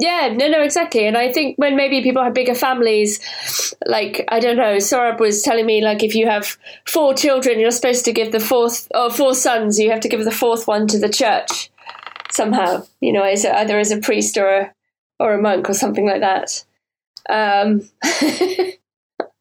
Yeah, 0.00 0.32
no, 0.32 0.46
no, 0.46 0.62
exactly. 0.62 1.06
And 1.06 1.16
I 1.16 1.32
think 1.32 1.58
when 1.58 1.74
maybe 1.74 2.02
people 2.02 2.22
have 2.22 2.32
bigger 2.32 2.54
families, 2.54 3.74
like, 3.84 4.24
I 4.28 4.38
don't 4.38 4.56
know, 4.56 4.76
Sorab 4.76 5.18
was 5.18 5.42
telling 5.42 5.66
me, 5.66 5.82
like, 5.82 6.04
if 6.04 6.14
you 6.14 6.28
have 6.28 6.56
four 6.86 7.14
children, 7.14 7.58
you're 7.58 7.72
supposed 7.72 8.04
to 8.04 8.12
give 8.12 8.30
the 8.30 8.38
fourth, 8.38 8.86
or 8.94 9.10
four 9.10 9.34
sons, 9.34 9.76
you 9.76 9.90
have 9.90 9.98
to 10.00 10.08
give 10.08 10.24
the 10.24 10.30
fourth 10.30 10.68
one 10.68 10.86
to 10.86 11.00
the 11.00 11.08
church 11.08 11.70
somehow, 12.30 12.84
you 13.00 13.12
know, 13.12 13.24
as 13.24 13.44
a, 13.44 13.58
either 13.58 13.76
as 13.76 13.90
a 13.90 13.98
priest 13.98 14.38
or 14.38 14.48
a, 14.48 14.72
or 15.18 15.34
a 15.34 15.42
monk 15.42 15.68
or 15.68 15.74
something 15.74 16.06
like 16.06 16.20
that. 16.20 16.64
Um, 17.28 17.88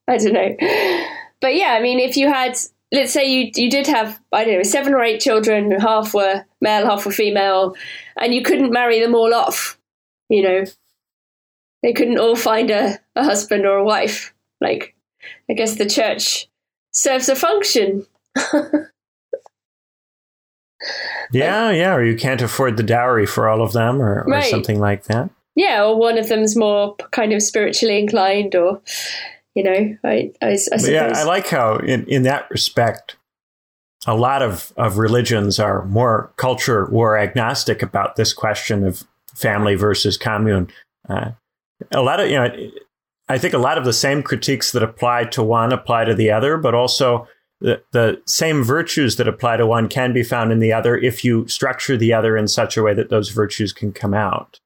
I 0.10 0.18
don't 0.18 0.34
know. 0.34 0.56
But 1.42 1.56
yeah, 1.56 1.76
I 1.78 1.82
mean, 1.82 2.00
if 2.00 2.18
you 2.18 2.28
had, 2.28 2.58
let's 2.92 3.12
say 3.12 3.30
you, 3.30 3.52
you 3.56 3.70
did 3.70 3.88
have, 3.88 4.20
I 4.32 4.44
don't 4.44 4.56
know, 4.56 4.64
seven 4.64 4.94
or 4.94 5.04
eight 5.04 5.22
children, 5.22 5.72
half 5.72 6.14
were 6.14 6.46
male, 6.62 6.86
half 6.86 7.06
were 7.06 7.12
female, 7.12 7.76
and 8.20 8.34
you 8.34 8.42
couldn't 8.42 8.72
marry 8.72 9.00
them 9.00 9.16
all 9.16 9.34
off, 9.34 9.78
you 10.30 10.42
know, 10.42 10.66
they 11.84 11.94
couldn't 11.94 12.20
all 12.20 12.36
find 12.36 12.72
a, 12.72 13.00
a 13.16 13.24
husband 13.24 13.66
or 13.66 13.78
a 13.78 13.84
wife. 13.84 14.34
Like, 14.62 14.96
I 15.50 15.54
guess 15.54 15.76
the 15.76 15.88
church 15.88 16.48
serves 16.92 17.30
a 17.30 17.36
function. 17.36 18.06
Yeah, 21.32 21.72
yeah, 21.72 21.96
or 21.96 22.04
you 22.04 22.16
can't 22.16 22.42
afford 22.42 22.78
the 22.78 22.84
dowry 22.84 23.26
for 23.26 23.50
all 23.50 23.62
of 23.62 23.74
them, 23.74 24.02
or, 24.02 24.24
or 24.24 24.32
right. 24.32 24.50
something 24.50 24.80
like 24.80 25.04
that. 25.06 25.30
Yeah, 25.56 25.84
or 25.84 25.98
one 25.98 26.18
of 26.18 26.30
them's 26.30 26.56
more 26.56 26.96
kind 27.12 27.34
of 27.34 27.42
spiritually 27.42 28.00
inclined, 28.00 28.56
or 28.56 28.82
you 29.58 29.64
know, 29.64 29.98
I, 30.04 30.32
I, 30.40 30.50
I 30.52 30.56
suppose. 30.56 30.88
Yeah, 30.88 31.12
I 31.16 31.24
like 31.24 31.48
how 31.48 31.78
in 31.78 32.06
in 32.06 32.22
that 32.24 32.48
respect, 32.52 33.18
a 34.06 34.16
lot 34.16 34.44
of 34.44 34.72
of 34.78 35.00
religions 35.00 35.60
are 35.60 35.84
more 35.86 36.32
culture 36.38 36.86
war 36.92 37.18
agnostic 37.18 37.82
about 37.82 38.18
this 38.18 38.34
question 38.34 38.86
of 38.86 39.04
family 39.34 39.74
versus 39.74 40.16
commune. 40.16 40.70
Uh, 41.10 41.32
a 41.92 42.04
lot 42.04 42.20
of 42.20 42.30
you 42.30 42.36
know, 42.36 42.56
I 43.28 43.40
think 43.40 43.56
a 43.56 43.58
lot 43.58 43.80
of 43.80 43.86
the 43.86 43.94
same 43.94 44.22
critiques 44.22 44.72
that 44.74 44.84
apply 44.84 45.24
to 45.26 45.42
one 45.42 45.74
apply 45.74 46.06
to 46.06 46.14
the 46.14 46.30
other, 46.30 46.58
but 46.58 46.76
also 46.76 47.28
the, 47.60 47.82
the 47.94 48.22
same 48.28 48.64
virtues 48.64 49.16
that 49.16 49.28
apply 49.28 49.58
to 49.58 49.66
one 49.66 49.90
can 49.90 50.14
be 50.14 50.22
found 50.22 50.52
in 50.52 50.60
the 50.60 50.72
other 50.72 50.96
if 50.96 51.24
you 51.24 51.48
structure 51.48 51.98
the 51.98 52.14
other 52.14 52.38
in 52.38 52.48
such 52.48 52.78
a 52.78 52.84
way 52.84 52.94
that 52.94 53.10
those 53.10 53.30
virtues 53.30 53.74
can 53.74 53.92
come 53.92 54.14
out. 54.14 54.60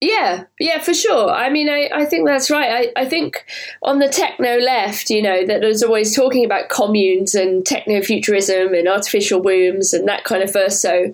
Yeah, 0.00 0.44
yeah, 0.60 0.80
for 0.80 0.92
sure. 0.92 1.30
I 1.30 1.48
mean, 1.48 1.68
I, 1.70 1.88
I 1.94 2.04
think 2.04 2.26
that's 2.26 2.50
right. 2.50 2.92
I, 2.96 3.00
I 3.02 3.04
think 3.06 3.46
on 3.82 4.00
the 4.00 4.08
techno 4.08 4.58
left, 4.58 5.08
you 5.08 5.22
know, 5.22 5.46
that 5.46 5.64
is 5.64 5.82
always 5.82 6.14
talking 6.14 6.44
about 6.44 6.68
communes 6.68 7.34
and 7.34 7.64
techno 7.64 8.02
futurism 8.02 8.74
and 8.74 8.86
artificial 8.86 9.40
wombs 9.40 9.94
and 9.94 10.06
that 10.06 10.24
kind 10.24 10.42
of 10.42 10.52
Verso, 10.52 11.12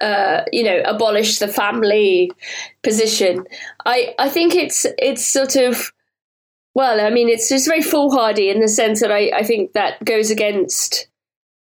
uh, 0.00 0.42
you 0.52 0.64
know, 0.64 0.80
abolish 0.84 1.38
the 1.38 1.46
family 1.46 2.32
position. 2.82 3.44
I, 3.84 4.14
I 4.18 4.28
think 4.28 4.56
it's 4.56 4.86
it's 4.98 5.24
sort 5.24 5.54
of 5.54 5.92
well, 6.74 7.00
I 7.00 7.10
mean, 7.10 7.28
it's 7.28 7.48
just 7.48 7.66
very 7.68 7.82
foolhardy 7.82 8.50
in 8.50 8.60
the 8.60 8.68
sense 8.68 9.00
that 9.00 9.12
I, 9.12 9.30
I 9.34 9.42
think 9.44 9.72
that 9.72 10.04
goes 10.04 10.30
against 10.30 11.08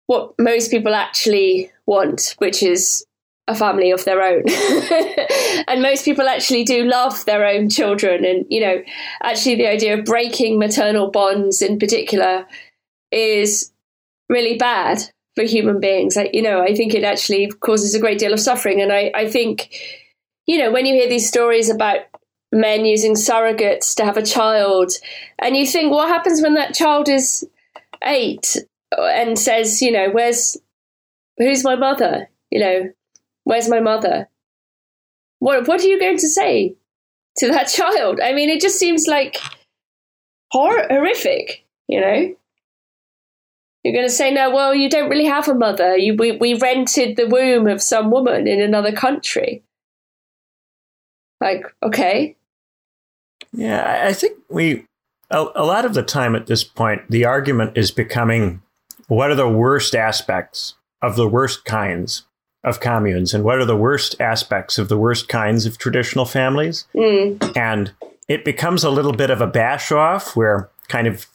what 0.07 0.35
most 0.39 0.71
people 0.71 0.95
actually 0.95 1.71
want, 1.87 2.35
which 2.39 2.63
is 2.63 3.07
a 3.49 3.55
family 3.55 3.91
of 3.91 4.05
their 4.05 4.23
own. 4.23 4.45
and 5.67 5.83
most 5.83 6.05
people 6.05 6.29
actually 6.29 6.65
do 6.65 6.85
love 6.85 7.25
their 7.25 7.45
own 7.47 7.69
children. 7.69 8.25
And, 8.25 8.47
you 8.49 8.61
know, 8.61 8.83
actually, 9.23 9.57
the 9.57 9.69
idea 9.69 9.99
of 9.99 10.05
breaking 10.05 10.59
maternal 10.59 11.11
bonds 11.11 11.63
in 11.63 11.79
particular 11.79 12.47
is 13.11 13.73
really 14.29 14.57
bad 14.59 15.03
for 15.35 15.45
human 15.45 15.81
beings. 15.81 16.15
Like, 16.15 16.35
you 16.35 16.43
know, 16.43 16.63
I 16.63 16.75
think 16.75 16.95
it 16.95 17.05
actually 17.05 17.49
causes 17.49 17.95
a 17.95 18.01
great 18.01 18.19
deal 18.19 18.33
of 18.33 18.41
suffering. 18.41 18.81
And 18.81 18.93
I, 18.93 19.11
I 19.15 19.29
think, 19.29 19.75
you 20.47 20.59
know, 20.59 20.71
when 20.71 20.87
you 20.87 20.95
hear 20.95 21.09
these 21.09 21.27
stories 21.27 21.71
about 21.71 22.01
men 22.53 22.85
using 22.85 23.15
surrogates 23.15 23.95
to 23.95 24.05
have 24.05 24.17
a 24.17 24.23
child. 24.23 24.93
And 25.39 25.57
you 25.57 25.67
think, 25.67 25.91
what 25.93 26.09
happens 26.09 26.43
when 26.43 26.55
that 26.55 26.75
child 26.75 27.09
is 27.09 27.47
eight 28.03 28.57
and 28.97 29.39
says, 29.39 29.83
you 29.83 29.93
know, 29.93 30.11
where's, 30.11 30.57
who's 31.39 31.65
my 31.65 31.77
mother? 31.77 32.29
You 32.51 32.61
know, 32.61 32.93
where's 33.49 33.69
my 33.69 33.81
mother? 33.81 34.29
What, 35.39 35.67
what 35.67 35.81
are 35.81 35.87
you 35.87 35.99
going 35.99 36.19
to 36.19 36.29
say 36.29 36.77
to 37.39 37.49
that 37.49 37.69
child? 37.69 38.21
I 38.23 38.35
mean, 38.35 38.51
it 38.51 38.61
just 38.61 38.79
seems 38.79 39.07
like 39.07 39.39
hor- 40.51 40.87
horrific, 40.91 41.65
You 41.89 42.01
know, 42.03 42.35
you're 43.83 43.95
going 43.95 44.07
to 44.07 44.13
say 44.13 44.35
no. 44.35 44.51
Well, 44.51 44.75
you 44.75 44.91
don't 44.91 45.09
really 45.09 45.25
have 45.25 45.49
a 45.49 45.55
mother. 45.55 45.97
You 45.97 46.15
we 46.15 46.33
we 46.33 46.55
rented 46.55 47.17
the 47.17 47.27
womb 47.27 47.67
of 47.67 47.81
some 47.81 48.11
woman 48.11 48.47
in 48.47 48.61
another 48.61 48.93
country. 48.93 49.63
Like, 51.41 51.65
okay. 51.83 52.37
Yeah, 53.53 54.05
I 54.07 54.13
think 54.13 54.37
we 54.51 54.85
a, 55.31 55.47
a 55.55 55.65
lot 55.65 55.87
of 55.87 55.95
the 55.95 56.03
time 56.03 56.37
at 56.37 56.49
this 56.49 56.65
point, 56.65 57.11
the 57.11 57.25
argument 57.25 57.79
is 57.79 57.91
becoming 57.91 58.61
what 59.07 59.31
are 59.31 59.37
the 59.37 59.49
worst 59.49 59.95
aspects 59.95 60.75
of 61.01 61.17
the 61.17 61.29
worst 61.29 61.65
kinds 61.65 62.25
of 62.69 62.81
communes 62.81 63.35
and 63.35 63.45
what 63.45 63.59
are 63.59 63.65
the 63.65 63.77
worst 63.77 64.21
aspects 64.21 64.79
of 64.79 64.89
the 64.89 64.99
worst 64.99 65.29
kinds 65.29 65.67
of 65.67 65.79
traditional 65.79 66.25
families. 66.25 66.87
Mm. 66.95 67.57
And 67.57 67.93
it 68.29 68.45
becomes 68.45 68.85
a 68.85 68.91
little 68.91 69.13
bit 69.13 69.31
of 69.31 69.41
a 69.41 69.47
bash 69.47 69.91
off 69.91 70.37
where 70.37 70.71
kind 70.89 71.07
of 71.07 71.27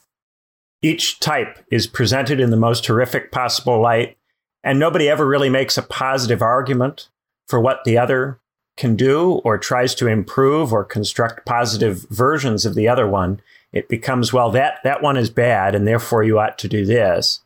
each 0.82 1.20
type 1.20 1.58
is 1.72 1.88
presented 1.88 2.40
in 2.40 2.52
the 2.52 2.58
most 2.58 2.86
horrific 2.86 3.32
possible 3.32 3.82
light, 3.82 4.18
and 4.64 4.78
nobody 4.78 5.10
ever 5.10 5.26
really 5.26 5.50
makes 5.50 5.78
a 5.78 5.82
positive 5.82 6.42
argument 6.42 7.10
for 7.48 7.60
what 7.60 7.84
the 7.86 7.98
other 7.98 8.40
can 8.76 8.96
do 8.96 9.42
or 9.44 9.58
tries 9.58 9.96
to 9.96 10.08
improve 10.08 10.74
or 10.74 10.84
construct 10.84 11.46
positive 11.46 12.06
versions 12.10 12.66
of 12.66 12.76
the 12.76 12.88
other 12.88 13.08
one. 13.08 13.40
It 13.72 13.88
becomes, 13.88 14.34
well, 14.34 14.52
that, 14.52 14.80
that 14.84 15.02
one 15.02 15.18
is 15.18 15.30
bad, 15.30 15.74
and 15.74 15.88
therefore 15.88 16.24
you 16.24 16.40
ought 16.40 16.58
to 16.60 16.68
do 16.68 16.86
this. 16.86 17.40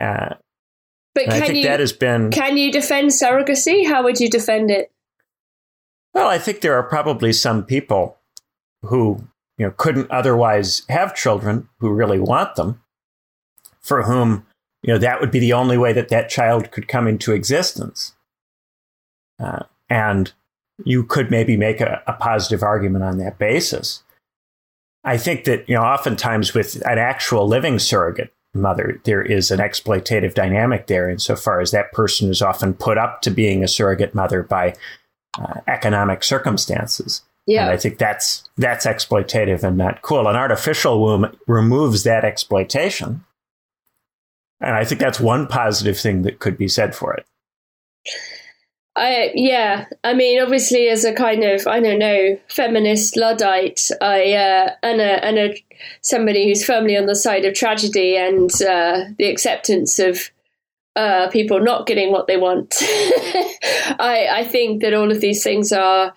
Uh, 0.00 0.34
but 1.14 1.28
I 1.28 1.40
think 1.40 1.56
you, 1.56 1.62
that 1.64 1.80
has 1.80 1.92
been. 1.92 2.30
Can 2.30 2.56
you 2.56 2.70
defend 2.70 3.10
surrogacy? 3.10 3.86
How 3.86 4.02
would 4.02 4.20
you 4.20 4.30
defend 4.30 4.70
it? 4.70 4.92
Well, 6.14 6.28
I 6.28 6.38
think 6.38 6.60
there 6.60 6.74
are 6.74 6.82
probably 6.82 7.32
some 7.32 7.64
people 7.64 8.18
who 8.82 9.28
you 9.58 9.66
know 9.66 9.74
couldn't 9.76 10.10
otherwise 10.10 10.82
have 10.88 11.14
children 11.14 11.68
who 11.78 11.90
really 11.90 12.20
want 12.20 12.54
them, 12.56 12.80
for 13.80 14.04
whom 14.04 14.46
you 14.82 14.92
know 14.92 14.98
that 14.98 15.20
would 15.20 15.30
be 15.30 15.40
the 15.40 15.52
only 15.52 15.76
way 15.76 15.92
that 15.92 16.08
that 16.08 16.28
child 16.28 16.70
could 16.70 16.88
come 16.88 17.06
into 17.06 17.32
existence, 17.32 18.14
uh, 19.38 19.64
and 19.88 20.32
you 20.84 21.04
could 21.04 21.30
maybe 21.30 21.56
make 21.56 21.80
a, 21.80 22.02
a 22.06 22.12
positive 22.14 22.62
argument 22.62 23.04
on 23.04 23.18
that 23.18 23.38
basis. 23.38 24.02
I 25.02 25.16
think 25.16 25.44
that 25.44 25.68
you 25.68 25.74
know 25.74 25.82
oftentimes 25.82 26.54
with 26.54 26.76
an 26.86 26.98
actual 26.98 27.48
living 27.48 27.78
surrogate 27.78 28.32
mother, 28.54 29.00
there 29.04 29.22
is 29.22 29.50
an 29.50 29.60
exploitative 29.60 30.34
dynamic 30.34 30.86
there 30.86 31.08
insofar 31.08 31.60
as 31.60 31.70
that 31.70 31.92
person 31.92 32.30
is 32.30 32.42
often 32.42 32.74
put 32.74 32.98
up 32.98 33.22
to 33.22 33.30
being 33.30 33.62
a 33.62 33.68
surrogate 33.68 34.14
mother 34.14 34.42
by 34.42 34.74
uh, 35.40 35.60
economic 35.68 36.24
circumstances. 36.24 37.22
Yeah. 37.46 37.62
And 37.62 37.70
I 37.70 37.76
think 37.76 37.98
that's 37.98 38.48
that's 38.56 38.86
exploitative 38.86 39.62
and 39.62 39.76
not 39.76 40.02
cool. 40.02 40.28
An 40.28 40.36
artificial 40.36 41.00
womb 41.00 41.36
removes 41.46 42.04
that 42.04 42.24
exploitation. 42.24 43.24
And 44.60 44.76
I 44.76 44.84
think 44.84 45.00
that's 45.00 45.18
one 45.18 45.46
positive 45.46 45.98
thing 45.98 46.22
that 46.22 46.38
could 46.38 46.58
be 46.58 46.68
said 46.68 46.94
for 46.94 47.14
it. 47.14 47.26
I 48.96 49.30
yeah, 49.34 49.86
I 50.02 50.14
mean, 50.14 50.42
obviously, 50.42 50.88
as 50.88 51.04
a 51.04 51.14
kind 51.14 51.44
of 51.44 51.66
I 51.66 51.80
don't 51.80 52.00
know 52.00 52.38
feminist 52.48 53.16
luddite, 53.16 53.88
I 54.00 54.32
uh, 54.32 54.74
and 54.82 55.00
a 55.00 55.24
and 55.24 55.38
a 55.38 55.64
somebody 56.02 56.48
who's 56.48 56.64
firmly 56.64 56.96
on 56.96 57.06
the 57.06 57.14
side 57.14 57.44
of 57.44 57.54
tragedy 57.54 58.16
and 58.16 58.50
uh, 58.62 59.04
the 59.16 59.30
acceptance 59.30 59.98
of 60.00 60.30
uh, 60.96 61.28
people 61.30 61.60
not 61.60 61.86
getting 61.86 62.10
what 62.10 62.26
they 62.26 62.36
want. 62.36 62.74
I 62.80 64.26
I 64.30 64.44
think 64.44 64.82
that 64.82 64.94
all 64.94 65.12
of 65.12 65.20
these 65.20 65.44
things 65.44 65.72
are 65.72 66.12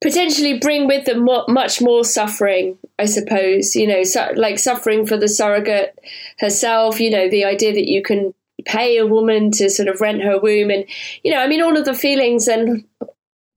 potentially 0.00 0.58
bring 0.58 0.86
with 0.86 1.04
them 1.04 1.24
much 1.48 1.82
more 1.82 2.04
suffering. 2.04 2.78
I 3.00 3.06
suppose 3.06 3.74
you 3.74 3.88
know, 3.88 4.04
like 4.36 4.60
suffering 4.60 5.04
for 5.04 5.16
the 5.16 5.28
surrogate 5.28 5.98
herself. 6.38 7.00
You 7.00 7.10
know, 7.10 7.28
the 7.28 7.44
idea 7.44 7.72
that 7.72 7.90
you 7.90 8.02
can 8.02 8.34
pay 8.64 8.96
a 8.96 9.06
woman 9.06 9.50
to 9.52 9.70
sort 9.70 9.88
of 9.88 10.00
rent 10.00 10.22
her 10.22 10.38
womb. 10.38 10.70
And 10.70 10.84
you 11.22 11.32
know 11.32 11.40
i 11.40 11.48
mean 11.48 11.62
all 11.62 11.76
of 11.76 11.84
the 11.84 11.94
feelings 11.94 12.48
and 12.48 12.84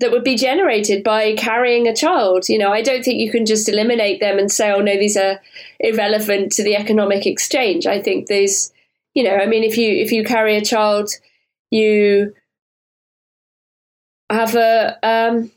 that 0.01 0.11
would 0.11 0.25
be 0.25 0.35
generated 0.35 1.05
by 1.05 1.35
carrying 1.35 1.87
a 1.87 1.95
child. 1.95 2.49
You 2.49 2.57
know 2.57 2.71
i 2.71 2.81
don't 2.81 3.03
think 3.03 3.19
you 3.19 3.31
can 3.31 3.45
just 3.45 3.69
eliminate 3.69 4.19
them 4.19 4.37
and 4.37 4.51
say 4.51 4.71
oh 4.71 4.81
no 4.81 4.97
these 4.97 5.17
are 5.17 5.39
irrelevant 5.79 6.51
to 6.53 6.63
the 6.63 6.75
economic 6.75 7.25
exchange. 7.25 7.85
I 7.87 8.01
think 8.01 8.27
there's 8.27 8.71
you 9.13 9.23
know 9.23 9.35
i 9.35 9.45
mean 9.45 9.63
if 9.63 9.77
you 9.77 9.89
if 9.93 10.11
you 10.11 10.23
carry 10.23 10.57
a 10.57 10.65
child 10.65 11.09
you 11.71 12.33
have 14.29 14.55
a 14.55 14.97
um 15.03 15.51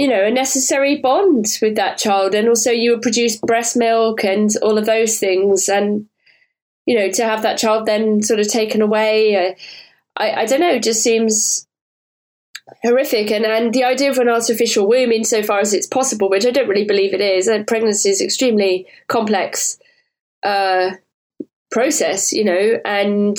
you 0.00 0.08
know 0.08 0.24
a 0.24 0.30
necessary 0.30 0.96
bond 0.96 1.58
with 1.60 1.76
that 1.76 1.98
child. 1.98 2.34
And 2.34 2.48
also 2.48 2.70
you 2.70 2.92
would 2.92 3.02
produce 3.02 3.36
breast 3.36 3.76
milk 3.76 4.24
and 4.24 4.50
all 4.62 4.78
of 4.78 4.86
those 4.86 5.18
things. 5.18 5.68
And 5.68 6.06
you 6.86 6.98
know, 6.98 7.10
to 7.10 7.24
have 7.24 7.42
that 7.42 7.58
child 7.58 7.86
then 7.86 8.22
sort 8.22 8.40
of 8.40 8.48
taken 8.48 8.82
away, 8.82 9.36
uh, 9.36 9.54
I, 10.16 10.42
I 10.42 10.46
don't 10.46 10.60
know, 10.60 10.78
just 10.78 11.02
seems 11.02 11.66
horrific. 12.82 13.30
And, 13.30 13.44
and 13.44 13.72
the 13.72 13.84
idea 13.84 14.10
of 14.10 14.18
an 14.18 14.28
artificial 14.28 14.88
womb, 14.88 15.12
insofar 15.12 15.60
as 15.60 15.74
it's 15.74 15.86
possible, 15.86 16.30
which 16.30 16.46
I 16.46 16.50
don't 16.50 16.68
really 16.68 16.86
believe 16.86 17.14
it 17.14 17.20
is, 17.20 17.48
and 17.48 17.66
pregnancy 17.66 18.10
is 18.10 18.20
extremely 18.20 18.86
complex 19.08 19.78
uh, 20.42 20.92
process, 21.70 22.32
you 22.32 22.44
know, 22.44 22.78
and 22.84 23.38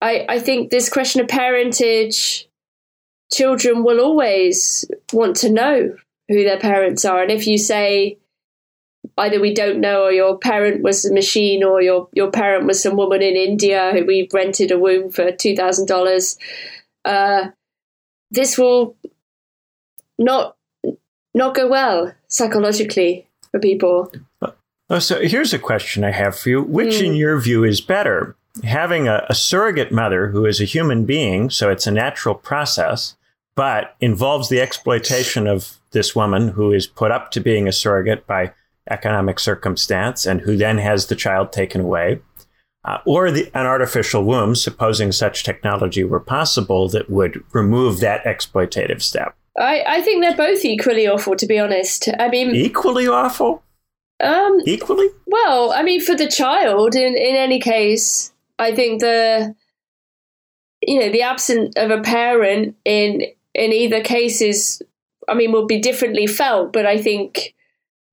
I, 0.00 0.26
I 0.28 0.38
think 0.40 0.70
this 0.70 0.88
question 0.88 1.20
of 1.20 1.28
parentage, 1.28 2.48
children 3.32 3.84
will 3.84 4.00
always 4.00 4.84
want 5.12 5.36
to 5.36 5.50
know 5.50 5.96
who 6.28 6.44
their 6.44 6.58
parents 6.58 7.04
are. 7.04 7.22
And 7.22 7.30
if 7.30 7.46
you 7.46 7.56
say, 7.56 8.18
either 9.18 9.40
we 9.40 9.54
don't 9.54 9.80
know 9.80 10.04
or 10.04 10.12
your 10.12 10.38
parent 10.38 10.82
was 10.82 11.04
a 11.04 11.12
machine 11.12 11.62
or 11.64 11.82
your 11.82 12.08
your 12.12 12.30
parent 12.30 12.66
was 12.66 12.82
some 12.82 12.96
woman 12.96 13.22
in 13.22 13.36
India 13.36 13.90
who 13.92 14.04
we 14.04 14.28
rented 14.32 14.70
a 14.70 14.78
womb 14.78 15.10
for 15.10 15.30
two 15.32 15.54
thousand 15.54 15.90
uh, 15.90 15.94
dollars. 15.94 16.38
This 18.30 18.56
will 18.56 18.96
not 20.18 20.56
not 21.34 21.54
go 21.54 21.68
well 21.68 22.12
psychologically 22.28 23.26
for 23.50 23.60
people. 23.60 24.10
Oh, 24.90 24.98
so 24.98 25.20
here's 25.20 25.54
a 25.54 25.58
question 25.58 26.04
I 26.04 26.10
have 26.10 26.38
for 26.38 26.50
you: 26.50 26.62
Which, 26.62 26.96
mm. 26.96 27.06
in 27.06 27.14
your 27.14 27.38
view, 27.40 27.64
is 27.64 27.80
better? 27.80 28.36
Having 28.64 29.08
a, 29.08 29.24
a 29.30 29.34
surrogate 29.34 29.92
mother 29.92 30.28
who 30.28 30.44
is 30.44 30.60
a 30.60 30.66
human 30.66 31.06
being, 31.06 31.48
so 31.48 31.70
it's 31.70 31.86
a 31.86 31.90
natural 31.90 32.34
process, 32.34 33.16
but 33.54 33.96
involves 34.00 34.50
the 34.50 34.60
exploitation 34.60 35.46
of 35.46 35.78
this 35.92 36.14
woman 36.14 36.48
who 36.48 36.72
is 36.72 36.86
put 36.86 37.10
up 37.10 37.30
to 37.30 37.40
being 37.40 37.66
a 37.66 37.72
surrogate 37.72 38.26
by 38.26 38.52
economic 38.90 39.38
circumstance 39.38 40.26
and 40.26 40.40
who 40.40 40.56
then 40.56 40.78
has 40.78 41.06
the 41.06 41.16
child 41.16 41.52
taken 41.52 41.80
away, 41.80 42.20
uh, 42.84 42.98
or 43.06 43.30
the, 43.30 43.50
an 43.54 43.66
artificial 43.66 44.24
womb, 44.24 44.54
supposing 44.54 45.12
such 45.12 45.44
technology 45.44 46.02
were 46.02 46.20
possible, 46.20 46.88
that 46.88 47.08
would 47.08 47.42
remove 47.52 48.00
that 48.00 48.24
exploitative 48.24 49.00
step. 49.00 49.36
I, 49.56 49.84
I 49.86 50.00
think 50.00 50.22
they're 50.22 50.36
both 50.36 50.64
equally 50.64 51.06
awful, 51.06 51.36
to 51.36 51.46
be 51.46 51.58
honest. 51.58 52.08
I 52.18 52.28
mean, 52.28 52.54
equally 52.54 53.06
awful. 53.06 53.62
Um, 54.20 54.60
equally. 54.66 55.08
Well, 55.26 55.72
I 55.72 55.82
mean, 55.82 56.00
for 56.00 56.14
the 56.14 56.28
child, 56.28 56.94
in 56.94 57.16
in 57.16 57.36
any 57.36 57.60
case, 57.60 58.32
I 58.58 58.74
think 58.74 59.00
the 59.00 59.54
you 60.80 61.00
know 61.00 61.10
the 61.10 61.22
absence 61.22 61.74
of 61.76 61.90
a 61.90 62.00
parent 62.00 62.76
in 62.84 63.22
in 63.54 63.72
either 63.72 64.02
case 64.02 64.40
is, 64.40 64.82
I 65.28 65.34
mean, 65.34 65.52
will 65.52 65.66
be 65.66 65.80
differently 65.80 66.26
felt. 66.26 66.72
But 66.72 66.86
I 66.86 66.98
think 66.98 67.54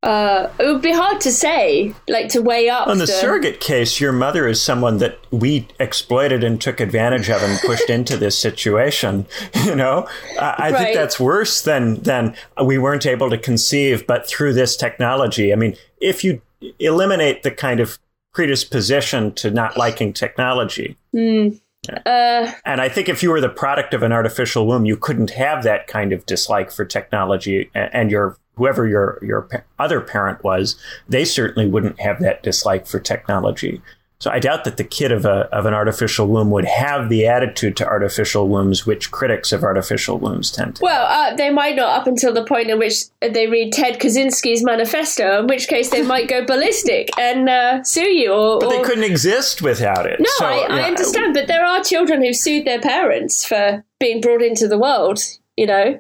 uh, 0.01 0.49
it 0.57 0.65
would 0.65 0.81
be 0.81 0.93
hard 0.93 1.19
to 1.19 1.31
say, 1.31 1.93
like 2.07 2.29
to 2.29 2.41
weigh 2.41 2.69
up. 2.69 2.87
On 2.87 2.99
the, 2.99 3.07
surrogate 3.07 3.59
case, 3.59 3.99
your 3.99 4.13
mother 4.13 4.47
is 4.47 4.61
someone 4.61 4.99
that 4.99 5.19
we 5.29 5.67
exploited 5.77 6.41
and 6.41 6.61
took 6.61 6.79
advantage 6.79 7.29
of 7.29 7.43
and 7.43 7.59
pushed 7.59 7.89
into 7.89 8.15
this 8.15 8.37
situation. 8.37 9.25
You 9.65 9.75
know, 9.75 10.07
I, 10.39 10.55
I 10.57 10.71
right. 10.71 10.77
think 10.77 10.95
that's 10.95 11.19
worse 11.19 11.61
than 11.61 12.01
than 12.01 12.35
we 12.63 12.77
weren't 12.77 13.05
able 13.05 13.29
to 13.29 13.37
conceive, 13.37 14.07
but 14.07 14.27
through 14.27 14.53
this 14.53 14.75
technology. 14.75 15.51
I 15.51 15.57
mean, 15.57 15.75
if 16.01 16.23
you 16.23 16.41
eliminate 16.79 17.43
the 17.43 17.51
kind 17.51 17.79
of 17.79 17.99
predisposition 18.33 19.33
to 19.33 19.51
not 19.51 19.77
liking 19.77 20.13
technology. 20.13 20.97
Mm. 21.13 21.59
Uh, 22.05 22.51
and 22.65 22.81
I 22.81 22.89
think 22.89 23.09
if 23.09 23.21
you 23.21 23.31
were 23.31 23.41
the 23.41 23.49
product 23.49 23.93
of 23.93 24.01
an 24.01 24.11
artificial 24.11 24.65
womb, 24.65 24.85
you 24.85 24.97
couldn't 24.97 25.31
have 25.31 25.63
that 25.63 25.87
kind 25.87 26.13
of 26.13 26.25
dislike 26.25 26.71
for 26.71 26.85
technology, 26.85 27.69
and 27.73 28.11
your 28.11 28.37
whoever 28.59 28.87
your 28.87 29.17
your 29.23 29.47
other 29.79 30.01
parent 30.01 30.43
was, 30.43 30.75
they 31.07 31.25
certainly 31.25 31.67
wouldn't 31.67 31.99
have 31.99 32.19
that 32.19 32.43
dislike 32.43 32.85
for 32.85 32.99
technology. 32.99 33.81
So 34.21 34.29
I 34.29 34.39
doubt 34.39 34.65
that 34.65 34.75
the 34.75 34.83
kid 34.83 35.13
of 35.13 35.23
a 35.23 35.47
of 35.55 35.65
an 35.65 35.73
artificial 35.73 36.27
womb 36.27 36.51
would 36.51 36.65
have 36.65 37.07
the 37.07 37.25
attitude 37.25 37.77
to 37.77 37.87
artificial 37.87 38.49
wombs 38.49 38.85
which 38.85 39.11
critics 39.11 39.53
of 39.53 39.63
artificial 39.63 40.19
wombs 40.19 40.51
tend 40.51 40.75
to. 40.75 40.83
Well, 40.83 41.05
uh, 41.05 41.37
they 41.37 41.49
might 41.49 41.77
not 41.77 42.01
up 42.01 42.05
until 42.05 42.33
the 42.33 42.43
point 42.43 42.69
in 42.69 42.79
which 42.79 43.05
they 43.21 43.47
read 43.47 43.71
Ted 43.71 43.97
Kaczynski's 43.97 44.61
manifesto, 44.61 45.39
in 45.39 45.47
which 45.47 45.69
case 45.69 45.89
they 45.89 46.01
might 46.01 46.27
go 46.27 46.45
ballistic 46.45 47.17
and 47.17 47.47
uh, 47.47 47.81
sue 47.83 48.09
you. 48.09 48.33
Or, 48.33 48.59
but 48.59 48.67
or... 48.67 48.71
they 48.73 48.83
couldn't 48.83 49.05
exist 49.05 49.61
without 49.61 50.05
it. 50.05 50.19
No, 50.19 50.29
so, 50.37 50.45
I, 50.45 50.67
I 50.69 50.81
understand, 50.81 51.33
but 51.33 51.47
there 51.47 51.65
are 51.65 51.81
children 51.81 52.21
who 52.21 52.33
sued 52.33 52.65
their 52.65 52.81
parents 52.81 53.45
for 53.45 53.85
being 54.01 54.19
brought 54.19 54.41
into 54.41 54.67
the 54.67 54.77
world. 54.77 55.21
You 55.55 55.67
know, 55.67 55.99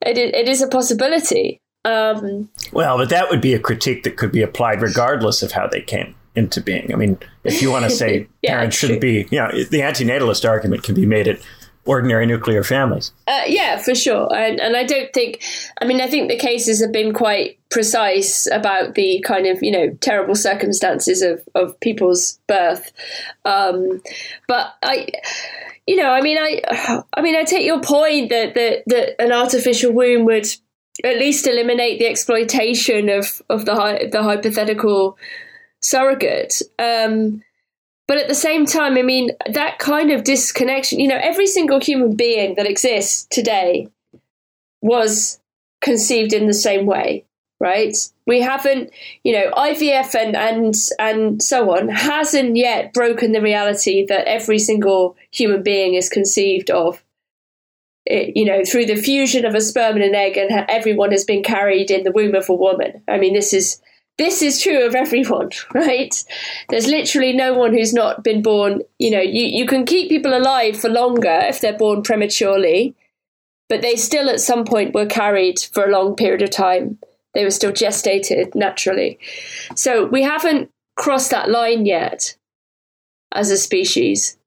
it, 0.00 0.16
it 0.16 0.48
is 0.48 0.62
a 0.62 0.68
possibility. 0.68 1.60
Um, 1.84 2.50
well, 2.72 2.98
but 2.98 3.08
that 3.10 3.30
would 3.30 3.40
be 3.40 3.54
a 3.54 3.58
critique 3.58 4.02
that 4.02 4.16
could 4.16 4.32
be 4.32 4.42
applied 4.42 4.82
regardless 4.82 5.42
of 5.42 5.52
how 5.52 5.66
they 5.66 5.80
came 5.80 6.14
into 6.34 6.60
being. 6.60 6.92
I 6.92 6.96
mean, 6.96 7.18
if 7.44 7.62
you 7.62 7.70
want 7.70 7.84
to 7.84 7.90
say 7.90 8.28
yeah, 8.42 8.56
parents 8.56 8.76
shouldn't 8.76 9.00
true. 9.00 9.24
be, 9.24 9.28
you 9.30 9.40
know, 9.40 9.50
the 9.50 9.80
antinatalist 9.80 10.48
argument 10.48 10.82
can 10.82 10.94
be 10.94 11.06
made 11.06 11.28
at 11.28 11.40
ordinary 11.88 12.26
nuclear 12.26 12.62
families. 12.62 13.12
Uh, 13.26 13.42
yeah, 13.46 13.78
for 13.78 13.94
sure. 13.94 14.32
And, 14.34 14.60
and 14.60 14.76
I 14.76 14.84
don't 14.84 15.12
think, 15.14 15.42
I 15.80 15.86
mean, 15.86 16.00
I 16.00 16.06
think 16.06 16.28
the 16.28 16.36
cases 16.36 16.82
have 16.82 16.92
been 16.92 17.14
quite 17.14 17.58
precise 17.70 18.46
about 18.52 18.94
the 18.94 19.24
kind 19.26 19.46
of, 19.46 19.62
you 19.62 19.70
know, 19.70 19.90
terrible 20.00 20.34
circumstances 20.34 21.22
of, 21.22 21.42
of 21.54 21.80
people's 21.80 22.38
birth. 22.46 22.92
Um, 23.46 24.02
but 24.46 24.74
I, 24.82 25.08
you 25.86 25.96
know, 25.96 26.10
I 26.10 26.20
mean, 26.20 26.36
I, 26.38 27.02
I 27.14 27.22
mean, 27.22 27.34
I 27.34 27.44
take 27.44 27.64
your 27.64 27.80
point 27.80 28.28
that, 28.28 28.54
that, 28.54 28.82
that 28.86 29.22
an 29.22 29.32
artificial 29.32 29.92
womb 29.92 30.26
would 30.26 30.46
at 31.04 31.18
least 31.18 31.46
eliminate 31.46 31.98
the 31.98 32.06
exploitation 32.06 33.08
of, 33.08 33.40
of 33.48 33.64
the, 33.64 34.08
the 34.10 34.22
hypothetical 34.22 35.16
surrogate. 35.80 36.60
Um, 36.78 37.42
but 38.06 38.16
at 38.16 38.28
the 38.28 38.34
same 38.34 38.64
time, 38.64 38.96
I 38.96 39.02
mean, 39.02 39.32
that 39.52 39.78
kind 39.78 40.10
of 40.10 40.24
disconnection, 40.24 40.98
you 40.98 41.08
know, 41.08 41.20
every 41.20 41.46
single 41.46 41.78
human 41.78 42.16
being 42.16 42.54
that 42.56 42.66
exists 42.66 43.26
today 43.30 43.88
was 44.80 45.40
conceived 45.82 46.32
in 46.32 46.46
the 46.46 46.54
same 46.54 46.86
way, 46.86 47.26
right? 47.60 47.96
We 48.26 48.40
haven't, 48.40 48.90
you 49.24 49.32
know, 49.32 49.50
IVF 49.52 50.14
and 50.14 50.34
and 50.34 50.74
and 50.98 51.42
so 51.42 51.76
on 51.76 51.88
hasn't 51.88 52.56
yet 52.56 52.94
broken 52.94 53.32
the 53.32 53.42
reality 53.42 54.06
that 54.06 54.26
every 54.26 54.58
single 54.58 55.16
human 55.30 55.62
being 55.62 55.94
is 55.94 56.08
conceived 56.08 56.70
of 56.70 57.04
it, 58.08 58.36
you 58.36 58.44
know, 58.44 58.64
through 58.64 58.86
the 58.86 58.96
fusion 58.96 59.44
of 59.44 59.54
a 59.54 59.60
sperm 59.60 59.96
and 59.96 60.04
an 60.04 60.14
egg, 60.14 60.36
and 60.36 60.50
everyone 60.68 61.10
has 61.10 61.24
been 61.24 61.42
carried 61.42 61.90
in 61.90 62.04
the 62.04 62.12
womb 62.12 62.34
of 62.34 62.48
a 62.48 62.54
woman. 62.54 63.02
I 63.06 63.18
mean, 63.18 63.34
this 63.34 63.52
is 63.52 63.80
this 64.16 64.42
is 64.42 64.60
true 64.60 64.84
of 64.84 64.94
everyone, 64.94 65.50
right? 65.74 66.24
There's 66.70 66.88
literally 66.88 67.32
no 67.32 67.54
one 67.54 67.72
who's 67.72 67.92
not 67.92 68.24
been 68.24 68.42
born. 68.42 68.82
You 68.98 69.10
know, 69.10 69.20
you, 69.20 69.44
you 69.44 69.66
can 69.66 69.84
keep 69.84 70.08
people 70.08 70.36
alive 70.36 70.80
for 70.80 70.88
longer 70.88 71.40
if 71.42 71.60
they're 71.60 71.76
born 71.76 72.02
prematurely, 72.02 72.96
but 73.68 73.82
they 73.82 73.94
still 73.94 74.30
at 74.30 74.40
some 74.40 74.64
point 74.64 74.94
were 74.94 75.06
carried 75.06 75.60
for 75.60 75.84
a 75.84 75.90
long 75.90 76.16
period 76.16 76.42
of 76.42 76.50
time. 76.50 76.98
They 77.34 77.44
were 77.44 77.50
still 77.50 77.72
gestated 77.72 78.54
naturally. 78.54 79.18
So 79.74 80.06
we 80.06 80.22
haven't 80.22 80.70
crossed 80.96 81.30
that 81.30 81.50
line 81.50 81.84
yet 81.84 82.36
as 83.32 83.50
a 83.50 83.58
species. 83.58 84.37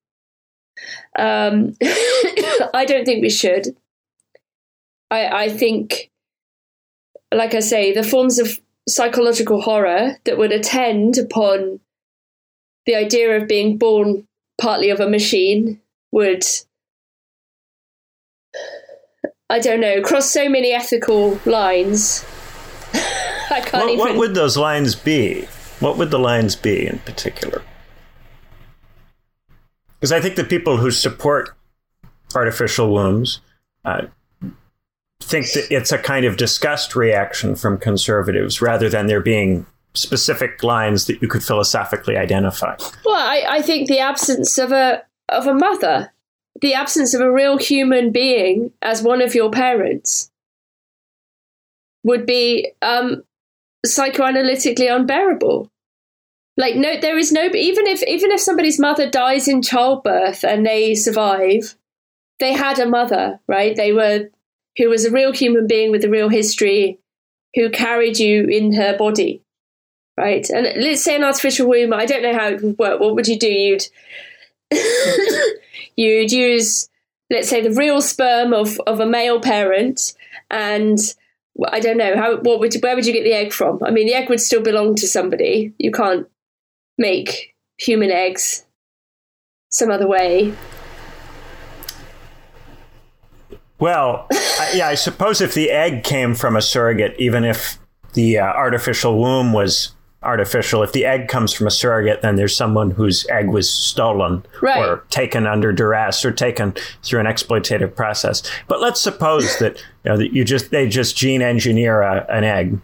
Um, 1.18 1.76
I 2.74 2.86
don't 2.88 3.06
think 3.06 3.22
we 3.22 3.30
should. 3.30 3.76
I, 5.10 5.46
I 5.46 5.50
think, 5.50 6.10
like 7.34 7.54
I 7.54 7.60
say, 7.60 7.94
the 7.94 8.04
forms 8.04 8.40
of 8.40 8.60
psychological 8.88 9.62
horror 9.62 10.18
that 10.24 10.38
would 10.38 10.52
attend 10.52 11.18
upon 11.18 11.80
the 12.86 12.96
idea 12.96 13.38
of 13.38 13.48
being 13.48 13.78
born 13.78 14.28
partly 14.60 14.90
of 14.90 15.00
a 15.00 15.10
machine 15.10 15.80
would 16.12 16.44
I 19.50 19.60
don't 19.60 19.82
know, 19.82 20.02
cross 20.02 20.32
so 20.32 20.48
many 20.48 20.72
ethical 20.72 21.38
lines. 21.46 22.26
I 22.94 23.60
can't 23.60 23.84
what, 23.84 23.90
even. 23.90 23.98
What 24.00 24.16
would 24.16 24.34
those 24.34 24.56
lines 24.56 24.96
be? 24.96 25.46
What 25.82 25.98
would 25.98 26.10
the 26.10 26.20
lines 26.20 26.56
be 26.56 26.88
in 26.88 27.00
particular? 27.00 27.62
Because 30.02 30.12
I 30.12 30.20
think 30.20 30.36
the 30.36 30.44
people 30.44 30.78
who 30.78 30.90
support 30.90 31.56
artificial 32.34 32.92
wombs 32.92 33.40
uh, 33.86 34.08
think 35.22 35.52
that 35.52 35.72
it's 35.72 35.92
a 35.92 36.00
kind 36.00 36.26
of 36.26 36.38
disgust 36.38 36.96
reaction 36.96 37.56
from 37.56 37.78
conservatives 37.78 38.64
rather 38.64 38.90
than 38.90 39.06
there 39.06 39.22
being 39.22 39.68
specific 39.94 40.64
lines 40.64 41.06
that 41.06 41.22
you 41.22 41.28
could 41.28 41.44
philosophically 41.44 42.18
identify. 42.18 42.76
Well, 43.06 43.16
I, 43.16 43.46
I 43.48 43.62
think 43.62 43.88
the 43.88 44.00
absence 44.00 44.58
of 44.58 44.72
a 44.72 45.04
of 45.30 45.46
a 45.46 45.54
mother, 45.54 46.12
the 46.62 46.74
absence 46.74 47.14
of 47.14 47.22
a 47.22 47.32
real 47.32 47.60
human 47.60 48.12
being 48.12 48.72
as 48.82 49.04
one 49.04 49.22
of 49.22 49.36
your 49.36 49.52
parents, 49.52 50.32
would 52.04 52.26
be 52.26 52.72
um, 52.82 53.24
psychoanalytically 53.86 54.94
unbearable. 54.94 55.71
Like 56.62 56.76
no, 56.76 56.96
there 57.00 57.18
is 57.18 57.32
no 57.32 57.46
even 57.46 57.88
if 57.88 58.04
even 58.04 58.30
if 58.30 58.40
somebody's 58.40 58.80
mother 58.80 59.10
dies 59.10 59.48
in 59.48 59.64
childbirth 59.64 60.44
and 60.44 60.64
they 60.64 60.94
survive, 60.94 61.76
they 62.40 62.54
had 62.54 62.78
a 62.78 62.86
mother, 62.86 63.40
right? 63.48 63.76
They 63.76 63.92
were 63.92 64.30
who 64.78 64.88
was 64.88 65.04
a 65.04 65.12
real 65.12 65.34
human 65.34 65.66
being 65.66 65.90
with 65.90 66.06
a 66.06 66.10
real 66.10 66.30
history, 66.30 67.00
who 67.56 67.72
carried 67.72 68.20
you 68.20 68.46
in 68.46 68.74
her 68.74 68.96
body, 68.96 69.42
right? 70.16 70.48
And 70.52 70.84
let's 70.84 71.04
say 71.04 71.16
an 71.16 71.24
artificial 71.24 71.68
womb. 71.68 71.94
I 71.94 72.06
don't 72.06 72.22
know 72.22 72.38
how 72.38 72.50
it 72.50 72.62
would 72.62 72.78
work. 72.78 73.00
What 73.00 73.16
would 73.16 73.28
you 73.28 73.40
do? 73.40 73.50
You'd 73.50 73.88
you'd 75.96 76.32
use, 76.32 76.90
let's 77.32 77.50
say, 77.50 77.62
the 77.68 77.74
real 77.74 78.02
sperm 78.02 78.54
of 78.54 78.80
of 78.82 79.00
a 79.00 79.08
male 79.08 79.42
parent, 79.42 80.14
and 80.52 81.00
I 81.70 81.80
don't 81.80 81.98
know 81.98 82.16
how. 82.16 82.38
What 82.38 82.60
would 82.60 82.76
you, 82.76 82.82
where 82.82 82.96
would 82.96 83.08
you 83.08 83.14
get 83.14 83.24
the 83.24 83.34
egg 83.34 83.52
from? 83.52 83.80
I 83.84 83.90
mean, 83.90 84.06
the 84.06 84.14
egg 84.14 84.30
would 84.30 84.40
still 84.40 84.62
belong 84.62 84.94
to 84.98 85.08
somebody. 85.08 85.74
You 85.80 85.92
can't 85.92 86.28
make 87.02 87.56
human 87.78 88.12
eggs 88.12 88.66
some 89.70 89.90
other 89.90 90.08
way. 90.08 90.54
Well, 93.80 94.28
I, 94.32 94.74
yeah, 94.76 94.88
I 94.88 94.96
suppose 94.96 95.42
if 95.42 95.56
the 95.56 95.72
egg 95.72 96.04
came 96.04 96.36
from 96.36 96.56
a 96.56 96.62
surrogate, 96.62 97.16
even 97.18 97.44
if 97.44 97.80
the 98.14 98.38
uh, 98.38 98.46
artificial 98.46 99.18
womb 99.18 99.54
was 99.54 99.94
artificial, 100.22 100.84
if 100.84 100.92
the 100.92 101.04
egg 101.04 101.28
comes 101.28 101.52
from 101.52 101.66
a 101.66 101.72
surrogate, 101.72 102.22
then 102.22 102.36
there's 102.36 102.56
someone 102.56 102.92
whose 102.92 103.28
egg 103.30 103.50
was 103.50 103.72
stolen 103.72 104.46
right. 104.62 104.78
or 104.78 105.04
taken 105.10 105.48
under 105.48 105.74
duress 105.74 106.24
or 106.24 106.32
taken 106.32 106.76
through 107.02 107.20
an 107.20 107.26
exploitative 107.26 107.96
process. 107.96 108.44
But 108.68 108.82
let's 108.82 109.02
suppose 109.02 109.58
that 109.58 109.78
you 110.04 110.12
know 110.12 110.18
that 110.18 110.32
you 110.32 110.44
just 110.44 110.70
they 110.70 110.88
just 110.88 111.18
gene 111.18 111.42
engineer 111.42 112.02
a, 112.02 112.26
an 112.30 112.44
egg. 112.44 112.80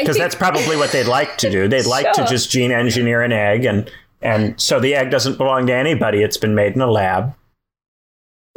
Because 0.00 0.18
that's 0.18 0.34
probably 0.34 0.76
what 0.76 0.92
they'd 0.92 1.06
like 1.06 1.38
to 1.38 1.50
do. 1.50 1.68
They'd 1.68 1.86
like 1.86 2.14
sure. 2.14 2.24
to 2.24 2.30
just 2.30 2.50
gene 2.50 2.72
engineer 2.72 3.22
an 3.22 3.32
egg, 3.32 3.64
and 3.64 3.90
and 4.20 4.60
so 4.60 4.80
the 4.80 4.94
egg 4.94 5.10
doesn't 5.10 5.38
belong 5.38 5.66
to 5.66 5.74
anybody. 5.74 6.22
It's 6.22 6.36
been 6.36 6.54
made 6.54 6.74
in 6.74 6.80
a 6.80 6.90
lab. 6.90 7.34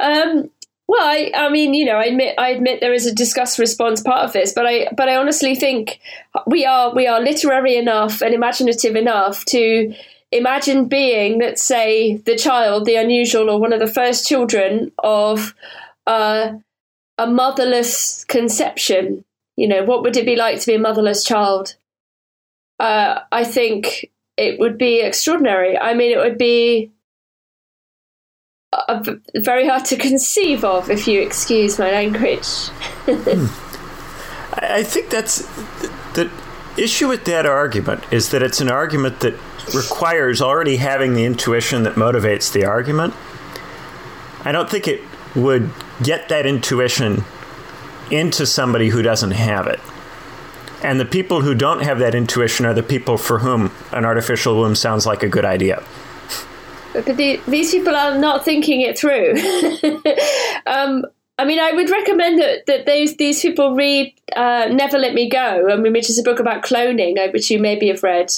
Um, 0.00 0.50
well, 0.90 1.06
I, 1.06 1.30
I 1.36 1.48
mean, 1.50 1.72
you 1.72 1.84
know, 1.84 1.98
I 1.98 2.06
admit, 2.06 2.34
I 2.36 2.48
admit 2.48 2.80
there 2.80 2.92
is 2.92 3.06
a 3.06 3.14
discuss 3.14 3.60
response 3.60 4.02
part 4.02 4.24
of 4.24 4.32
this, 4.32 4.52
but 4.52 4.66
I, 4.66 4.88
but 4.96 5.08
I 5.08 5.14
honestly 5.14 5.54
think 5.54 6.00
we 6.48 6.64
are, 6.66 6.92
we 6.92 7.06
are 7.06 7.20
literary 7.20 7.76
enough 7.76 8.22
and 8.22 8.34
imaginative 8.34 8.96
enough 8.96 9.44
to 9.46 9.94
imagine 10.32 10.88
being, 10.88 11.38
let's 11.38 11.62
say, 11.62 12.16
the 12.16 12.36
child, 12.36 12.86
the 12.86 12.96
unusual, 12.96 13.50
or 13.50 13.60
one 13.60 13.72
of 13.72 13.78
the 13.78 13.86
first 13.86 14.26
children 14.26 14.90
of 14.98 15.54
uh, 16.08 16.54
a 17.18 17.26
motherless 17.28 18.24
conception. 18.24 19.24
You 19.60 19.68
know, 19.68 19.84
what 19.84 20.02
would 20.02 20.16
it 20.16 20.24
be 20.24 20.36
like 20.36 20.58
to 20.58 20.66
be 20.66 20.76
a 20.76 20.78
motherless 20.78 21.22
child? 21.22 21.76
Uh, 22.78 23.20
I 23.30 23.44
think 23.44 24.10
it 24.38 24.58
would 24.58 24.78
be 24.78 25.02
extraordinary. 25.02 25.76
I 25.76 25.92
mean, 25.92 26.12
it 26.12 26.16
would 26.16 26.38
be 26.38 26.90
very 29.34 29.68
hard 29.68 29.84
to 29.84 29.98
conceive 29.98 30.64
of, 30.64 30.88
if 30.88 31.06
you 31.06 31.20
excuse 31.20 31.78
my 31.78 31.90
language. 31.90 32.68
hmm. 33.04 33.46
I 34.62 34.82
think 34.82 35.10
that's 35.10 35.46
the 36.14 36.30
issue 36.78 37.08
with 37.08 37.26
that 37.26 37.44
argument 37.44 38.02
is 38.10 38.30
that 38.30 38.42
it's 38.42 38.62
an 38.62 38.70
argument 38.70 39.20
that 39.20 39.34
requires 39.74 40.40
already 40.40 40.76
having 40.76 41.12
the 41.12 41.26
intuition 41.26 41.82
that 41.82 41.96
motivates 41.96 42.50
the 42.50 42.64
argument. 42.64 43.12
I 44.42 44.52
don't 44.52 44.70
think 44.70 44.88
it 44.88 45.02
would 45.36 45.70
get 46.02 46.30
that 46.30 46.46
intuition 46.46 47.24
into 48.10 48.46
somebody 48.46 48.88
who 48.88 49.02
doesn't 49.02 49.32
have 49.32 49.66
it. 49.66 49.80
And 50.82 50.98
the 50.98 51.04
people 51.04 51.42
who 51.42 51.54
don't 51.54 51.82
have 51.82 51.98
that 51.98 52.14
intuition 52.14 52.64
are 52.64 52.74
the 52.74 52.82
people 52.82 53.18
for 53.18 53.40
whom 53.40 53.70
an 53.92 54.04
artificial 54.04 54.56
womb 54.56 54.74
sounds 54.74 55.04
like 55.06 55.22
a 55.22 55.28
good 55.28 55.44
idea 55.44 55.82
but 56.92 57.16
the, 57.16 57.40
these 57.46 57.70
people 57.70 57.94
are 57.94 58.18
not 58.18 58.44
thinking 58.44 58.80
it 58.80 58.98
through. 58.98 59.34
um, 60.66 61.04
I 61.38 61.44
mean, 61.44 61.58
I 61.58 61.72
would 61.72 61.88
recommend 61.88 62.40
that, 62.40 62.66
that 62.66 62.86
those 62.86 63.16
these 63.16 63.40
people 63.40 63.74
read 63.74 64.12
uh, 64.36 64.68
"Never 64.70 64.98
Let 64.98 65.14
Me 65.14 65.28
Go," 65.28 65.68
I 65.70 65.76
mean, 65.76 65.92
which 65.92 66.10
is 66.10 66.18
a 66.18 66.22
book 66.22 66.38
about 66.38 66.62
cloning, 66.62 67.18
uh, 67.18 67.30
which 67.32 67.50
you 67.50 67.58
maybe 67.58 67.88
have 67.88 68.02
read. 68.02 68.30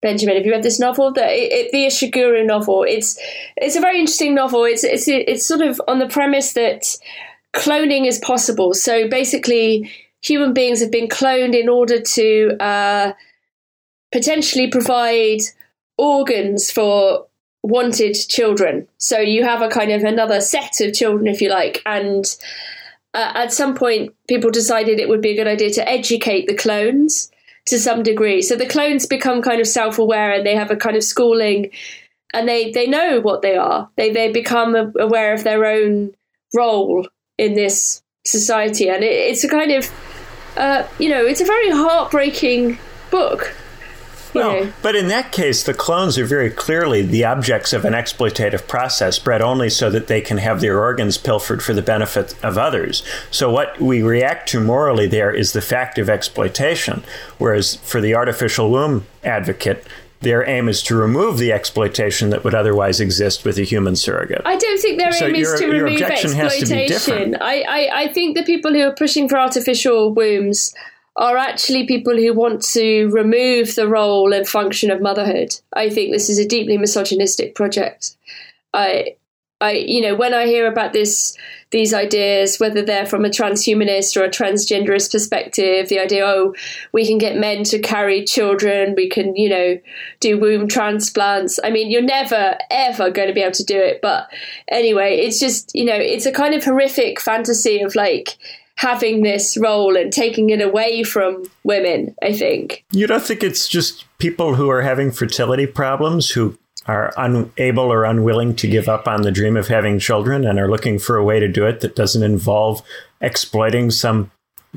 Benjamin, 0.00 0.36
have 0.36 0.44
you 0.44 0.52
read 0.52 0.62
this 0.62 0.78
novel? 0.78 1.12
The, 1.12 1.24
it, 1.24 1.72
the 1.72 1.86
Ishiguro 1.86 2.44
novel. 2.46 2.84
It's 2.86 3.18
it's 3.56 3.74
a 3.74 3.80
very 3.80 3.98
interesting 3.98 4.34
novel. 4.34 4.64
It's 4.64 4.84
it's 4.84 5.08
it's 5.08 5.46
sort 5.46 5.62
of 5.62 5.80
on 5.88 5.98
the 5.98 6.06
premise 6.06 6.52
that 6.52 6.84
cloning 7.54 8.06
is 8.06 8.18
possible. 8.18 8.74
So 8.74 9.08
basically, 9.08 9.90
human 10.20 10.52
beings 10.52 10.80
have 10.80 10.90
been 10.90 11.08
cloned 11.08 11.58
in 11.58 11.68
order 11.68 12.00
to 12.00 12.56
uh, 12.60 13.12
potentially 14.12 14.68
provide 14.68 15.40
organs 15.96 16.70
for 16.70 17.26
wanted 17.62 18.14
children. 18.14 18.86
So 18.98 19.18
you 19.18 19.44
have 19.44 19.62
a 19.62 19.68
kind 19.68 19.90
of 19.90 20.02
another 20.02 20.40
set 20.40 20.80
of 20.80 20.92
children, 20.92 21.26
if 21.26 21.40
you 21.40 21.48
like, 21.48 21.82
and 21.86 22.24
uh, 23.14 23.32
at 23.34 23.52
some 23.52 23.74
point, 23.74 24.12
people 24.28 24.50
decided 24.50 24.98
it 24.98 25.08
would 25.08 25.22
be 25.22 25.30
a 25.30 25.36
good 25.36 25.46
idea 25.46 25.70
to 25.70 25.88
educate 25.88 26.46
the 26.46 26.56
clones 26.56 27.30
to 27.66 27.78
some 27.78 28.02
degree. 28.02 28.42
So 28.42 28.56
the 28.56 28.66
clones 28.66 29.06
become 29.06 29.40
kind 29.40 29.60
of 29.60 29.68
self 29.68 29.98
aware 29.98 30.32
and 30.32 30.44
they 30.44 30.56
have 30.56 30.70
a 30.70 30.76
kind 30.76 30.96
of 30.96 31.04
schooling 31.04 31.70
and 32.34 32.48
they, 32.48 32.72
they 32.72 32.88
know 32.88 33.20
what 33.20 33.40
they 33.40 33.56
are. 33.56 33.88
They, 33.96 34.10
they 34.10 34.32
become 34.32 34.92
aware 34.98 35.32
of 35.32 35.44
their 35.44 35.64
own 35.64 36.12
role 36.54 37.06
in 37.38 37.54
this 37.54 38.02
society. 38.24 38.88
And 38.88 39.02
it, 39.02 39.12
it's 39.12 39.44
a 39.44 39.48
kind 39.48 39.72
of, 39.72 39.90
uh, 40.56 40.86
you 40.98 41.08
know, 41.08 41.24
it's 41.24 41.40
a 41.40 41.44
very 41.44 41.70
heartbreaking 41.70 42.78
book 43.10 43.54
no, 44.34 44.72
but 44.82 44.96
in 44.96 45.08
that 45.08 45.32
case, 45.32 45.62
the 45.62 45.74
clones 45.74 46.18
are 46.18 46.24
very 46.24 46.50
clearly 46.50 47.02
the 47.02 47.24
objects 47.24 47.72
of 47.72 47.84
an 47.84 47.92
exploitative 47.92 48.66
process 48.66 49.18
bred 49.18 49.40
only 49.40 49.70
so 49.70 49.90
that 49.90 50.08
they 50.08 50.20
can 50.20 50.38
have 50.38 50.60
their 50.60 50.80
organs 50.80 51.18
pilfered 51.18 51.62
for 51.62 51.72
the 51.72 51.82
benefit 51.82 52.34
of 52.44 52.58
others. 52.58 53.04
So, 53.30 53.50
what 53.50 53.80
we 53.80 54.02
react 54.02 54.48
to 54.50 54.60
morally 54.60 55.06
there 55.06 55.32
is 55.32 55.52
the 55.52 55.62
fact 55.62 55.98
of 55.98 56.10
exploitation, 56.10 57.04
whereas 57.38 57.76
for 57.76 58.00
the 58.00 58.14
artificial 58.14 58.70
womb 58.70 59.06
advocate, 59.22 59.86
their 60.20 60.48
aim 60.48 60.68
is 60.68 60.82
to 60.84 60.96
remove 60.96 61.38
the 61.38 61.52
exploitation 61.52 62.30
that 62.30 62.44
would 62.44 62.54
otherwise 62.54 63.00
exist 63.00 63.44
with 63.44 63.58
a 63.58 63.62
human 63.62 63.96
surrogate. 63.96 64.42
I 64.44 64.56
don't 64.56 64.80
think 64.80 64.98
their 64.98 65.12
so 65.12 65.26
aim 65.26 65.34
your, 65.34 65.54
is 65.54 65.60
to 65.60 65.68
remove 65.68 66.00
exploitation. 66.00 67.32
To 67.32 67.44
I, 67.44 67.64
I, 67.68 67.90
I 68.02 68.12
think 68.12 68.36
the 68.36 68.42
people 68.44 68.72
who 68.72 68.80
are 68.80 68.94
pushing 68.94 69.28
for 69.28 69.38
artificial 69.38 70.12
wombs 70.14 70.74
are 71.16 71.36
actually 71.36 71.86
people 71.86 72.16
who 72.16 72.32
want 72.32 72.62
to 72.62 73.06
remove 73.08 73.74
the 73.74 73.86
role 73.86 74.32
and 74.32 74.48
function 74.48 74.90
of 74.90 75.00
motherhood. 75.00 75.54
I 75.72 75.90
think 75.90 76.12
this 76.12 76.28
is 76.28 76.38
a 76.38 76.48
deeply 76.48 76.76
misogynistic 76.76 77.54
project. 77.54 78.16
I, 78.72 79.16
I, 79.60 79.72
you 79.72 80.00
know, 80.00 80.14
when 80.14 80.34
I 80.34 80.46
hear 80.46 80.66
about 80.66 80.92
this, 80.92 81.36
these 81.70 81.94
ideas, 81.94 82.58
whether 82.58 82.82
they're 82.82 83.06
from 83.06 83.24
a 83.24 83.30
transhumanist 83.30 84.16
or 84.16 84.24
a 84.24 84.28
transgenderist 84.28 85.12
perspective, 85.12 85.88
the 85.88 86.00
idea, 86.00 86.26
oh, 86.26 86.54
we 86.92 87.06
can 87.06 87.18
get 87.18 87.36
men 87.36 87.64
to 87.64 87.78
carry 87.78 88.24
children, 88.24 88.94
we 88.96 89.08
can, 89.08 89.34
you 89.36 89.48
know, 89.48 89.78
do 90.20 90.38
womb 90.38 90.68
transplants. 90.68 91.58
I 91.62 91.70
mean, 91.70 91.90
you're 91.90 92.02
never, 92.02 92.58
ever 92.70 93.10
going 93.10 93.28
to 93.28 93.34
be 93.34 93.42
able 93.42 93.52
to 93.52 93.64
do 93.64 93.78
it. 93.78 94.00
But 94.02 94.28
anyway, 94.68 95.16
it's 95.18 95.38
just, 95.38 95.70
you 95.74 95.84
know, 95.84 95.96
it's 95.96 96.26
a 96.26 96.32
kind 96.32 96.54
of 96.54 96.64
horrific 96.64 97.20
fantasy 97.20 97.80
of 97.80 97.94
like, 97.94 98.36
having 98.76 99.22
this 99.22 99.56
role 99.56 99.96
and 99.96 100.12
taking 100.12 100.50
it 100.50 100.60
away 100.60 101.04
from 101.04 101.44
women, 101.62 102.12
I 102.22 102.32
think. 102.32 102.84
You 102.90 103.06
don't 103.06 103.22
think 103.22 103.44
it's 103.44 103.68
just 103.68 104.04
people 104.18 104.56
who 104.56 104.68
are 104.68 104.82
having 104.82 105.12
fertility 105.12 105.66
problems 105.66 106.30
who 106.30 106.58
are 106.86 107.12
unable 107.16 107.92
or 107.92 108.04
unwilling 108.04 108.54
to 108.56 108.68
give 108.68 108.88
up 108.88 109.08
on 109.08 109.22
the 109.22 109.32
dream 109.32 109.56
of 109.56 109.68
having 109.68 109.98
children 109.98 110.46
and 110.46 110.58
are 110.58 110.70
looking 110.70 110.98
for 110.98 111.16
a 111.16 111.24
way 111.24 111.40
to 111.40 111.48
do 111.48 111.66
it 111.66 111.80
that 111.80 111.96
doesn't 111.96 112.22
involve 112.22 112.82
exploiting 113.20 113.90
some 113.90 114.30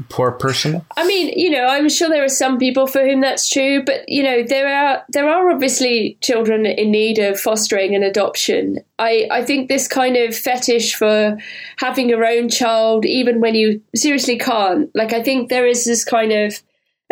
poor 0.09 0.31
person? 0.31 0.81
I 0.95 1.05
mean, 1.05 1.37
you 1.37 1.49
know, 1.49 1.65
I'm 1.65 1.89
sure 1.89 2.09
there 2.09 2.23
are 2.23 2.29
some 2.29 2.57
people 2.57 2.87
for 2.87 3.03
whom 3.03 3.21
that's 3.21 3.49
true, 3.49 3.83
but 3.83 4.07
you 4.07 4.23
know, 4.23 4.43
there 4.43 4.67
are 4.67 5.03
there 5.09 5.29
are 5.29 5.49
obviously 5.49 6.17
children 6.21 6.65
in 6.65 6.91
need 6.91 7.19
of 7.19 7.39
fostering 7.39 7.95
and 7.95 8.03
adoption. 8.03 8.79
I 8.99 9.27
I 9.31 9.43
think 9.43 9.67
this 9.67 9.87
kind 9.87 10.15
of 10.15 10.35
fetish 10.35 10.95
for 10.95 11.37
having 11.77 12.09
your 12.09 12.25
own 12.25 12.49
child 12.49 13.05
even 13.05 13.41
when 13.41 13.55
you 13.55 13.81
seriously 13.95 14.37
can't. 14.37 14.89
Like 14.95 15.13
I 15.13 15.23
think 15.23 15.49
there 15.49 15.67
is 15.67 15.85
this 15.85 16.03
kind 16.03 16.31
of 16.31 16.61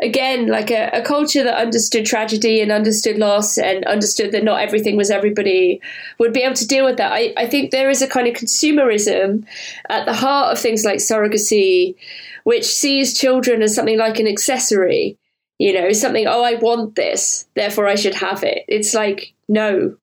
again 0.02 0.48
like 0.48 0.72
a, 0.72 0.90
a, 0.94 1.02
culture 1.02 1.44
that 1.44 1.58
understood 1.58 2.06
tragedy 2.06 2.62
and 2.62 2.72
understood 2.72 3.18
loss 3.18 3.58
and 3.58 3.86
understood 3.86 4.32
that 4.34 4.44
not 4.44 4.62
everything 4.62 4.98
was 4.98 5.10
everybody 5.10 5.82
would 6.20 6.34
be 6.34 6.42
able 6.42 6.56
to 6.56 6.68
deal 6.68 6.84
with 6.84 6.98
that. 6.98 7.14
I, 7.14 7.34
I 7.38 7.48
think 7.48 7.72
there 7.72 7.90
is 7.90 8.02
a 8.02 8.08
kind 8.08 8.28
of 8.28 8.34
consumerism 8.34 9.46
at 9.90 10.06
the 10.06 10.14
heart 10.14 10.52
of 10.52 10.60
things 10.60 10.84
like 10.84 10.98
surrogacy 10.98 11.96
which 12.44 12.66
sees 12.66 13.18
children 13.18 13.62
as 13.62 13.74
something 13.74 13.98
like 13.98 14.20
an 14.20 14.28
accessory 14.28 15.18
you 15.58 15.74
know 15.74 15.92
something 15.92 16.28
oh 16.28 16.44
i 16.44 16.56
want 16.56 16.96
this 16.96 17.48
therefore 17.56 17.88
i 17.88 17.96
should 17.96 18.16
have 18.16 18.44
it. 18.44 18.66
It's 18.68 18.94
like 18.94 19.34
no. 19.48 19.96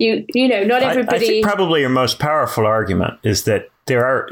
You 0.00 0.24
you 0.32 0.46
know 0.46 0.62
not 0.62 0.82
everybody 0.82 1.16
I, 1.16 1.28
I 1.28 1.28
think 1.28 1.44
probably 1.44 1.80
your 1.80 1.90
most 1.90 2.20
powerful 2.20 2.66
argument 2.66 3.14
is 3.24 3.44
that 3.44 3.68
there 3.86 4.04
are 4.04 4.30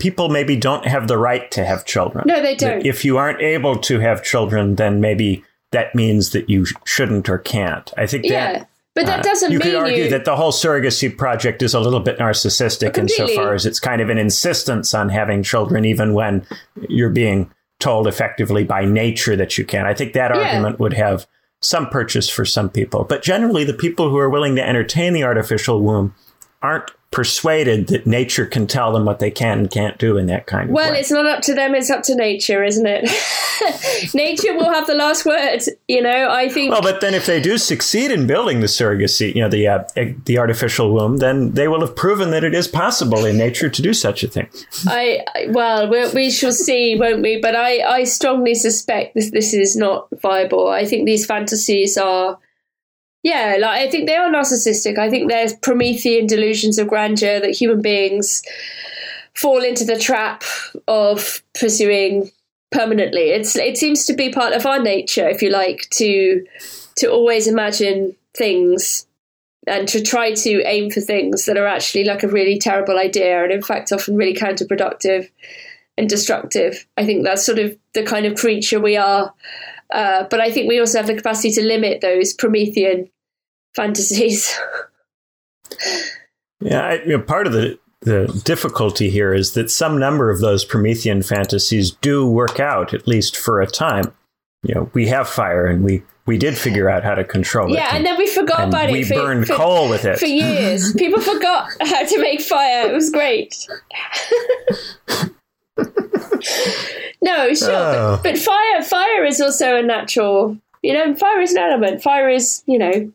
people 0.00 0.28
maybe 0.28 0.56
don't 0.56 0.86
have 0.86 1.06
the 1.06 1.18
right 1.18 1.50
to 1.52 1.64
have 1.64 1.84
children. 1.84 2.24
No, 2.26 2.42
they 2.42 2.56
don't. 2.56 2.84
If 2.84 3.04
you 3.04 3.18
aren't 3.18 3.40
able 3.40 3.78
to 3.78 4.00
have 4.00 4.24
children, 4.24 4.76
then 4.76 5.00
maybe 5.00 5.44
that 5.70 5.94
means 5.94 6.30
that 6.30 6.50
you 6.50 6.66
shouldn't 6.84 7.28
or 7.28 7.38
can't. 7.38 7.92
I 7.96 8.06
think 8.06 8.24
yeah. 8.24 8.52
that. 8.52 8.70
But 8.94 9.06
that 9.06 9.20
uh, 9.20 9.22
doesn't 9.22 9.50
uh, 9.50 9.52
you 9.52 9.58
mean 9.60 9.68
could 9.68 9.74
argue 9.76 10.04
you... 10.04 10.10
that 10.10 10.24
the 10.24 10.34
whole 10.34 10.50
surrogacy 10.50 11.16
project 11.16 11.62
is 11.62 11.74
a 11.74 11.80
little 11.80 12.00
bit 12.00 12.18
narcissistic 12.18 12.94
Completely. 12.94 13.34
insofar 13.34 13.54
as 13.54 13.64
it's 13.64 13.78
kind 13.78 14.02
of 14.02 14.10
an 14.10 14.18
insistence 14.18 14.92
on 14.94 15.10
having 15.10 15.44
children, 15.44 15.84
even 15.84 16.12
when 16.12 16.44
you're 16.88 17.10
being 17.10 17.52
told 17.78 18.06
effectively 18.06 18.64
by 18.64 18.84
nature 18.84 19.36
that 19.36 19.56
you 19.56 19.64
can. 19.64 19.86
I 19.86 19.94
think 19.94 20.12
that 20.14 20.34
yeah. 20.34 20.42
argument 20.42 20.80
would 20.80 20.92
have 20.94 21.26
some 21.60 21.88
purchase 21.88 22.28
for 22.28 22.44
some 22.44 22.68
people. 22.68 23.04
But 23.04 23.22
generally, 23.22 23.64
the 23.64 23.74
people 23.74 24.10
who 24.10 24.18
are 24.18 24.30
willing 24.30 24.56
to 24.56 24.66
entertain 24.66 25.12
the 25.12 25.24
artificial 25.24 25.82
womb 25.82 26.14
aren't 26.62 26.90
persuaded 27.10 27.88
that 27.88 28.06
nature 28.06 28.46
can 28.46 28.68
tell 28.68 28.92
them 28.92 29.04
what 29.04 29.18
they 29.18 29.32
can 29.32 29.58
and 29.58 29.70
can't 29.70 29.98
do 29.98 30.16
in 30.16 30.26
that 30.26 30.46
kind 30.46 30.70
of 30.70 30.74
well, 30.74 30.92
way. 30.92 31.00
it's 31.00 31.10
not 31.10 31.26
up 31.26 31.42
to 31.42 31.54
them, 31.54 31.74
it's 31.74 31.90
up 31.90 32.02
to 32.04 32.14
nature, 32.14 32.62
isn't 32.62 32.86
it? 32.86 34.14
nature 34.14 34.54
will 34.54 34.72
have 34.72 34.86
the 34.86 34.94
last 34.94 35.26
word, 35.26 35.58
you 35.88 36.00
know, 36.00 36.30
I 36.30 36.48
think. 36.48 36.70
Well, 36.70 36.82
but 36.82 37.00
then 37.00 37.14
if 37.14 37.26
they 37.26 37.40
do 37.40 37.58
succeed 37.58 38.12
in 38.12 38.28
building 38.28 38.60
the 38.60 38.68
surrogacy, 38.68 39.34
you 39.34 39.42
know, 39.42 39.48
the, 39.48 39.66
uh, 39.66 39.84
the 40.24 40.38
artificial 40.38 40.92
womb, 40.94 41.16
then 41.16 41.52
they 41.52 41.66
will 41.66 41.80
have 41.80 41.96
proven 41.96 42.30
that 42.30 42.44
it 42.44 42.54
is 42.54 42.68
possible 42.68 43.24
in 43.24 43.36
nature 43.36 43.68
to 43.68 43.82
do 43.82 43.92
such 43.92 44.22
a 44.22 44.28
thing. 44.28 44.48
I, 44.86 45.24
well, 45.48 45.90
we, 45.90 46.08
we 46.10 46.30
shall 46.30 46.52
see, 46.52 46.96
won't 46.96 47.22
we? 47.22 47.40
But 47.40 47.56
I, 47.56 47.80
I 47.80 48.04
strongly 48.04 48.54
suspect 48.54 49.16
this, 49.16 49.32
this 49.32 49.52
is 49.52 49.74
not 49.74 50.06
viable. 50.22 50.68
I 50.68 50.84
think 50.84 51.06
these 51.06 51.26
fantasies 51.26 51.98
are 51.98 52.38
yeah, 53.22 53.56
like 53.60 53.80
I 53.80 53.90
think 53.90 54.06
they 54.06 54.16
are 54.16 54.30
narcissistic. 54.30 54.98
I 54.98 55.10
think 55.10 55.28
there's 55.28 55.54
Promethean 55.54 56.26
delusions 56.26 56.78
of 56.78 56.88
grandeur 56.88 57.40
that 57.40 57.50
human 57.50 57.82
beings 57.82 58.42
fall 59.34 59.62
into 59.62 59.84
the 59.84 59.98
trap 59.98 60.42
of 60.88 61.42
pursuing 61.58 62.30
permanently. 62.70 63.30
It's 63.30 63.56
it 63.56 63.76
seems 63.76 64.06
to 64.06 64.14
be 64.14 64.30
part 64.30 64.54
of 64.54 64.66
our 64.66 64.80
nature, 64.80 65.28
if 65.28 65.42
you 65.42 65.50
like, 65.50 65.88
to 65.94 66.46
to 66.96 67.10
always 67.10 67.46
imagine 67.46 68.16
things 68.36 69.06
and 69.66 69.86
to 69.88 70.02
try 70.02 70.32
to 70.32 70.62
aim 70.64 70.90
for 70.90 71.00
things 71.00 71.44
that 71.46 71.58
are 71.58 71.66
actually 71.66 72.04
like 72.04 72.22
a 72.22 72.28
really 72.28 72.58
terrible 72.58 72.98
idea 72.98 73.42
and 73.42 73.52
in 73.52 73.62
fact 73.62 73.92
often 73.92 74.16
really 74.16 74.34
counterproductive 74.34 75.28
and 75.98 76.08
destructive. 76.08 76.86
I 76.96 77.04
think 77.04 77.24
that's 77.24 77.44
sort 77.44 77.58
of 77.58 77.76
the 77.92 78.02
kind 78.02 78.24
of 78.24 78.38
creature 78.38 78.80
we 78.80 78.96
are. 78.96 79.34
Uh, 79.92 80.24
but 80.30 80.40
I 80.40 80.50
think 80.50 80.68
we 80.68 80.78
also 80.78 80.98
have 80.98 81.06
the 81.06 81.14
capacity 81.14 81.52
to 81.52 81.62
limit 81.62 82.00
those 82.00 82.32
Promethean 82.32 83.10
fantasies. 83.74 84.58
yeah, 86.60 86.82
I, 86.82 87.02
you 87.02 87.16
know, 87.16 87.22
part 87.22 87.46
of 87.46 87.52
the 87.52 87.78
the 88.02 88.40
difficulty 88.44 89.10
here 89.10 89.34
is 89.34 89.52
that 89.52 89.70
some 89.70 89.98
number 89.98 90.30
of 90.30 90.40
those 90.40 90.64
Promethean 90.64 91.22
fantasies 91.22 91.90
do 91.90 92.26
work 92.26 92.58
out, 92.58 92.94
at 92.94 93.06
least 93.06 93.36
for 93.36 93.60
a 93.60 93.66
time. 93.66 94.14
You 94.62 94.74
know, 94.74 94.90
we 94.94 95.08
have 95.08 95.28
fire, 95.28 95.66
and 95.66 95.84
we 95.84 96.02
we 96.26 96.38
did 96.38 96.56
figure 96.56 96.88
out 96.88 97.02
how 97.02 97.14
to 97.14 97.24
control 97.24 97.72
it. 97.72 97.76
Yeah, 97.76 97.94
and, 97.94 98.06
then 98.06 98.16
we 98.16 98.26
forgot 98.26 98.68
about 98.68 98.90
we 98.90 99.00
it. 99.00 99.10
We 99.10 99.16
burned 99.16 99.46
for, 99.46 99.56
coal 99.56 99.88
with 99.88 100.04
it 100.04 100.18
for 100.18 100.26
years. 100.26 100.92
People 100.96 101.20
forgot 101.20 101.70
how 101.80 102.04
to 102.04 102.20
make 102.20 102.40
fire. 102.40 102.88
It 102.88 102.92
was 102.92 103.10
great. 103.10 103.66
no, 107.22 107.54
sure, 107.54 107.70
oh. 107.70 107.72
but, 107.72 107.98
ah. 107.98 108.20
but 108.22 108.38
fire 108.38 108.82
fire 108.82 109.24
is 109.24 109.40
also 109.40 109.76
a 109.76 109.82
natural. 109.82 110.56
You 110.82 110.94
know, 110.94 111.14
fire 111.14 111.40
is 111.40 111.52
an 111.52 111.58
element. 111.58 112.02
Fire 112.02 112.28
is 112.28 112.62
you 112.66 112.78
know 112.78 113.12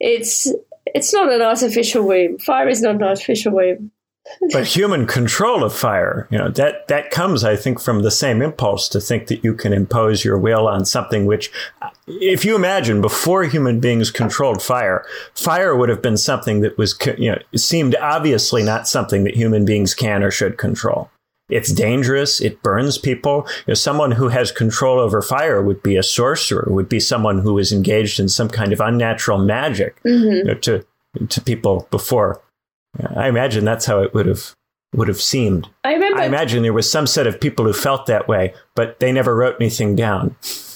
it's 0.00 0.52
it's 0.86 1.12
not 1.12 1.32
an 1.32 1.42
artificial 1.42 2.06
womb. 2.06 2.38
Fire 2.38 2.68
is 2.68 2.82
not 2.82 2.96
an 2.96 3.02
artificial 3.02 3.52
womb. 3.52 3.90
but 4.52 4.66
human 4.66 5.06
control 5.06 5.62
of 5.62 5.72
fire, 5.74 6.26
you 6.30 6.38
know, 6.38 6.48
that 6.48 6.88
that 6.88 7.10
comes, 7.10 7.44
I 7.44 7.56
think, 7.56 7.80
from 7.80 8.02
the 8.02 8.10
same 8.10 8.42
impulse 8.42 8.88
to 8.90 9.00
think 9.00 9.28
that 9.28 9.44
you 9.44 9.54
can 9.54 9.72
impose 9.72 10.24
your 10.24 10.38
will 10.38 10.66
on 10.66 10.84
something 10.84 11.26
which, 11.26 11.50
if 12.06 12.44
you 12.44 12.56
imagine, 12.56 13.00
before 13.00 13.44
human 13.44 13.80
beings 13.80 14.10
controlled 14.10 14.62
fire, 14.62 15.04
fire 15.34 15.76
would 15.76 15.88
have 15.88 16.02
been 16.02 16.16
something 16.16 16.60
that 16.60 16.76
was, 16.76 16.96
you 17.18 17.30
know, 17.30 17.38
seemed 17.54 17.94
obviously 17.96 18.62
not 18.62 18.88
something 18.88 19.24
that 19.24 19.36
human 19.36 19.64
beings 19.64 19.94
can 19.94 20.22
or 20.22 20.30
should 20.30 20.58
control. 20.58 21.10
It's 21.48 21.72
dangerous. 21.72 22.40
It 22.40 22.62
burns 22.62 22.98
people. 22.98 23.46
You 23.66 23.72
know, 23.72 23.74
someone 23.74 24.12
who 24.12 24.28
has 24.28 24.50
control 24.50 24.98
over 24.98 25.22
fire 25.22 25.62
would 25.62 25.82
be 25.82 25.96
a 25.96 26.02
sorcerer, 26.02 26.66
would 26.68 26.88
be 26.88 27.00
someone 27.00 27.38
who 27.38 27.58
is 27.58 27.72
engaged 27.72 28.18
in 28.18 28.28
some 28.28 28.48
kind 28.48 28.72
of 28.72 28.80
unnatural 28.80 29.38
magic 29.38 30.02
mm-hmm. 30.02 30.36
you 30.36 30.44
know, 30.44 30.54
to 30.54 30.84
to 31.28 31.40
people 31.40 31.86
before. 31.90 32.42
I 33.14 33.28
imagine 33.28 33.64
that's 33.64 33.86
how 33.86 34.00
it 34.00 34.12
would 34.14 34.26
have 34.26 34.54
would 34.94 35.08
have 35.08 35.20
seemed. 35.20 35.68
I 35.84 35.92
remember. 35.92 36.20
I 36.20 36.26
imagine 36.26 36.62
there 36.62 36.72
was 36.72 36.90
some 36.90 37.06
set 37.06 37.26
of 37.26 37.40
people 37.40 37.64
who 37.64 37.72
felt 37.72 38.06
that 38.06 38.26
way, 38.26 38.54
but 38.74 38.98
they 38.98 39.12
never 39.12 39.34
wrote 39.34 39.56
anything 39.60 39.94
down. 39.94 40.34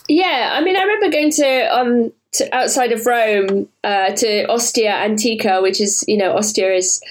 Yeah, 0.08 0.50
I 0.52 0.62
mean, 0.62 0.76
I 0.76 0.82
remember 0.82 1.10
going 1.10 1.30
to 1.32 1.78
um 1.78 2.12
to 2.32 2.54
outside 2.54 2.92
of 2.92 3.06
Rome 3.06 3.68
uh, 3.82 4.12
to 4.12 4.44
Ostia 4.48 4.92
Antica, 4.92 5.60
which 5.62 5.80
is 5.80 6.04
you 6.06 6.16
know 6.16 6.36
Ostia 6.36 6.72
is 6.72 7.02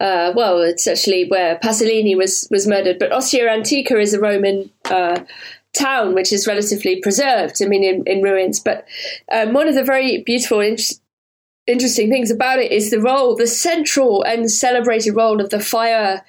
uh, 0.00 0.32
well, 0.34 0.60
it's 0.62 0.86
actually 0.86 1.28
where 1.28 1.58
Pasolini 1.58 2.16
was 2.16 2.48
was 2.50 2.66
murdered. 2.66 2.98
But 2.98 3.12
Ostia 3.12 3.48
Antica 3.48 3.98
is 3.98 4.14
a 4.14 4.20
Roman 4.20 4.70
uh, 4.86 5.20
town 5.76 6.14
which 6.14 6.32
is 6.32 6.46
relatively 6.46 7.00
preserved. 7.00 7.62
I 7.62 7.66
mean, 7.66 7.84
in, 7.84 8.02
in 8.06 8.22
ruins. 8.22 8.60
But 8.60 8.86
um, 9.30 9.52
one 9.52 9.68
of 9.68 9.74
the 9.74 9.84
very 9.84 10.22
beautiful, 10.22 10.60
in- 10.60 10.78
interesting 11.66 12.10
things 12.10 12.30
about 12.30 12.58
it 12.58 12.72
is 12.72 12.90
the 12.90 13.00
role, 13.00 13.36
the 13.36 13.46
central 13.46 14.22
and 14.22 14.50
celebrated 14.50 15.12
role 15.12 15.40
of 15.40 15.50
the 15.50 15.60
fire, 15.60 16.24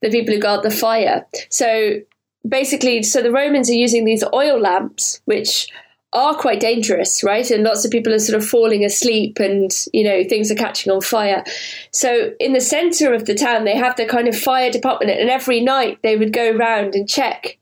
the 0.00 0.10
people 0.10 0.34
who 0.34 0.40
guard 0.40 0.62
the 0.62 0.70
fire. 0.70 1.26
So 1.48 2.00
basically, 2.46 3.02
so 3.02 3.22
the 3.22 3.32
Romans 3.32 3.70
are 3.70 3.74
using 3.74 4.04
these 4.04 4.24
oil 4.34 4.58
lamps, 4.58 5.20
which 5.24 5.68
are 6.12 6.34
quite 6.34 6.60
dangerous, 6.60 7.24
right? 7.24 7.50
And 7.50 7.64
lots 7.64 7.84
of 7.84 7.90
people 7.90 8.12
are 8.12 8.18
sort 8.18 8.40
of 8.40 8.46
falling 8.46 8.84
asleep 8.84 9.38
and, 9.40 9.70
you 9.92 10.04
know, 10.04 10.24
things 10.28 10.50
are 10.50 10.54
catching 10.56 10.92
on 10.92 11.00
fire. 11.00 11.42
So 11.90 12.32
in 12.38 12.52
the 12.52 12.60
center 12.60 13.14
of 13.14 13.24
the 13.24 13.34
town, 13.34 13.64
they 13.64 13.76
have 13.76 13.96
the 13.96 14.06
kind 14.06 14.28
of 14.28 14.38
fire 14.38 14.70
department, 14.70 15.18
and 15.18 15.30
every 15.30 15.60
night 15.60 15.98
they 16.02 16.16
would 16.16 16.32
go 16.32 16.54
around 16.54 16.94
and 16.94 17.08
check 17.08 17.58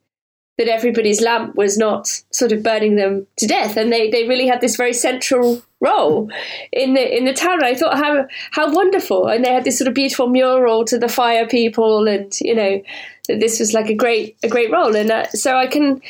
that 0.59 0.69
everybody's 0.69 1.23
lamp 1.23 1.55
was 1.55 1.79
not 1.79 2.07
sort 2.33 2.53
of 2.53 2.63
burning 2.63 2.97
them 2.97 3.27
to 3.39 3.47
death. 3.47 3.79
And 3.79 3.91
they, 3.91 4.11
they 4.11 4.29
really 4.29 4.47
had 4.47 4.61
this 4.61 4.77
very 4.77 4.93
central 4.93 5.63
role 5.81 6.31
in 6.71 6.93
the 6.93 7.17
in 7.17 7.25
the 7.25 7.33
town. 7.33 7.65
I 7.65 7.75
thought 7.75 7.97
how 7.97 8.27
how 8.51 8.71
wonderful. 8.71 9.27
And 9.27 9.43
they 9.43 9.55
had 9.55 9.65
this 9.65 9.79
sort 9.79 9.89
of 9.89 9.95
beautiful 9.95 10.27
mural 10.27 10.85
to 10.85 10.99
the 10.99 11.09
fire 11.09 11.47
people 11.47 12.07
and, 12.07 12.39
you 12.43 12.55
know, 12.55 12.83
this 13.29 13.59
was 13.59 13.73
like 13.73 13.89
a 13.89 13.95
great 13.95 14.37
a 14.43 14.49
great 14.49 14.71
role. 14.71 14.95
And 14.95 15.11
uh, 15.11 15.29
so 15.29 15.57
I 15.57 15.67
can 15.67 16.03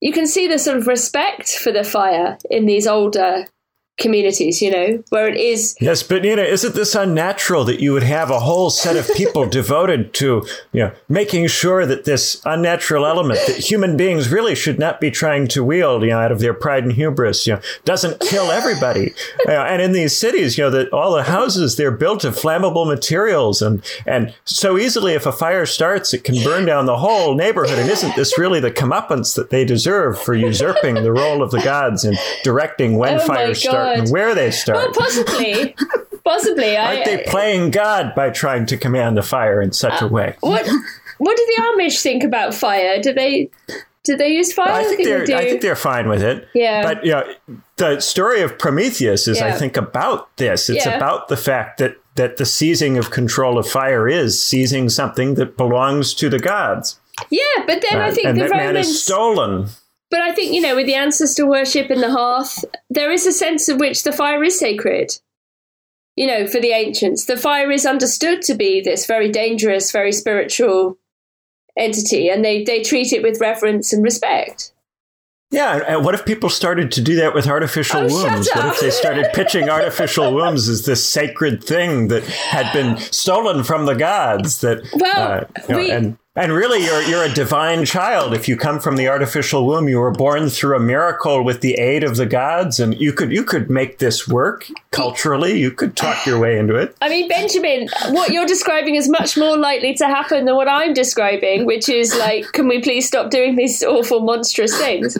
you 0.00 0.12
can 0.12 0.26
see 0.26 0.46
the 0.48 0.58
sort 0.58 0.76
of 0.76 0.86
respect 0.86 1.50
for 1.58 1.72
the 1.72 1.84
fire 1.84 2.38
in 2.50 2.66
these 2.66 2.86
older 2.86 3.46
communities, 3.98 4.60
you 4.60 4.70
know, 4.70 5.02
where 5.08 5.26
it 5.26 5.36
is. 5.36 5.76
Yes, 5.80 6.02
but 6.02 6.22
Nina, 6.22 6.42
isn't 6.42 6.74
this 6.74 6.94
unnatural 6.94 7.64
that 7.64 7.80
you 7.80 7.92
would 7.92 8.02
have 8.02 8.30
a 8.30 8.40
whole 8.40 8.68
set 8.68 8.96
of 8.96 9.08
people 9.14 9.46
devoted 9.48 10.12
to, 10.14 10.46
you 10.72 10.80
know, 10.80 10.92
making 11.08 11.46
sure 11.46 11.86
that 11.86 12.04
this 12.04 12.42
unnatural 12.44 13.06
element 13.06 13.40
that 13.46 13.56
human 13.56 13.96
beings 13.96 14.30
really 14.30 14.54
should 14.54 14.78
not 14.78 15.00
be 15.00 15.10
trying 15.10 15.48
to 15.48 15.64
wield, 15.64 16.02
you 16.02 16.10
know, 16.10 16.18
out 16.18 16.32
of 16.32 16.40
their 16.40 16.52
pride 16.52 16.84
and 16.84 16.92
hubris, 16.92 17.46
you 17.46 17.54
know, 17.54 17.60
doesn't 17.84 18.20
kill 18.20 18.50
everybody. 18.50 19.14
you 19.40 19.46
know, 19.46 19.62
and 19.62 19.80
in 19.80 19.92
these 19.92 20.14
cities, 20.14 20.58
you 20.58 20.64
know, 20.64 20.70
that 20.70 20.92
all 20.92 21.14
the 21.14 21.22
houses 21.22 21.76
they're 21.76 21.90
built 21.90 22.24
of 22.24 22.34
flammable 22.34 22.86
materials, 22.86 23.62
and 23.62 23.82
and 24.06 24.34
so 24.44 24.76
easily, 24.76 25.14
if 25.14 25.26
a 25.26 25.32
fire 25.32 25.66
starts, 25.66 26.12
it 26.12 26.24
can 26.24 26.42
burn 26.44 26.66
down 26.66 26.86
the 26.86 26.98
whole 26.98 27.34
neighborhood. 27.34 27.78
And 27.78 27.90
isn't 27.90 28.14
this 28.16 28.38
really 28.38 28.60
the 28.60 28.70
comeuppance 28.70 29.34
that 29.36 29.50
they 29.50 29.64
deserve 29.64 30.20
for 30.20 30.34
usurping 30.34 30.94
the 30.96 31.12
role 31.12 31.42
of 31.42 31.50
the 31.50 31.62
gods 31.62 32.04
and 32.04 32.16
directing 32.44 32.98
when 32.98 33.14
Oh 33.14 33.18
my 33.18 33.26
fires 33.26 33.62
start? 33.94 33.98
And 34.00 34.10
where 34.10 34.34
they 34.34 34.50
start. 34.50 34.76
Well, 34.78 34.92
possibly. 34.92 35.74
possibly. 36.24 36.76
Aren't 36.76 37.00
I, 37.00 37.04
they 37.04 37.24
playing 37.28 37.70
God 37.70 38.14
by 38.14 38.30
trying 38.30 38.66
to 38.66 38.76
command 38.76 39.16
the 39.16 39.22
fire 39.22 39.60
in 39.62 39.72
such 39.72 40.00
a 40.02 40.06
way? 40.08 40.36
what 40.40 40.66
what 41.18 41.36
do 41.36 41.46
the 41.56 41.62
Amish 41.62 42.02
think 42.02 42.22
about 42.24 42.54
fire? 42.54 43.00
Do 43.00 43.12
they 43.12 43.50
do 44.04 44.16
they 44.16 44.28
use 44.28 44.52
fire? 44.52 44.70
I 44.72 44.84
think 44.84 45.04
they're 45.04 45.26
they. 45.26 45.34
I 45.34 45.44
think 45.44 45.62
they're 45.62 45.74
fine 45.76 46.08
with 46.08 46.22
it. 46.22 46.48
Yeah. 46.54 46.82
But 46.82 47.04
you 47.04 47.12
know, 47.12 47.24
the 47.76 48.00
story 48.00 48.42
of 48.42 48.58
Prometheus 48.58 49.26
is 49.28 49.40
I 49.40 49.52
think 49.52 49.76
about 49.76 50.34
this. 50.36 50.68
It's 50.68 50.86
Yeah. 50.86 50.96
about 50.96 51.28
the 51.28 51.36
fact 51.36 51.78
that 51.78 51.96
that 52.16 52.36
the 52.38 52.46
seizing 52.46 52.96
of 52.98 53.10
control 53.10 53.58
of 53.58 53.68
fire 53.68 54.08
is 54.08 54.42
seizing 54.42 54.88
something 54.88 55.34
that 55.34 55.56
belongs 55.56 56.14
to 56.14 56.28
the 56.30 56.38
gods. 56.38 56.98
yeah, 57.30 57.40
but 57.66 57.82
then 57.82 58.00
I 58.00 58.08
Uh, 58.08 58.12
think 58.12 58.26
and 58.26 58.40
the 58.40 58.48
Romans. 58.48 58.88
is 58.88 59.02
stolen. 59.02 59.68
But 60.10 60.20
I 60.20 60.32
think 60.34 60.52
you 60.54 60.60
know, 60.60 60.76
with 60.76 60.86
the 60.86 60.94
ancestor 60.94 61.46
worship 61.46 61.90
and 61.90 62.02
the 62.02 62.10
hearth, 62.10 62.64
there 62.90 63.10
is 63.10 63.26
a 63.26 63.32
sense 63.32 63.68
in 63.68 63.78
which 63.78 64.04
the 64.04 64.12
fire 64.12 64.42
is 64.44 64.58
sacred. 64.58 65.12
You 66.16 66.26
know, 66.26 66.46
for 66.46 66.60
the 66.60 66.70
ancients, 66.72 67.26
the 67.26 67.36
fire 67.36 67.70
is 67.70 67.84
understood 67.84 68.40
to 68.42 68.54
be 68.54 68.80
this 68.80 69.06
very 69.06 69.30
dangerous, 69.30 69.92
very 69.92 70.12
spiritual 70.12 70.98
entity, 71.78 72.28
and 72.30 72.44
they 72.44 72.64
they 72.64 72.82
treat 72.82 73.12
it 73.12 73.22
with 73.22 73.40
reverence 73.40 73.92
and 73.92 74.02
respect. 74.02 74.72
Yeah, 75.52 75.96
what 75.98 76.14
if 76.14 76.24
people 76.24 76.48
started 76.50 76.90
to 76.92 77.00
do 77.00 77.14
that 77.16 77.32
with 77.32 77.46
artificial 77.46 78.00
Oh, 78.00 78.06
wombs? 78.06 78.48
What 78.52 78.64
if 78.66 78.80
they 78.80 78.90
started 78.90 79.26
pitching 79.32 79.68
artificial 79.70 80.34
wombs 80.34 80.68
as 80.68 80.84
this 80.86 81.08
sacred 81.08 81.62
thing 81.62 82.08
that 82.08 82.24
had 82.24 82.72
been 82.72 82.96
stolen 82.98 83.62
from 83.62 83.86
the 83.86 83.94
gods? 83.94 84.60
That 84.62 84.80
Well, 84.94 85.32
uh, 85.32 85.44
you 85.68 85.74
know, 85.74 85.78
we- 85.78 85.90
and 85.92 86.18
and 86.36 86.52
really, 86.52 86.84
you're 86.84 87.02
you're 87.02 87.24
a 87.24 87.32
divine 87.32 87.86
child 87.86 88.34
if 88.34 88.46
you 88.46 88.56
come 88.58 88.78
from 88.78 88.96
the 88.96 89.08
artificial 89.08 89.66
womb. 89.66 89.88
You 89.88 89.98
were 89.98 90.10
born 90.10 90.50
through 90.50 90.76
a 90.76 90.80
miracle 90.80 91.42
with 91.42 91.62
the 91.62 91.74
aid 91.74 92.04
of 92.04 92.16
the 92.16 92.26
gods, 92.26 92.78
and 92.78 92.94
you 93.00 93.12
could 93.12 93.32
you 93.32 93.42
could 93.42 93.70
make 93.70 93.98
this 93.98 94.28
work 94.28 94.68
culturally. 94.90 95.58
You 95.58 95.70
could 95.70 95.96
talk 95.96 96.26
your 96.26 96.38
way 96.38 96.58
into 96.58 96.76
it. 96.76 96.94
I 97.00 97.08
mean, 97.08 97.26
Benjamin, 97.26 97.88
what 98.10 98.30
you're 98.30 98.46
describing 98.46 98.96
is 98.96 99.08
much 99.08 99.38
more 99.38 99.56
likely 99.56 99.94
to 99.94 100.06
happen 100.06 100.44
than 100.44 100.56
what 100.56 100.68
I'm 100.68 100.92
describing, 100.92 101.64
which 101.64 101.88
is 101.88 102.14
like, 102.14 102.44
can 102.52 102.68
we 102.68 102.82
please 102.82 103.06
stop 103.06 103.30
doing 103.30 103.56
these 103.56 103.82
awful, 103.82 104.20
monstrous 104.20 104.76
things? 104.76 105.16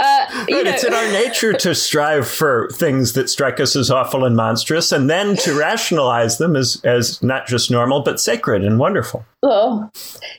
Uh, 0.00 0.44
you 0.48 0.64
know, 0.64 0.70
it's 0.70 0.84
in 0.84 0.94
our 0.94 1.12
nature 1.12 1.52
to 1.52 1.74
strive 1.74 2.26
for 2.26 2.70
things 2.72 3.12
that 3.12 3.28
strike 3.28 3.60
us 3.60 3.76
as 3.76 3.90
awful 3.90 4.24
and 4.24 4.36
monstrous, 4.36 4.90
and 4.90 5.10
then 5.10 5.36
to 5.36 5.54
rationalize 5.54 6.38
them 6.38 6.56
as 6.56 6.80
as 6.84 7.22
not 7.22 7.46
just 7.46 7.70
normal 7.70 8.00
but 8.00 8.18
sacred 8.20 8.64
and 8.64 8.78
wonderful. 8.78 9.24
oh, 9.42 9.90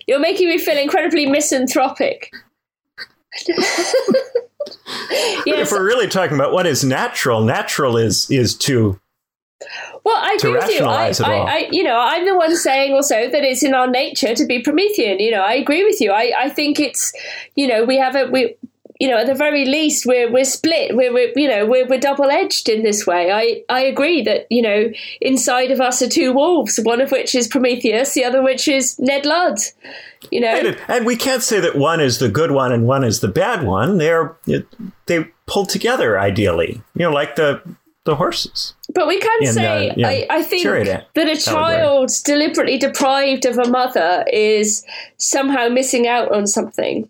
you're 0.08 0.20
making 0.20 0.50
me 0.50 0.58
feel 0.58 0.78
incredibly 0.78 1.26
misanthropic. 1.26 2.32
Yes, 5.46 5.60
if 5.60 5.72
we're 5.72 5.86
really 5.86 6.08
talking 6.08 6.36
about 6.36 6.52
what 6.52 6.66
is 6.66 6.84
natural, 6.84 7.42
natural 7.42 7.98
is 7.98 8.30
is 8.32 8.58
to 8.58 9.00
well, 10.04 10.16
I 10.16 10.38
agree 10.38 10.54
with 10.54 10.70
you. 10.70 10.86
I, 10.86 11.12
I. 11.20 11.34
I, 11.34 11.70
you 11.72 11.84
know, 11.84 12.00
I'm 12.00 12.26
the 12.26 12.36
one 12.36 12.56
saying 12.56 12.94
also 12.94 13.30
that 13.30 13.44
it's 13.44 13.64
in 13.64 13.74
our 13.74 13.88
nature 13.88 14.34
to 14.36 14.46
be 14.46 14.62
Promethean. 14.62 15.20
You 15.20 15.32
know, 15.32 15.42
I 15.42 15.54
agree 15.54 15.84
with 15.84 16.00
you. 16.00 16.12
I, 16.12 16.32
I 16.38 16.50
think 16.50 16.80
it's, 16.80 17.12
you 17.56 17.68
know, 17.68 17.84
we 17.84 17.98
have 17.98 18.16
a 18.16 18.28
we. 18.28 18.56
You 19.00 19.10
know, 19.10 19.18
at 19.18 19.28
the 19.28 19.36
very 19.36 19.66
least, 19.66 20.06
we're 20.06 20.32
we're 20.32 20.46
split. 20.46 20.96
We're, 20.96 21.14
we're 21.14 21.32
you 21.36 21.48
know 21.48 21.66
we're 21.66 21.88
we're 21.88 22.00
double 22.00 22.30
edged 22.30 22.70
in 22.70 22.84
this 22.84 23.06
way. 23.06 23.32
I 23.32 23.64
I 23.70 23.82
agree 23.82 24.22
that 24.24 24.48
you 24.50 24.62
know 24.62 24.90
inside 25.22 25.72
of 25.72 25.80
us 25.80 26.02
are 26.02 26.10
two 26.10 26.34
wolves, 26.34 26.80
one 26.82 27.02
of 27.02 27.12
which 27.12 27.36
is 27.36 27.48
Prometheus, 27.48 28.14
the 28.14 28.26
other 28.26 28.42
which 28.42 28.68
is 28.68 28.98
Ned 29.00 29.26
Ludd. 29.26 29.60
You 30.32 30.42
know, 30.42 30.48
and, 30.48 30.78
and 30.88 31.06
we 31.06 31.16
can't 31.16 31.44
say 31.44 31.60
that 31.60 31.78
one 31.78 32.00
is 32.00 32.20
the 32.20 32.30
good 32.30 32.52
one 32.52 32.72
and 32.72 32.88
one 32.88 33.04
is 33.04 33.20
the 33.20 33.28
bad 33.28 33.64
one. 33.64 33.98
They're 33.98 34.36
they 35.06 35.26
pull 35.46 35.66
together 35.66 36.20
ideally. 36.20 36.82
You 36.96 37.06
know, 37.06 37.12
like 37.12 37.36
the 37.36 37.62
the 38.08 38.16
horses. 38.16 38.74
But 38.96 39.08
we 39.08 39.20
can 39.20 39.44
in, 39.44 39.54
say, 39.54 39.90
uh, 39.90 39.94
yeah, 39.96 40.08
I, 40.08 40.28
I 40.30 40.42
think 40.42 40.64
that 40.64 40.88
a 41.16 41.18
allegory. 41.18 41.36
child 41.38 42.10
deliberately 42.26 42.78
deprived 42.80 43.46
of 43.46 43.60
a 43.60 43.70
mother 43.70 44.26
is 44.32 44.84
somehow 45.18 45.68
missing 45.68 46.08
out 46.08 46.32
on 46.32 46.48
something 46.48 47.10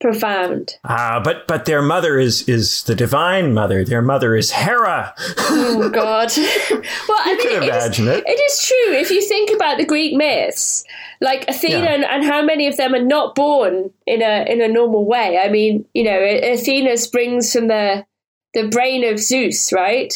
profound. 0.00 0.76
Ah, 0.84 1.20
but 1.22 1.46
but 1.46 1.64
their 1.66 1.82
mother 1.82 2.18
is 2.18 2.48
is 2.48 2.82
the 2.84 2.94
divine 2.94 3.52
mother. 3.54 3.84
Their 3.84 4.02
mother 4.02 4.34
is 4.34 4.50
Hera. 4.50 5.14
Oh, 5.38 5.90
God. 5.92 6.32
well, 6.70 7.18
I 7.18 7.34
mean, 7.38 7.62
it 7.62 7.74
is- 7.74 7.98
it. 8.00 8.24
it 8.26 8.40
is 8.40 8.64
true. 8.66 8.94
If 8.94 9.10
you 9.10 9.20
think 9.22 9.50
about 9.54 9.78
the 9.78 9.84
Greek 9.86 10.16
myths, 10.16 10.84
like 11.20 11.44
Athena 11.48 11.78
Yeah. 11.84 11.94
and, 11.94 12.04
and 12.04 12.24
how 12.24 12.42
many 12.42 12.66
of 12.66 12.76
them 12.76 12.94
are 12.94 13.02
not 13.02 13.34
born 13.34 13.90
in 14.06 14.22
a 14.22 14.44
in 14.50 14.60
a 14.62 14.68
normal 14.68 15.04
way. 15.04 15.38
I 15.38 15.48
mean, 15.50 15.84
you 15.94 16.04
know, 16.04 16.18
Athena 16.18 16.96
springs 16.96 17.52
from 17.52 17.68
the 17.68 18.06
the 18.54 18.68
brain 18.68 19.04
of 19.04 19.18
Zeus, 19.18 19.72
right? 19.72 20.12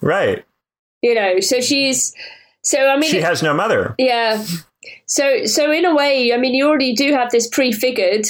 right. 0.00 0.44
You 1.02 1.14
know, 1.14 1.40
so 1.40 1.60
she's 1.60 2.14
so 2.62 2.88
I 2.88 2.96
mean 2.96 3.10
She 3.10 3.20
has 3.20 3.42
no 3.42 3.52
mother. 3.54 3.94
Yeah. 3.98 4.44
So 5.06 5.44
so 5.46 5.70
in 5.70 5.84
a 5.84 5.94
way, 5.94 6.32
I 6.32 6.38
mean, 6.38 6.54
you 6.54 6.66
already 6.68 6.94
do 6.94 7.12
have 7.12 7.30
this 7.30 7.46
prefigured 7.46 8.26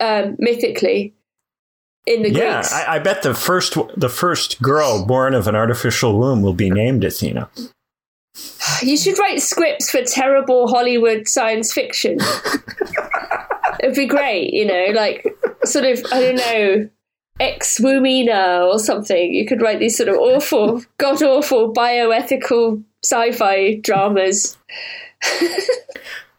um, 0.00 0.36
mythically 0.38 1.14
in 2.06 2.22
the 2.22 2.30
Yeah, 2.30 2.54
Greeks. 2.54 2.72
I, 2.72 2.96
I 2.96 2.98
bet 2.98 3.22
the 3.22 3.34
first 3.34 3.76
the 3.96 4.08
first 4.08 4.60
girl 4.62 5.04
born 5.04 5.34
of 5.34 5.46
an 5.46 5.54
artificial 5.54 6.18
womb 6.18 6.42
will 6.42 6.54
be 6.54 6.70
named 6.70 7.04
Athena. 7.04 7.50
you 8.82 8.96
should 8.96 9.18
write 9.18 9.40
scripts 9.40 9.90
for 9.90 10.02
terrible 10.02 10.68
Hollywood 10.68 11.28
science 11.28 11.72
fiction. 11.72 12.18
It'd 13.80 13.94
be 13.94 14.06
great, 14.06 14.52
you 14.52 14.66
know, 14.66 14.86
like 14.94 15.24
sort 15.64 15.84
of 15.84 16.04
I 16.12 16.20
don't 16.20 16.36
know. 16.36 16.90
Ex 17.40 17.78
Womina 17.78 18.66
or 18.66 18.80
something. 18.80 19.32
You 19.32 19.46
could 19.46 19.62
write 19.62 19.78
these 19.78 19.96
sort 19.96 20.08
of 20.08 20.16
awful, 20.16 20.82
god 20.98 21.22
awful 21.22 21.72
bioethical 21.72 22.82
sci 23.04 23.30
fi 23.30 23.76
dramas. 23.76 24.58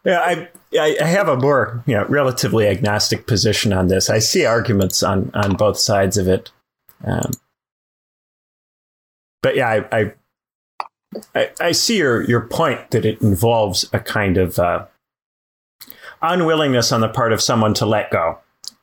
Yeah, 0.04 0.20
I 0.20 0.48
I 0.78 1.04
have 1.04 1.28
a 1.28 1.36
more 1.36 1.82
you 1.86 1.94
know 1.94 2.06
relatively 2.06 2.66
agnostic 2.66 3.26
position 3.26 3.72
on 3.72 3.88
this. 3.88 4.08
I 4.08 4.18
see 4.18 4.44
arguments 4.46 5.02
on 5.02 5.30
on 5.34 5.56
both 5.56 5.78
sides 5.78 6.16
of 6.16 6.26
it, 6.26 6.50
um, 7.04 7.32
but 9.42 9.56
yeah, 9.56 9.84
I, 9.92 10.12
I 11.34 11.50
I 11.60 11.72
see 11.72 11.98
your 11.98 12.22
your 12.22 12.40
point 12.40 12.90
that 12.92 13.04
it 13.04 13.20
involves 13.20 13.88
a 13.92 14.00
kind 14.00 14.38
of 14.38 14.58
uh, 14.58 14.86
unwillingness 16.22 16.92
on 16.92 17.00
the 17.00 17.08
part 17.08 17.32
of 17.32 17.42
someone 17.42 17.74
to 17.74 17.86
let 17.86 18.10
go. 18.10 18.38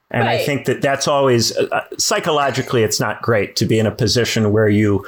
And 0.09 0.30
I 0.30 0.38
think 0.38 0.65
that 0.65 0.82
that's 0.82 1.07
always 1.07 1.55
uh, 1.57 1.86
psychologically, 1.97 2.84
it's 2.84 2.99
not 2.99 3.22
great 3.22 3.57
to 3.57 3.65
be 3.65 3.78
in 3.78 3.86
a 3.86 3.91
position 3.91 4.53
where 4.53 4.70
you 4.70 5.05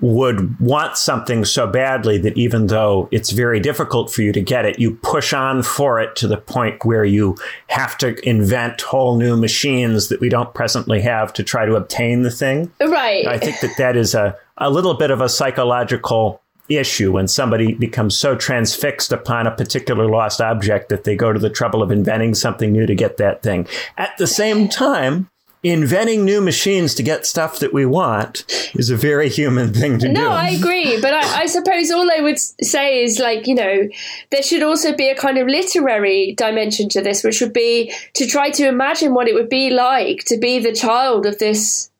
would 0.00 0.58
want 0.60 0.96
something 0.96 1.44
so 1.44 1.66
badly 1.66 2.18
that 2.18 2.36
even 2.36 2.68
though 2.68 3.08
it's 3.10 3.30
very 3.30 3.58
difficult 3.58 4.12
for 4.12 4.22
you 4.22 4.32
to 4.32 4.40
get 4.40 4.64
it, 4.64 4.78
you 4.78 4.94
push 4.96 5.32
on 5.32 5.62
for 5.62 6.00
it 6.00 6.14
to 6.16 6.28
the 6.28 6.36
point 6.36 6.84
where 6.84 7.04
you 7.04 7.36
have 7.68 7.98
to 7.98 8.14
invent 8.28 8.80
whole 8.80 9.16
new 9.16 9.36
machines 9.36 10.08
that 10.08 10.20
we 10.20 10.28
don't 10.28 10.54
presently 10.54 11.00
have 11.00 11.32
to 11.32 11.42
try 11.42 11.66
to 11.66 11.74
obtain 11.74 12.22
the 12.22 12.30
thing. 12.30 12.70
Right. 12.80 13.26
I 13.26 13.38
think 13.38 13.60
that 13.60 13.76
that 13.78 13.96
is 13.96 14.14
a, 14.14 14.36
a 14.56 14.70
little 14.70 14.94
bit 14.94 15.10
of 15.10 15.20
a 15.20 15.28
psychological 15.28 16.40
issue 16.68 17.12
when 17.12 17.26
somebody 17.26 17.72
becomes 17.72 18.16
so 18.16 18.36
transfixed 18.36 19.10
upon 19.10 19.46
a 19.46 19.56
particular 19.56 20.06
lost 20.06 20.40
object 20.40 20.90
that 20.90 21.04
they 21.04 21.16
go 21.16 21.32
to 21.32 21.38
the 21.38 21.50
trouble 21.50 21.82
of 21.82 21.90
inventing 21.90 22.34
something 22.34 22.72
new 22.72 22.86
to 22.86 22.94
get 22.94 23.16
that 23.16 23.42
thing. 23.42 23.66
At 23.96 24.16
the 24.18 24.26
same 24.26 24.68
time, 24.68 25.30
inventing 25.62 26.24
new 26.24 26.40
machines 26.40 26.94
to 26.94 27.02
get 27.02 27.26
stuff 27.26 27.58
that 27.58 27.72
we 27.72 27.84
want 27.84 28.44
is 28.74 28.90
a 28.90 28.96
very 28.96 29.28
human 29.28 29.72
thing 29.74 29.98
to 29.98 30.08
no, 30.08 30.14
do. 30.14 30.20
No, 30.20 30.30
I 30.30 30.48
agree. 30.50 31.00
But 31.00 31.14
I, 31.14 31.42
I, 31.42 31.46
suppose 31.46 31.90
all 31.90 32.08
I 32.10 32.20
would 32.20 32.38
say 32.38 33.02
is 33.02 33.18
like, 33.18 33.46
you 33.46 33.54
know, 33.54 33.88
there 34.30 34.42
should 34.42 34.62
also 34.62 34.94
be 34.94 35.08
a 35.08 35.16
kind 35.16 35.36
of 35.36 35.48
literary 35.48 36.34
dimension 36.36 36.88
to 36.90 37.02
this, 37.02 37.24
which 37.24 37.40
would 37.40 37.52
be 37.52 37.92
to 38.14 38.26
try 38.26 38.50
to 38.50 38.68
imagine 38.68 39.14
what 39.14 39.28
it 39.28 39.34
would 39.34 39.48
be 39.48 39.70
like 39.70 40.24
to 40.26 40.38
be 40.38 40.60
the 40.60 40.72
child 40.72 41.26
of 41.26 41.38
this 41.38 41.90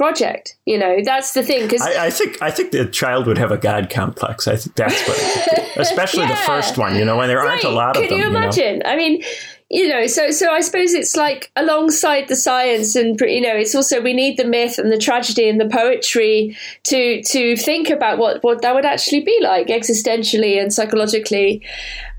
project. 0.00 0.56
You 0.64 0.78
know, 0.78 0.98
that's 1.04 1.34
the 1.34 1.42
thing. 1.42 1.64
Because 1.64 1.82
I, 1.82 2.06
I, 2.06 2.10
think 2.10 2.40
I 2.40 2.50
think 2.50 2.72
the 2.72 2.86
child 2.86 3.26
would 3.26 3.36
have 3.36 3.52
a 3.52 3.58
god 3.58 3.90
complex. 3.90 4.48
I 4.48 4.56
think 4.56 4.74
that's 4.74 5.06
what, 5.06 5.76
especially 5.76 6.22
yeah. 6.22 6.30
the 6.30 6.46
first 6.46 6.78
one. 6.78 6.96
You 6.96 7.04
know, 7.04 7.18
when 7.18 7.28
there 7.28 7.36
right. 7.36 7.50
aren't 7.50 7.64
a 7.64 7.68
lot 7.68 7.94
Can 7.94 8.04
of 8.04 8.08
them. 8.08 8.18
Can 8.18 8.30
you 8.30 8.36
imagine? 8.36 8.74
You 8.76 8.78
know? 8.78 8.90
I 8.90 8.96
mean, 8.96 9.22
you 9.70 9.88
know, 9.88 10.06
so 10.06 10.30
so 10.30 10.50
I 10.50 10.60
suppose 10.60 10.92
it's 10.94 11.16
like 11.16 11.50
alongside 11.56 12.28
the 12.28 12.36
science, 12.36 12.96
and 12.96 13.18
you 13.20 13.40
know, 13.40 13.54
it's 13.54 13.74
also 13.74 14.00
we 14.00 14.12
need 14.12 14.36
the 14.36 14.44
myth 14.44 14.78
and 14.78 14.90
the 14.90 14.98
tragedy 14.98 15.48
and 15.48 15.60
the 15.60 15.68
poetry 15.68 16.56
to 16.84 17.22
to 17.22 17.56
think 17.56 17.88
about 17.88 18.18
what 18.18 18.42
what 18.42 18.62
that 18.62 18.74
would 18.74 18.84
actually 18.84 19.20
be 19.20 19.38
like 19.42 19.68
existentially 19.68 20.60
and 20.60 20.72
psychologically. 20.72 21.62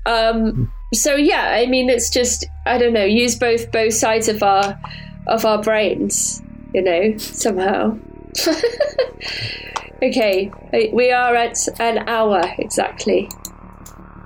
Um, 0.06 0.72
so 0.94 1.14
yeah, 1.14 1.50
I 1.52 1.66
mean, 1.66 1.90
it's 1.90 2.10
just 2.10 2.46
I 2.66 2.78
don't 2.78 2.92
know, 2.92 3.04
use 3.04 3.36
both 3.36 3.70
both 3.70 3.92
sides 3.92 4.28
of 4.28 4.42
our 4.42 4.78
of 5.26 5.44
our 5.44 5.62
brains 5.62 6.42
you 6.72 6.82
know, 6.82 7.16
somehow. 7.18 7.98
okay, 10.02 10.50
we 10.92 11.10
are 11.10 11.34
at 11.34 11.58
an 11.80 12.08
hour 12.08 12.42
exactly. 12.58 13.28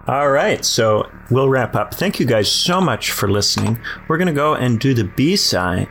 All 0.09 0.31
right, 0.31 0.65
so 0.65 1.11
we'll 1.31 1.49
wrap 1.49 1.75
up. 1.75 1.95
Thank 1.95 2.21
you 2.21 2.27
guys 2.27 2.51
so 2.51 2.81
much 2.81 3.11
for 3.11 3.29
listening. 3.29 3.79
We're 4.07 4.19
going 4.19 4.29
to 4.29 4.33
go 4.33 4.55
and 4.55 4.79
do 4.79 4.95
the 4.95 5.05
B 5.05 5.37
side. 5.37 5.89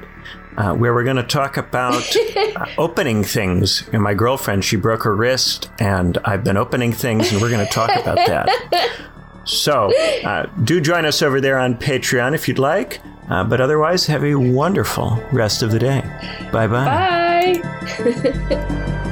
Uh, 0.58 0.74
where 0.74 0.94
we're 0.94 1.04
going 1.04 1.18
to 1.18 1.24
talk 1.24 1.58
about 1.58 2.02
uh, 2.38 2.66
opening 2.78 3.26
things. 3.26 3.86
And 3.92 4.02
my 4.02 4.14
girlfriend, 4.14 4.64
she 4.64 4.78
broke 4.78 5.04
her 5.04 5.14
wrist, 5.14 5.70
and 5.82 6.18
I've 6.24 6.46
been 6.46 6.56
opening 6.56 6.94
things, 6.94 7.30
and 7.34 7.42
we're 7.42 7.50
going 7.50 7.66
to 7.66 7.70
talk 7.74 7.90
about 7.94 8.16
that. 8.16 8.48
So, 9.46 9.94
uh, 10.24 10.48
do 10.64 10.82
join 10.82 11.06
us 11.06 11.22
over 11.22 11.40
there 11.40 11.60
on 11.60 11.76
Patreon 11.76 12.34
if 12.34 12.48
you'd 12.48 12.58
like. 12.58 13.00
Uh, 13.30 13.44
but 13.44 13.62
otherwise, 13.62 14.08
have 14.08 14.24
a 14.24 14.36
wonderful 14.36 15.22
rest 15.32 15.62
of 15.62 15.72
the 15.72 15.80
day. 15.80 16.02
Bye-bye. 16.52 17.62
Bye. 17.62 19.12